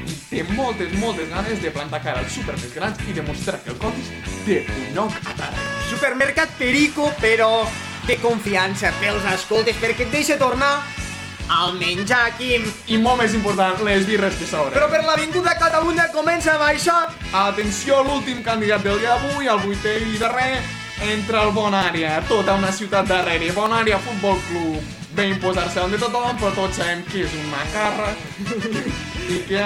i 0.07 0.19
té 0.29 0.45
moltes, 0.53 0.93
moltes 1.01 1.33
ganes 1.33 1.63
de 1.63 1.73
plantar 1.73 2.03
cara 2.05 2.21
als 2.21 2.37
super 2.37 2.59
més 2.61 2.77
grans 2.77 3.01
i 3.09 3.17
demostrar 3.17 3.63
que 3.65 3.73
el 3.73 3.81
Condis 3.81 4.13
té 4.45 4.61
un 4.77 4.93
lloc 4.99 5.17
a 5.25 5.33
Targa. 5.41 5.67
Supermercat 5.89 6.53
Perico, 6.61 7.09
però 7.23 7.65
de 8.07 8.21
confiança 8.23 8.93
pels 9.01 9.25
escoltes, 9.33 9.81
perquè 9.81 10.05
et 10.05 10.13
deixa 10.13 10.37
tornar 10.39 10.77
al 11.49 11.77
menjar, 11.79 12.31
Quim. 12.39 12.65
I 12.89 12.99
molt 13.03 13.23
més 13.23 13.35
important, 13.35 13.79
les 13.87 14.07
birres 14.09 14.37
que 14.39 14.49
s'obren. 14.49 14.75
Però 14.75 14.89
per 14.91 15.03
l'Avinguda 15.05 15.57
Catalunya 15.61 16.09
comença 16.15 16.55
a 16.55 16.61
baixar. 16.63 17.07
Atenció, 17.33 18.03
l'últim 18.07 18.43
candidat 18.47 18.85
del 18.87 19.01
dia 19.03 19.17
d'avui, 19.17 19.49
el 19.51 19.63
vuitè 19.65 19.97
i 20.03 20.19
darrer, 20.21 20.63
entra 21.13 21.45
el 21.47 21.53
Bonària, 21.57 22.21
tota 22.29 22.57
una 22.59 22.73
ciutat 22.73 23.09
darrere. 23.09 23.53
Bonària 23.57 24.01
Futbol 24.03 24.41
Club. 24.49 24.95
Ve 25.17 25.31
imposar-se 25.31 25.81
on 25.81 25.95
de 25.95 26.01
tothom, 26.01 26.35
però 26.37 26.53
tots 26.53 26.77
sabem 26.77 27.01
que 27.09 27.23
és 27.25 27.37
un 27.39 27.47
macarra 27.49 28.11
i 29.33 29.39
que 29.49 29.63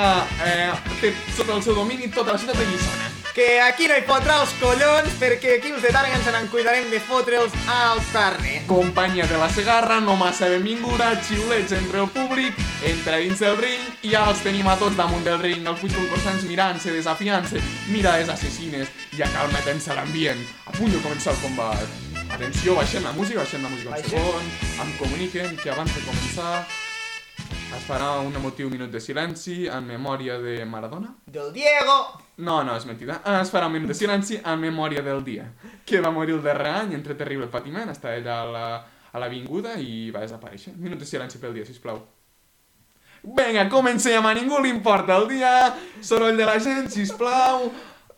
eh, 0.47 0.69
té 1.01 1.11
sota 1.35 1.57
el 1.57 1.65
seu 1.65 1.75
domini 1.75 2.07
tota 2.15 2.37
la 2.37 2.39
ciutat 2.39 2.61
de 2.61 2.69
Guissona. 2.71 3.10
Que 3.35 3.61
aquí 3.63 3.87
no 3.87 3.95
hi 3.95 4.03
fotrà 4.03 4.41
els 4.43 4.51
collons, 4.59 5.13
perquè 5.21 5.53
aquí 5.61 5.71
els 5.71 5.85
de 5.85 5.93
Targa 5.95 6.17
ens 6.19 6.27
en 6.35 6.49
cuidarem 6.51 6.89
de 6.91 6.99
fotre'ls 7.07 7.55
al 7.71 8.01
carne. 8.11 8.57
Companyia 8.67 9.29
de 9.31 9.39
la 9.39 9.47
Segarra, 9.55 10.01
no 10.03 10.17
massa 10.19 10.49
benvinguda, 10.51 11.13
xiulets 11.23 11.71
entre 11.79 12.03
el 12.03 12.11
públic, 12.11 12.59
entra 12.91 13.21
dins 13.23 13.39
del 13.39 13.55
ring 13.61 13.87
i 14.03 14.11
ja 14.17 14.25
els 14.27 14.43
tenim 14.43 14.67
a 14.67 14.75
tots 14.81 14.99
damunt 14.99 15.23
del 15.23 15.39
ring, 15.39 15.63
els 15.63 15.79
vuit 15.79 15.95
concursants 15.95 16.43
mirant-se, 16.51 16.91
desafiant-se, 16.97 17.63
mirades 17.95 18.33
assassines 18.35 18.91
i 19.15 19.23
ja 19.23 19.31
calmetent-se 19.31 19.95
l'ambient, 19.95 20.43
a 20.67 20.75
punt 20.75 20.91
de 20.91 20.99
començar 21.05 21.37
el 21.37 21.43
combat. 21.45 21.99
Atenció, 22.35 22.75
baixem 22.79 23.07
la 23.07 23.15
música, 23.15 23.45
baixem 23.45 23.63
la 23.63 23.71
música 23.71 23.93
un 23.93 23.95
Baixem. 23.95 24.11
segon, 24.11 24.55
em 24.83 24.97
comuniquen 24.99 25.55
que 25.63 25.71
abans 25.71 25.95
de 25.95 26.03
començar 26.03 26.65
es 27.71 27.85
farà 27.87 28.19
un 28.27 28.35
emotiu 28.35 28.71
minut 28.71 28.91
de 28.91 29.01
silenci 29.01 29.69
en 29.71 29.87
memòria 29.87 30.39
de 30.43 30.65
Maradona. 30.67 31.15
Del 31.27 31.53
Diego. 31.55 31.97
No, 32.41 32.63
no, 32.65 32.77
és 32.79 32.87
mentida. 32.89 33.19
Es 33.41 33.51
farà 33.53 33.69
un 33.69 33.75
minut 33.77 33.93
de 33.93 33.97
silenci 33.99 34.39
en 34.41 34.63
memòria 34.63 35.03
del 35.05 35.21
dia, 35.27 35.51
que 35.87 36.01
va 36.01 36.13
morir 36.15 36.39
el 36.39 36.45
darrer 36.45 36.73
any 36.85 36.95
entre 36.97 37.19
terrible 37.19 37.51
patiment, 37.53 37.91
està 37.93 38.15
allà 38.17 38.41
a 38.41 38.49
la, 38.55 38.65
a 39.13 39.21
l'avinguda 39.21 39.77
i 39.77 40.09
va 40.15 40.25
desaparèixer. 40.25 40.73
Minut 40.79 41.03
de 41.03 41.09
silenci 41.09 41.43
pel 41.43 41.55
dia, 41.59 41.69
sisplau. 41.69 42.01
Vinga, 43.21 43.67
comencem, 43.69 44.25
a 44.25 44.33
ningú 44.33 44.63
li 44.65 44.73
importa 44.73 45.19
el 45.21 45.29
dia, 45.29 45.53
soroll 46.01 46.41
de 46.41 46.49
la 46.49 46.57
gent, 46.63 46.89
sisplau. 46.89 47.69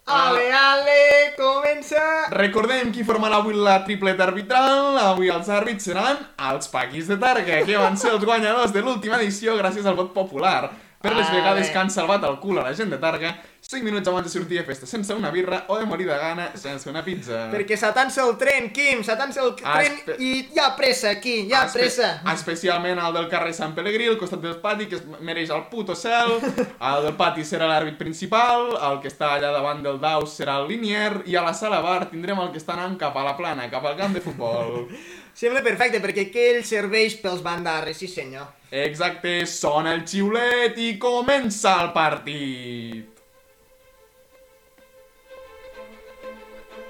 Ale, 0.05 0.49
ale, 0.51 1.35
comença. 1.39 2.03
Recordem 2.35 2.91
qui 2.95 3.05
formarà 3.07 3.39
avui 3.39 3.55
la 3.55 3.77
tripleta 3.87 4.27
arbitral. 4.27 4.99
Avui 4.99 5.31
els 5.31 5.51
àrbits 5.51 5.87
seran 5.87 6.19
els 6.51 6.71
Paquis 6.73 7.11
de 7.11 7.19
Targa, 7.23 7.61
que 7.67 7.79
van 7.79 7.99
ser 7.99 8.11
els 8.11 8.25
guanyadors 8.27 8.75
de 8.75 8.83
l'última 8.83 9.21
edició 9.21 9.55
gràcies 9.59 9.87
al 9.87 9.99
vot 9.99 10.11
popular. 10.15 10.73
Per 11.03 11.13
les 11.17 11.27
Ale. 11.29 11.41
vegades 11.41 11.71
que 11.71 11.79
han 11.79 11.91
salvat 11.91 12.23
el 12.25 12.39
cul 12.41 12.59
a 12.59 12.63
la 12.63 12.75
gent 12.75 12.91
de 12.91 12.99
Targa, 12.99 13.33
5 13.61 13.83
minuts 13.85 14.07
abans 14.09 14.27
de 14.27 14.31
sortir 14.31 14.59
a 14.61 14.65
festa 14.65 14.87
sense 14.87 15.15
una 15.15 15.31
birra 15.31 15.65
o 15.69 15.79
de 15.79 15.85
morir 15.87 16.07
de 16.07 16.17
gana 16.19 16.51
sense 16.57 16.89
una 16.91 17.03
pizza. 17.05 17.49
Perquè 17.51 17.77
s'atansa 17.77 18.23
el 18.29 18.37
tren, 18.39 18.71
Quim, 18.73 19.03
s'atansa 19.03 19.41
el 19.43 19.55
Ah, 19.65 19.79
tren 19.79 19.93
espe- 19.99 20.17
i 20.19 20.49
hi 20.53 20.59
ha 20.61 20.77
pressa 20.77 21.11
aquí, 21.11 21.35
hi 21.49 21.53
ha 21.55 21.65
Espe- 21.67 21.81
pressa. 21.81 22.23
Especialment 22.33 22.99
el 22.99 23.13
del 23.15 23.29
carrer 23.29 23.53
Sant 23.55 23.75
Pelegrí, 23.75 24.07
al 24.09 24.19
costat 24.19 24.41
del 24.41 24.57
pati, 24.61 24.87
que 24.87 24.97
es 24.97 25.03
mereix 25.21 25.51
el 25.51 25.65
puto 25.71 25.95
cel. 25.97 26.39
El 26.43 27.03
del 27.09 27.15
pati 27.17 27.43
serà 27.43 27.67
l'àrbit 27.71 27.97
principal, 27.99 28.77
el 28.91 29.01
que 29.01 29.09
està 29.09 29.33
allà 29.35 29.53
davant 29.53 29.83
del 29.83 29.99
daus 30.01 30.37
serà 30.39 30.59
el 30.63 30.69
linier, 30.69 31.23
i 31.27 31.37
a 31.37 31.43
la 31.43 31.55
sala 31.55 31.81
bar 31.81 32.11
tindrem 32.11 32.39
el 32.41 32.51
que 32.53 32.59
està 32.59 32.75
anant 32.75 32.97
cap 32.99 33.17
a 33.17 33.25
la 33.25 33.37
plana, 33.37 33.71
cap 33.71 33.85
al 33.87 33.97
camp 33.97 34.15
de 34.15 34.21
futbol. 34.21 34.89
Sembla 35.35 35.63
perfecte, 35.63 35.99
perquè 36.03 36.29
aquell 36.29 36.63
serveix 36.65 37.17
pels 37.23 37.43
bandarres, 37.43 37.97
sí 37.97 38.07
senyor. 38.09 38.47
Exacte, 38.73 39.45
sona 39.45 39.91
el 39.93 40.07
xiulet 40.09 40.79
i 40.81 40.95
comença 40.97 41.75
el 41.83 41.91
partit. 41.93 43.21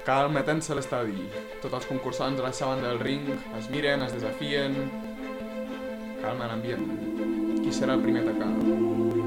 Calmetent-se 0.07 0.77
l'estadi. 0.79 1.27
Tots 1.59 1.75
els 1.81 1.89
concursants 1.89 2.39
a 2.39 2.47
la 2.47 2.53
seva 2.55 2.71
banda 2.71 2.87
del 2.93 3.03
ring 3.03 3.27
es 3.59 3.67
miren, 3.75 4.07
es 4.07 4.15
desafien. 4.15 4.79
Calma 6.23 6.47
l'ambient. 6.47 6.87
Qui 7.59 7.75
serà 7.75 7.99
el 7.99 8.07
primer 8.07 8.23
a? 8.31 9.22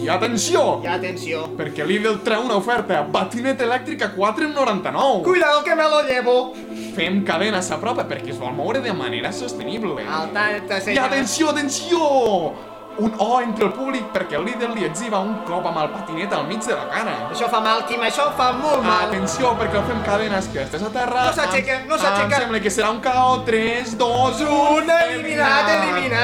I 0.00 0.08
atenció! 0.08 0.80
I 0.82 0.88
atenció. 0.88 1.44
Perquè 1.58 1.84
Lidl 1.84 2.22
treu 2.24 2.46
una 2.46 2.56
oferta. 2.56 3.02
Batineta 3.02 3.66
elèctrica 3.66 4.14
4,99. 4.16 5.22
Cuidado 5.22 5.62
que 5.64 5.76
me 5.76 5.84
lo 5.84 6.02
llevo. 6.08 6.54
Fem 6.96 7.20
cadena 7.24 7.60
s'apropa 7.62 8.06
perquè 8.08 8.32
es 8.32 8.40
vol 8.40 8.56
moure 8.56 8.80
de 8.80 8.92
manera 8.96 9.32
sostenible. 9.32 10.08
Al 10.08 10.32
tanta 10.32 10.80
I 10.90 10.98
atenció, 10.98 11.50
atenció! 11.50 12.70
un 13.00 13.14
O 13.18 13.40
entre 13.40 13.66
el 13.66 13.72
públic 13.72 14.10
perquè 14.12 14.36
el 14.36 14.44
líder 14.44 14.70
li 14.74 14.84
exhiba 14.84 15.20
un 15.24 15.36
cop 15.48 15.66
amb 15.70 15.78
el 15.82 15.90
patinet 15.94 16.32
al 16.36 16.46
mig 16.48 16.60
de 16.66 16.74
la 16.74 16.86
cara. 16.90 17.14
Això 17.30 17.48
fa 17.52 17.60
mal, 17.64 17.84
Quim, 17.88 18.02
això 18.04 18.26
fa 18.36 18.50
molt 18.56 18.84
mal. 18.84 19.08
Atenció, 19.08 19.54
perquè 19.60 19.78
el 19.80 19.86
fem 19.88 20.02
cadenes 20.06 20.48
que 20.52 20.62
estàs 20.64 20.84
a 20.84 20.90
terra. 20.94 21.26
No 21.28 21.36
s'aixeca, 21.36 21.78
no 21.88 21.98
s'aixeca. 22.00 22.26
Em 22.26 22.44
sembla 22.44 22.60
que 22.64 22.72
serà 22.74 22.90
un 22.92 23.00
KO. 23.04 23.40
3, 23.46 23.94
2, 24.00 24.42
1... 24.46 24.58
Un 24.80 24.92
eliminat, 24.96 25.70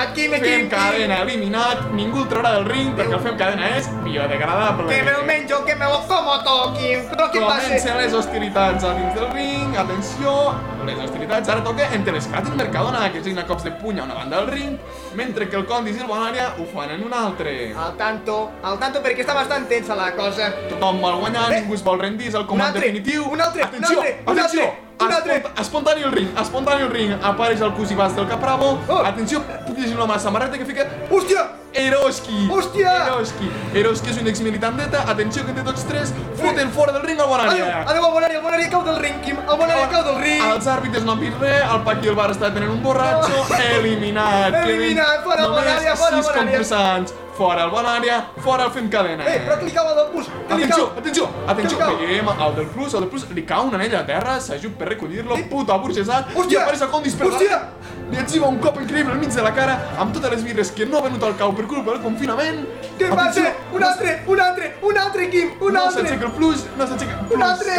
eliminat, 0.07 0.15
Quim, 0.15 0.33
Quim, 0.33 0.43
Quim. 0.43 0.69
cadena, 0.69 1.23
eliminat. 1.23 1.91
Ningú 1.93 2.19
el 2.23 2.29
traurà 2.29 2.53
del 2.55 2.65
ring 2.67 2.95
perquè 2.97 3.13
el 3.15 3.21
fem 3.21 3.37
cadena 3.37 3.77
és 3.77 3.89
biodegradable. 4.05 4.89
Que 4.89 5.03
me 5.03 5.13
lo 5.13 5.23
menjo, 5.25 5.65
que 5.65 5.75
me 5.77 5.85
lo 5.85 6.01
como 6.07 6.43
todo, 6.43 6.75
Quim. 6.75 7.09
Però 7.11 7.31
què 7.31 7.41
passa? 7.47 7.63
Comencen 7.67 7.99
les 7.99 8.13
hostilitats 8.15 8.85
a 8.85 8.95
dins 8.95 9.15
del 9.15 9.31
ring, 9.33 9.77
atenció, 9.77 10.55
les 10.87 10.99
hostilitats, 10.99 11.49
ara 11.49 11.63
toca 11.65 11.89
entre 11.93 12.13
l'Esclat 12.13 12.47
i 12.47 12.51
el 12.51 12.57
Mercadona, 12.57 13.11
que 13.13 13.19
es 13.19 13.37
a 13.39 13.47
cops 13.47 13.65
de 13.65 13.71
puny 13.73 13.99
a 13.99 14.05
una 14.05 14.15
banda 14.15 14.37
del 14.41 14.49
ring, 14.49 14.79
mentre 15.15 15.49
que 15.49 15.57
el 15.57 15.67
Condis 15.67 15.97
i 15.97 16.01
el 16.01 16.07
Bonària 16.07 16.53
ho 16.59 16.65
fan 16.73 16.91
en 16.91 17.03
una 17.05 17.27
altra. 17.27 17.51
Al 17.77 17.97
tanto, 17.97 18.51
al 18.63 18.79
tanto, 18.79 19.01
perquè 19.03 19.21
està 19.25 19.35
bastant 19.35 19.67
tensa 19.69 19.95
la 19.95 20.13
cosa. 20.15 20.53
Tothom 20.71 21.01
vol 21.01 21.19
guanyar, 21.21 21.53
Eh, 21.53 21.61
ningú 21.61 21.75
es 21.75 21.83
vol 21.85 21.99
rendir, 22.01 22.29
és 22.29 22.35
el 22.35 22.41
un 22.43 22.47
comand 22.47 22.69
altre, 22.75 22.81
definitiu. 22.93 23.25
un 23.31 23.41
altre, 23.41 23.63
un 23.63 23.69
atenció, 23.69 23.99
altre, 23.99 24.23
un 24.27 24.39
atenció, 24.39 24.61
altre, 24.63 24.63
un 24.63 24.69
altre. 24.71 24.86
Espont- 24.99 25.61
espontani 25.61 26.03
el 26.03 26.13
ring, 26.13 26.29
espontani 26.41 26.83
el 26.83 26.91
ring, 26.91 27.13
apareix 27.23 27.61
el 27.61 27.73
cosí 27.75 27.95
bas 27.95 28.15
del 28.17 28.27
Capravo, 28.29 28.79
Oh. 28.89 29.03
atenció, 29.05 29.43
puc 29.67 29.77
llegir 29.79 29.97
la 29.97 30.07
mà 30.07 30.19
samarreta 30.19 30.57
que 30.59 30.65
fica 30.65 30.87
Hòstia! 31.11 31.47
Eroski! 31.77 32.49
Hòstia! 32.49 32.93
Eroski! 33.07 33.51
Eroski 33.75 34.11
és 34.11 34.17
un 34.23 34.27
exmilitant 34.29 34.77
d'ETA, 34.79 35.03
atenció 35.11 35.45
que 35.45 35.53
té 35.53 35.63
tots 35.63 35.85
tres, 35.85 36.15
foten 36.41 36.71
fora 36.73 36.93
del 36.93 37.03
ring 37.03 37.21
al 37.21 37.29
Bonària! 37.29 37.67
Adéu, 37.85 37.89
adéu, 37.91 38.05
el 38.07 38.13
Bonari, 38.13 38.35
el 38.37 38.43
Bonari 38.43 38.71
cau 38.71 38.83
del 38.85 38.97
ring, 38.97 39.21
Quim. 39.21 39.37
El 39.39 39.59
Bonari 39.59 39.85
cau 39.93 40.03
del 40.05 40.17
ring. 40.23 40.43
Els 40.55 40.67
àrbitres 40.67 41.05
no 41.05 41.13
han 41.13 41.21
vist 41.21 41.39
res, 41.41 41.63
el 41.75 41.83
Paqui 41.85 42.07
i 42.07 42.09
el 42.09 42.15
Bar 42.17 42.31
està 42.31 42.53
tenint 42.55 42.71
un 42.73 42.83
borratxo, 42.83 43.45
eliminat. 43.77 44.55
Eliminat, 44.65 45.23
fora 45.25 45.43
el 45.43 45.49
Només 45.51 45.65
Bonària, 45.65 45.97
fora 45.97 46.17
el 46.17 46.23
sis 46.23 46.31
Bonària. 46.33 46.51
concursants, 46.53 47.15
fora 47.37 47.65
el 47.65 47.71
Bonària, 47.71 48.17
fora 48.43 48.65
el 48.65 48.71
Fem 48.73 48.89
Cadena. 48.91 49.25
Eh, 49.29 49.41
però 49.45 49.59
el 49.59 49.61
del 49.61 49.69
li 49.69 50.27
Atenció, 50.47 50.87
atenció, 50.97 51.29
atenció, 51.47 51.79
veiem 51.99 52.29
el 52.33 52.55
del 52.57 52.67
Plus, 52.73 52.95
el 52.95 53.01
del 53.01 53.09
Plus, 53.11 53.27
li 53.35 53.43
cau 53.45 53.67
un 53.69 53.75
anell 53.75 53.95
a 53.99 54.05
terra, 54.07 54.39
s'ajup 54.41 54.77
per 54.79 54.89
recollir-lo, 54.89 55.37
puto 55.51 55.73
aburgesat, 55.75 56.31
i 56.49 56.57
apareix 56.57 56.83
el 56.87 56.91
Condis 56.93 57.15
per 57.19 57.27
Hòstia! 57.29 57.59
darrere, 57.59 58.11
li 58.13 58.19
exhiba 58.23 58.49
un 58.49 58.59
cop 58.63 58.79
increïble 58.81 59.13
al 59.13 59.19
mig 59.21 59.35
de 59.35 59.43
la 59.45 59.53
cara, 59.57 59.77
amb 59.99 60.15
totes 60.15 60.31
les 60.37 60.45
birres 60.47 60.71
que 60.73 60.87
no 60.87 60.99
ha 60.99 61.03
venut 61.09 61.23
al 61.29 61.37
cau 61.37 61.53
per 61.57 61.67
culpa 61.67 61.93
del 61.97 62.03
confinament. 62.03 62.63
Què 62.99 63.11
passa? 63.15 63.47
Un 63.75 63.83
altre, 63.85 64.15
un 64.27 64.41
altre, 64.41 64.73
un 64.83 64.99
altre, 64.99 65.29
Quim, 65.31 65.51
un 65.61 65.73
No 65.75 65.83
altre. 65.85 66.03
s'aixeca 66.07 66.27
el 66.27 66.33
Plus, 66.33 66.65
no 66.79 66.87
s'aixeca 66.87 67.19
el 67.21 67.27
Plus. 67.27 67.37
Un 67.37 67.43
altre, 67.43 67.75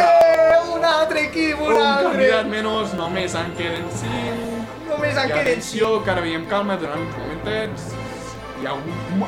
un 0.76 0.84
altre, 0.84 1.30
Quim, 1.32 1.62
un 1.62 1.72
Un 1.72 1.82
altre. 1.82 2.10
candidat 2.12 2.46
menys, 2.46 2.92
només 2.94 3.34
en 3.34 3.54
queden 3.56 3.88
5. 3.90 4.54
Només 4.90 5.16
en 5.16 5.24
I 5.28 5.32
queden 5.32 5.46
atenció, 5.48 6.02
que 6.04 6.10
ara 6.10 6.20
veiem 6.20 6.46
calma 6.46 6.76
durant 6.76 7.00
uns 7.00 7.16
momentets. 7.16 7.88
Hi 8.58 8.66
ha 8.66 8.72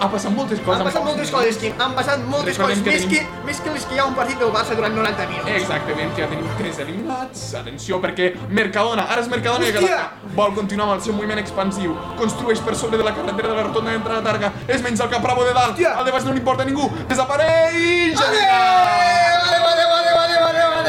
ha 0.02 0.08
passat 0.10 0.32
moltes 0.34 0.58
coses. 0.64 0.80
Han 0.80 0.86
passat 0.88 1.04
moltes 1.04 1.30
coses, 1.30 1.56
Quim. 1.60 1.74
Han 1.80 1.92
passat 1.94 2.18
moltes 2.26 2.56
Recordem 2.58 2.80
coses. 2.82 2.84
que 2.84 2.90
Més 2.90 3.04
tenim- 3.04 3.28
que, 3.40 3.46
més 3.46 3.60
que 3.60 3.70
les 3.70 3.84
que 3.86 3.94
hi 3.94 3.98
ha 3.98 4.04
un 4.06 4.14
partit 4.14 4.38
del 4.38 4.50
Barça 4.50 4.74
durant 4.74 4.94
90 4.94 5.26
minuts. 5.26 5.46
Que 5.46 6.22
ja 6.22 6.28
tenim 6.28 6.46
3 6.58 6.78
eliminats. 6.80 7.54
Atenció, 7.54 8.00
perquè 8.02 8.34
Mercadona, 8.48 9.04
ara 9.08 9.20
és 9.22 9.28
Mercadona 9.28 9.64
que 9.66 9.78
Hòstia! 9.78 10.00
vol 10.34 10.54
continuar 10.54 10.88
amb 10.88 10.96
el 10.98 11.02
seu 11.02 11.14
moviment 11.14 11.38
expansiu. 11.38 11.94
Construeix 12.18 12.60
per 12.60 12.74
sobre 12.74 12.98
de 12.98 13.04
la 13.04 13.14
carretera 13.14 13.48
de 13.48 13.54
la 13.54 13.62
rotonda 13.62 13.90
d'entrada 13.92 14.22
Targa. 14.22 14.52
Es 14.66 14.82
menja 14.82 15.04
el 15.04 15.10
Capravo 15.10 15.44
de 15.44 15.52
dalt. 15.54 15.72
Hòstia! 15.74 15.94
Al 15.98 16.04
de 16.04 16.10
baix 16.10 16.24
no 16.24 16.32
li 16.32 16.38
importa 16.38 16.62
a 16.62 16.66
ningú. 16.66 16.90
Desapareix! 17.08 18.18
Adéu, 18.20 19.62
adéu, 19.70 19.79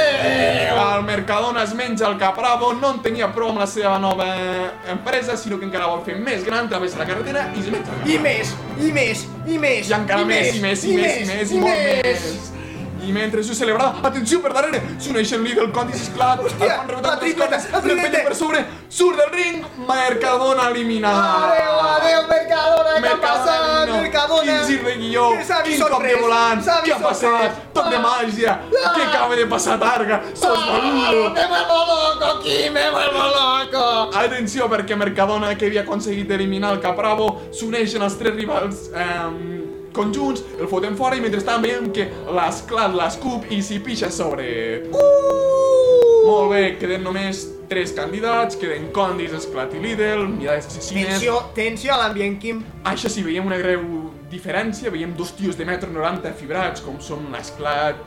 adéu. 0.02 0.80
El 0.98 1.04
Mercadona 1.08 1.64
es 1.64 1.74
menja 1.74 2.08
el 2.08 2.18
Capravo, 2.22 2.74
no 2.74 2.94
en 2.96 3.02
tenia 3.06 3.32
prou 3.36 3.52
amb 3.54 3.62
la 3.64 3.68
seva 3.70 3.98
nova 4.00 4.28
empresa, 4.92 5.38
sinó 5.38 5.60
que 5.60 5.68
encara 5.70 5.90
vol 5.92 6.06
fer 6.06 6.18
més 6.20 6.46
gran, 6.48 6.70
travessa 6.72 7.02
la 7.02 7.10
carretera 7.10 7.50
i 7.56 7.66
es 7.66 7.70
menja. 7.74 8.00
I 8.06 8.18
més, 8.22 8.56
i 8.80 8.96
més, 8.96 9.28
i 9.46 9.60
més. 9.62 9.92
I 9.92 10.00
encara 10.00 10.26
més, 10.26 10.56
i 10.56 10.64
més, 10.64 10.86
i 10.86 10.98
més, 10.98 11.22
i 11.22 11.30
més, 11.30 11.54
i 11.54 11.62
molt 11.62 11.86
més. 11.90 12.61
I 13.02 13.12
mentre 13.12 13.42
s'ho 13.44 13.56
celebrava, 13.58 13.96
atenció 14.08 14.40
per 14.44 14.52
darrere, 14.54 14.82
s'uneixen 15.02 15.42
Lidl, 15.44 15.72
Condis, 15.74 16.02
esclat, 16.08 16.40
Hòstia, 16.44 16.66
el 16.68 16.78
fan 16.78 16.90
rebotar 16.92 17.16
les 17.22 17.34
cordes, 17.36 17.64
l'empenya 17.86 18.24
per 18.28 18.36
sobre, 18.36 18.60
surt 18.90 19.18
del 19.18 19.32
ring, 19.34 19.64
Mercadona 19.88 20.68
eliminat. 20.70 21.16
Adéu, 21.16 21.80
adéu, 21.96 22.22
Mercadona, 22.30 22.92
què 22.92 22.98
ha 22.98 23.02
Mercadona, 23.02 23.22
passat, 23.26 23.88
no. 23.90 23.96
Mercadona? 24.02 24.44
Quin 24.44 24.68
gir 24.70 24.84
de 24.86 24.96
guió, 25.02 25.26
quin 25.66 25.82
cop 25.82 26.04
de 26.06 26.16
volant, 26.22 26.62
què 26.86 26.94
ha 26.94 27.00
passat, 27.02 27.60
tot 27.74 27.90
de 27.90 27.96
Ah. 27.98 28.02
màgia, 28.06 28.52
Ah. 28.62 28.94
què 28.96 29.04
acaba 29.08 29.36
de 29.36 29.46
passar, 29.48 29.80
Targa, 29.80 30.22
sos 30.36 30.60
boludo. 30.66 31.30
Me 31.34 31.48
vuelvo 31.48 31.80
loco, 31.90 32.26
aquí, 32.38 32.70
me 32.70 32.90
vuelvo 32.92 33.24
loco. 33.34 34.12
Atenció, 34.18 34.70
perquè 34.70 34.96
Mercadona, 34.96 35.56
que 35.58 35.66
havia 35.66 35.82
aconseguit 35.82 36.30
eliminar 36.30 36.74
el 36.74 36.80
Capravo, 36.80 37.42
s'uneixen 37.52 38.02
els 38.04 38.18
tres 38.18 38.36
rivals 38.36 38.90
eh, 38.94 39.71
conjunts, 39.96 40.44
el 40.60 40.70
foten 40.72 40.98
fora 41.00 41.18
i 41.18 41.24
mentrestant 41.24 41.64
veiem 41.64 41.92
que 41.96 42.08
l'esclat 42.32 42.96
l'escup 42.96 43.50
i 43.52 43.62
s'hi 43.66 43.82
pixa 43.84 44.12
a 44.12 44.16
sobre. 44.16 44.48
Molt 46.22 46.52
bé, 46.54 46.64
queden 46.80 47.04
només 47.04 47.48
tres 47.72 47.94
candidats, 47.96 48.58
queden 48.60 48.90
Condis, 48.94 49.34
Esclat 49.34 49.74
i 49.74 49.82
Lidl, 49.82 50.28
mirades 50.36 50.68
assassines. 50.68 51.16
Tensió, 51.16 51.38
tensió 51.56 51.96
a 51.96 52.02
l'ambient, 52.04 52.38
Quim. 52.42 52.60
Això 52.92 53.10
sí, 53.10 53.24
veiem 53.26 53.48
una 53.48 53.58
greu 53.62 53.86
diferència, 54.32 54.92
veiem 54.92 55.16
dos 55.18 55.32
tios 55.38 55.58
de 55.60 55.68
metro 55.68 55.90
90 55.92 56.34
fibrats, 56.40 56.84
com 56.84 57.00
són 57.04 57.30
l'Esclat 57.34 58.00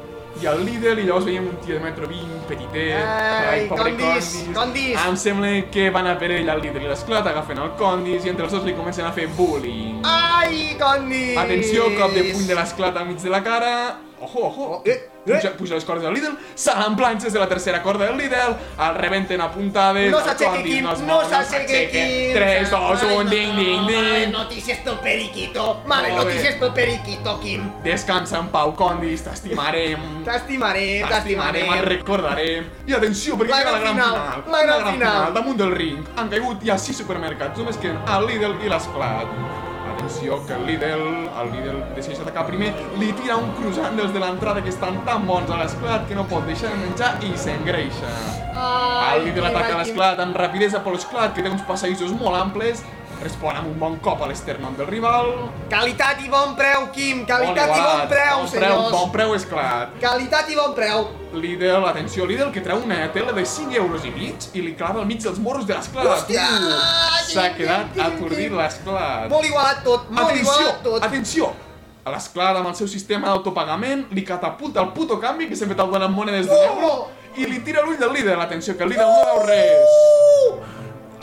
i 0.43 0.49
el 0.51 0.65
Lidl, 0.67 0.99
i 0.99 1.07
llavors 1.07 1.27
veiem 1.29 1.47
un 1.49 1.57
tio 1.65 1.79
de 1.79 1.83
metro 1.85 2.09
20, 2.11 2.41
petitet, 2.49 3.05
Ai, 3.07 3.67
pobre 3.71 3.93
Condis, 3.95 4.31
Condis. 4.55 4.99
Em 5.01 5.19
sembla 5.21 5.53
que 5.73 5.89
van 5.95 6.11
a 6.11 6.17
per 6.21 6.33
ell 6.35 6.51
el 6.55 6.65
Lidl 6.65 6.85
i 6.85 6.91
l'Esclat, 6.91 7.29
agafen 7.31 7.63
el 7.65 7.75
Condis 7.81 8.27
i 8.27 8.35
entre 8.35 8.49
els 8.49 8.57
dos 8.57 8.67
li 8.67 8.77
comencen 8.77 9.07
a 9.09 9.15
fer 9.17 9.29
bullying. 9.39 10.03
Ai, 10.45 10.77
Condis. 10.79 11.37
Atenció, 11.39 11.85
cop 11.99 12.13
de 12.13 12.25
puny 12.33 12.47
de 12.47 12.55
l'esclat 12.55 12.97
al 12.97 13.07
mig 13.07 13.21
de 13.23 13.31
la 13.31 13.43
cara. 13.43 13.75
Ojo, 14.21 14.47
ojo. 14.47 14.83
Eh, 14.87 14.91
eh. 14.93 15.11
Puja, 15.25 15.51
puja 15.57 15.75
les 15.75 15.85
cordes 15.85 16.05
del 16.05 16.15
Lidl, 16.15 16.37
salen 16.55 16.95
planxes 16.97 17.33
de 17.33 17.39
la 17.39 17.47
tercera 17.49 17.83
corda 17.83 18.07
del 18.07 18.17
Lidl, 18.19 18.55
el 18.79 18.95
rebenten 18.95 19.41
a 19.41 19.51
puntades, 19.51 20.11
No 20.13 20.21
s'aixequi, 20.21 20.63
Quim, 20.63 20.85
no 21.07 21.19
s'aixequi, 21.29 21.81
Quim. 21.93 22.35
3, 22.35 22.71
2, 22.71 23.03
Ai, 23.03 23.17
1, 23.17 23.31
ding, 23.31 23.57
ding, 23.57 23.87
ding. 23.89 24.33
noticias 24.33 24.79
pel 24.85 24.99
periquito. 25.01 25.81
Malas 25.87 26.13
Molt 26.13 26.27
bé. 26.27 26.35
noticias 26.35 26.55
pel 26.61 26.73
periquito, 26.77 27.41
Quim. 27.41 27.67
Descansa 27.83 28.39
en 28.39 28.49
pau, 28.49 28.75
Condis, 28.77 29.25
t'estimarem. 29.25 30.25
T'estimarem, 30.25 31.09
T'estimarem, 31.09 31.73
et 31.75 31.85
recordarem. 31.89 32.71
I 32.87 32.93
atenció, 32.93 33.37
perquè 33.37 33.51
La 33.51 33.59
queda 33.59 33.73
la 33.73 33.79
gran 33.79 33.95
final, 33.95 34.45
la 34.53 34.63
gran 34.63 34.93
final. 34.93 35.35
Damunt 35.35 35.57
del 35.59 35.73
ring 35.73 36.05
han 36.17 36.29
caigut 36.29 36.63
ja 36.65 36.77
sis 36.79 36.97
supermercats, 37.01 37.59
només 37.59 37.77
queden 37.81 37.99
el 38.09 38.27
Lidl 38.27 38.57
i 38.65 38.69
l'Esclat. 38.69 39.64
Atenció, 39.93 40.39
que 40.47 40.55
el 40.55 40.65
Lidl, 40.67 41.05
el 41.41 41.51
Lidl 41.53 41.79
decideix 41.97 42.23
atacar 42.25 42.47
primer, 42.49 42.71
li 43.01 43.11
tira 43.19 43.37
un 43.41 43.53
croissant 43.59 43.97
dels 43.99 44.13
de 44.15 44.23
l'entrada 44.23 44.63
que 44.65 44.73
estan 44.73 44.97
tan 45.07 45.27
bons 45.29 45.51
a 45.53 45.59
l'esclat 45.61 46.09
que 46.09 46.17
no 46.17 46.25
pot 46.31 46.47
deixar 46.49 46.73
de 46.73 46.81
menjar 46.81 47.13
i 47.25 47.33
s'engreixa. 47.37 48.13
Ai, 48.55 49.19
El 49.19 49.29
Lidl 49.29 49.49
ataca 49.51 49.79
l'esclat 49.81 50.21
amb 50.25 50.37
rapidesa 50.41 50.81
per 50.85 50.97
l'esclat, 50.97 51.35
que 51.37 51.45
té 51.45 51.53
uns 51.53 51.65
passadissos 51.69 52.15
molt 52.17 52.41
amples, 52.41 52.85
respon 53.25 53.57
amb 53.57 53.71
un 53.73 53.79
bon 53.81 53.95
cop 54.05 54.21
a 54.23 54.29
l'esternón 54.29 54.77
del 54.77 54.87
rival. 54.91 55.31
Qualitat 55.73 56.21
i 56.23 56.29
bon 56.31 56.53
preu, 56.59 56.87
Quim. 56.95 57.25
Qualitat 57.27 57.69
Molt 57.73 57.81
i 57.81 57.85
bon 57.85 58.09
preu, 58.13 58.39
bon 58.39 58.49
preu, 58.49 58.49
senyors. 58.53 58.91
bon 58.93 59.11
preu 59.15 59.35
esclat. 59.39 59.95
Qualitat 60.03 60.51
i 60.53 60.59
bon 60.59 60.75
preu. 60.77 61.07
Lidl, 61.35 61.87
atenció, 61.89 62.27
Lidl, 62.29 62.53
que 62.55 62.61
treu 62.63 62.83
una 62.85 63.09
tela 63.13 63.33
de 63.33 63.45
5 63.45 63.75
euros 63.81 64.05
i 64.07 64.11
mig 64.15 64.49
i 64.55 64.61
li 64.63 64.75
clava 64.79 65.01
al 65.01 65.07
mig 65.09 65.23
dels 65.25 65.39
morros 65.43 65.67
de 65.67 65.75
l'esclat. 65.75 66.07
Hòstia! 66.07 66.45
S'ha 67.33 67.49
quedat 67.57 67.97
atordit 67.99 68.53
l'esclat. 68.55 69.27
Molt 69.33 69.49
igualat 69.49 69.83
tot, 69.83 70.11
molt 70.11 70.29
Atenció, 70.31 70.53
igualat 70.53 70.83
tot. 70.85 71.03
atenció! 71.09 71.53
A 72.05 72.13
l'esclat, 72.13 72.57
amb 72.61 72.69
el 72.69 72.75
seu 72.77 72.87
sistema 72.87 73.31
d'autopagament, 73.33 74.07
li 74.13 74.23
catapulta 74.29 74.83
el 74.85 74.91
puto 74.93 75.17
canvi 75.19 75.49
que 75.49 75.57
sempre 75.57 75.75
te'l 75.75 75.91
donen 75.91 76.13
monedes 76.13 76.47
de 76.47 76.53
Oh! 76.53 76.73
euro 76.75 77.09
i 77.41 77.47
li 77.49 77.59
tira 77.65 77.81
l'ull 77.83 77.97
del 77.99 78.13
Lidl. 78.13 78.39
Atenció, 78.41 78.77
que 78.77 78.85
el 78.85 78.91
Lidl 78.91 79.09
no 79.09 79.25
veu 79.25 79.47
res. 79.49 79.89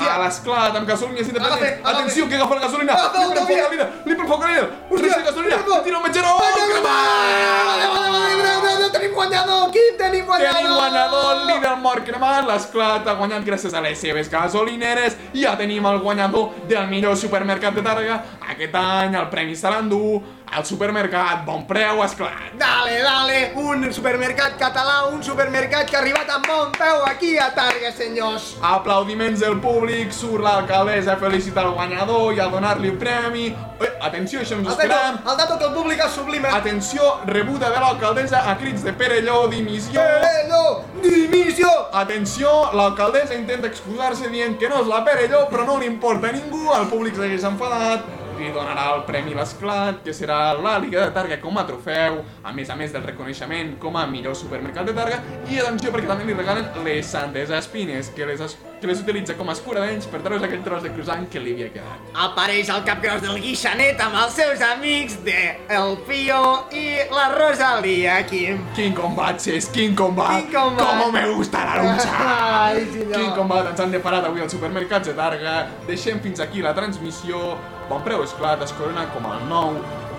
A 0.07 0.17
l'esclat, 0.23 0.75
amb 0.75 0.87
gasolines 0.87 1.27
independents. 1.27 1.61
Agafa, 1.61 1.79
agafa. 1.79 1.97
Atenció, 1.97 2.27
que 2.29 2.35
agafa 2.35 2.55
la 2.55 2.61
gasolina. 2.61 2.93
Agafa, 2.93 3.19
Li 3.21 3.33
pren 3.33 3.47
foc 3.47 3.51
agafa. 3.51 3.65
al 3.65 3.71
Lidl, 3.71 3.87
li 4.09 4.15
pren 4.15 4.27
foc 4.27 4.43
al 4.43 4.51
Lidl. 4.55 4.67
Hòstia, 4.91 5.11
Hòstia, 5.11 5.25
gasolina, 5.29 5.55
agafa. 5.55 5.77
li 5.77 5.83
tira 5.83 5.97
un 5.97 6.03
menjador. 6.03 6.31
Adéu, 6.41 6.65
adéu, 6.71 7.91
adéu, 7.91 8.15
adéu, 8.15 8.39
adéu, 8.41 8.75
adéu, 8.75 8.89
tenim 8.91 9.13
guanyador, 9.13 9.71
Quim, 9.71 9.97
tenim 9.97 10.25
guanyador. 10.25 10.55
Tenim 10.61 10.73
guanyador, 10.75 11.31
el 11.35 11.47
líder 11.47 11.75
mort 11.77 12.05
cremat, 12.05 12.45
l'esclat 12.47 13.07
ha 13.07 13.13
guanyat 13.19 13.45
gràcies 13.45 13.73
a 13.73 13.81
les 13.81 13.97
seves 13.99 14.29
gasolineres 14.29 15.17
i 15.33 15.43
ja 15.45 15.55
tenim 15.57 15.85
el 15.85 15.99
guanyador 15.99 16.49
del 16.67 16.87
millor 16.87 17.15
supermercat 17.17 17.73
de 17.75 17.81
Tàrrega. 17.85 18.19
Aquest 18.51 18.75
any 18.75 19.15
el 19.15 19.29
premi 19.29 19.55
se 19.55 19.69
l'endú 19.69 20.21
al 20.51 20.65
supermercat 20.65 21.45
Bon 21.45 21.63
Preu 21.65 22.03
Esclat. 22.03 22.51
Dale, 22.59 22.99
dale, 23.01 23.51
un 23.55 23.85
supermercat 23.93 24.57
català, 24.59 25.07
un 25.07 25.23
supermercat 25.23 25.89
que 25.89 25.95
ha 25.95 26.01
arribat 26.01 26.29
amb 26.35 26.47
bon 26.47 26.73
peu 26.75 27.05
aquí 27.07 27.37
a 27.39 27.47
Targa, 27.55 27.91
senyors. 27.95 28.57
Aplaudiments 28.61 29.39
del 29.39 29.59
públic, 29.63 30.11
surt 30.11 30.43
l'alcaldessa 30.43 31.15
a 31.15 31.17
felicitar 31.21 31.65
el 31.69 31.75
guanyador 31.79 32.35
i 32.35 32.43
a 32.43 32.49
donar-li 32.51 32.91
el 32.91 32.99
premi. 32.99 33.47
Eh, 33.81 33.91
atenció, 34.03 34.41
això 34.43 34.59
ens 34.59 34.67
ho 34.67 34.75
Al 34.75 35.37
dato, 35.37 35.57
que 35.57 35.65
el 35.65 35.73
públic 35.73 36.03
es 36.03 36.11
sublima. 36.11 36.51
Atenció, 36.57 37.19
rebuda 37.25 37.69
de 37.71 37.79
l'alcaldessa 37.79 38.43
a 38.51 38.57
crits 38.57 38.83
de 38.83 38.93
Perelló, 38.93 39.47
dimissió. 39.47 40.01
Perelló, 40.01 40.83
dimissió. 41.01 41.69
Atenció, 41.93 42.71
l'alcaldessa 42.73 43.35
intenta 43.35 43.67
excusar-se 43.67 44.27
dient 44.27 44.59
que 44.59 44.69
no 44.69 44.81
és 44.83 44.87
la 44.91 45.05
Perelló, 45.05 45.47
però 45.49 45.65
no 45.65 45.79
li 45.79 45.87
importa 45.87 46.27
a 46.27 46.35
ningú, 46.35 46.67
el 46.75 46.89
públic 46.91 47.15
segueix 47.15 47.47
enfadat. 47.47 48.20
Li 48.37 48.51
donarà 48.53 48.87
el 48.95 49.03
Premi 49.07 49.33
L'Esclat, 49.35 50.01
que 50.05 50.13
serà 50.15 50.53
la 50.59 50.77
Liga 50.81 51.05
de 51.05 51.13
Targa 51.15 51.37
com 51.41 51.57
a 51.57 51.65
trofeu, 51.67 52.21
a 52.43 52.51
més 52.53 52.69
a 52.69 52.75
més 52.75 52.91
del 52.93 53.03
reconeixement 53.05 53.75
com 53.79 53.97
a 53.97 54.05
millor 54.09 54.35
supermercat 54.35 54.85
de 54.89 54.93
Targa, 54.97 55.19
i 55.49 55.59
atenció 55.61 55.91
perquè 55.93 56.07
també 56.09 56.25
li 56.25 56.33
regalen 56.33 56.71
les 56.85 57.05
Santes 57.05 57.49
Espines, 57.53 58.09
que 58.15 58.25
les, 58.25 58.41
es- 58.41 58.57
que 58.81 58.87
les 58.89 58.99
utilitza 59.03 59.35
com 59.37 59.49
a 59.49 59.53
escuradells 59.53 60.07
per 60.09 60.21
treure's 60.25 60.41
aquell 60.47 60.63
tros 60.65 60.81
de 60.81 60.89
croissant 60.89 61.27
que 61.29 61.39
li 61.39 61.51
havia 61.53 61.67
quedat. 61.73 62.07
Apareix 62.17 62.69
el 62.73 62.81
capgros 62.87 63.21
del 63.21 63.37
Guixanet 63.43 63.99
amb 64.01 64.15
els 64.23 64.33
seus 64.33 64.61
amics 64.65 65.19
de 65.23 65.37
El 65.69 65.97
Pío 66.07 66.39
i 66.73 66.85
la 67.13 67.27
Rosalia, 67.35 68.15
Quim. 68.25 68.63
Quin 68.75 68.95
combat, 68.97 69.37
Cés, 69.39 69.69
quin 69.69 69.93
combat! 69.95 70.41
Quin 70.41 70.55
combat! 70.55 71.03
Com 71.03 71.13
me 71.13 71.25
gusta 71.35 71.61
la 71.65 71.77
lucha! 71.83 72.15
Ai, 72.71 72.85
senyor. 72.91 73.13
Quin 73.19 73.31
combat 73.37 73.69
ens 73.69 73.79
han 73.85 73.93
deparat 73.93 74.25
avui 74.25 74.41
als 74.41 74.53
supermercats 74.57 75.11
de 75.11 75.13
Targa. 75.17 75.55
Deixem 75.85 76.19
fins 76.25 76.39
aquí 76.41 76.61
la 76.65 76.73
transmissió. 76.73 77.53
Bon 77.91 78.01
preu 78.05 78.23
esclat 78.25 78.61
es 78.65 78.73
corona 78.77 79.05
com 79.13 79.25
el 79.29 79.45
nou 79.49 79.77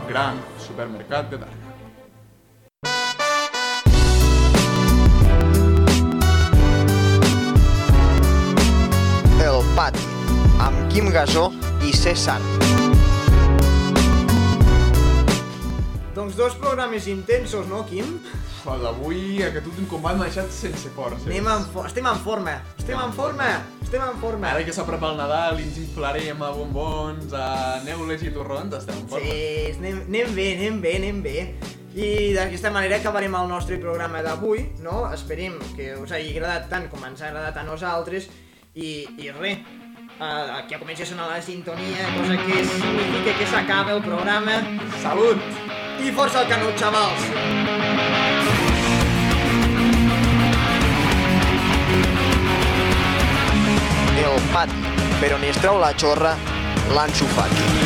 gran 0.08 0.38
supermercat 0.60 1.30
de 1.34 1.42
Targa. 1.42 1.61
Amb 10.62 10.92
Quim 10.92 11.08
Gasó 11.10 11.48
i 11.82 11.90
César. 11.96 12.38
Doncs 16.14 16.36
dos 16.38 16.54
programes 16.60 17.08
intensos, 17.10 17.66
no, 17.66 17.82
Quim? 17.88 18.20
Pues 18.62 18.84
avui 18.86 19.42
aquest 19.42 19.66
últim 19.66 19.88
combat 19.90 20.14
m'ha 20.14 20.28
deixat 20.28 20.52
sense 20.54 20.92
força. 20.94 21.24
Anem 21.26 21.48
en 21.50 21.64
fo 21.72 21.82
estem 21.88 22.06
en 22.06 22.20
forma, 22.22 22.54
estem 22.78 23.00
en 23.00 23.14
forma, 23.16 23.48
estem 23.82 24.04
en 24.06 24.20
forma. 24.22 24.52
Ara 24.52 24.62
que 24.62 24.76
s'apropa 24.76 25.10
el 25.10 25.18
Nadal 25.18 25.58
i 25.58 25.66
ens 25.66 25.82
inflarem 25.82 26.46
a 26.46 26.52
bombons, 26.54 27.34
a 27.34 27.82
neules 27.82 28.22
i 28.22 28.30
torrons, 28.30 28.78
estem 28.78 29.02
en 29.02 29.10
forma. 29.10 29.26
Sí, 29.26 29.74
anem, 29.80 30.04
anem 30.06 30.38
bé, 30.38 30.48
anem 30.60 30.80
bé, 30.84 30.96
anem 31.02 31.22
bé. 31.26 31.36
I 31.92 32.08
d'aquesta 32.38 32.70
manera 32.72 33.02
acabarem 33.02 33.34
el 33.34 33.50
nostre 33.50 33.82
programa 33.82 34.22
d'avui, 34.22 34.68
no? 34.84 35.08
Esperem 35.12 35.58
que 35.74 35.96
us 35.98 36.14
hagi 36.14 36.30
agradat 36.36 36.70
tant 36.70 36.86
com 36.92 37.02
ens 37.10 37.20
ha 37.20 37.32
agradat 37.32 37.58
a 37.58 37.66
nosaltres. 37.66 38.30
I, 38.72 39.02
i 39.20 39.28
res, 39.34 39.66
uh, 40.20 40.66
que 40.68 40.78
comenci 40.78 41.02
a 41.02 41.06
sonar 41.06 41.28
la 41.28 41.40
sintonia, 41.40 42.08
cosa 42.16 42.36
que 42.36 42.64
significa 42.64 43.38
que 43.38 43.46
s'acaba 43.46 43.92
el 43.92 44.02
programa. 44.02 44.62
Salut! 45.02 45.38
I 46.02 46.10
força 46.10 46.42
el 46.42 46.48
canut, 46.48 46.74
xavals! 46.78 47.28
El 54.22 54.38
pati, 54.52 54.84
per 55.20 55.34
on 55.36 55.48
es 55.48 55.58
treu 55.62 55.80
la 55.82 55.92
xorra, 55.98 56.36
l'Ansu 56.94 57.28
Fati. 57.36 57.81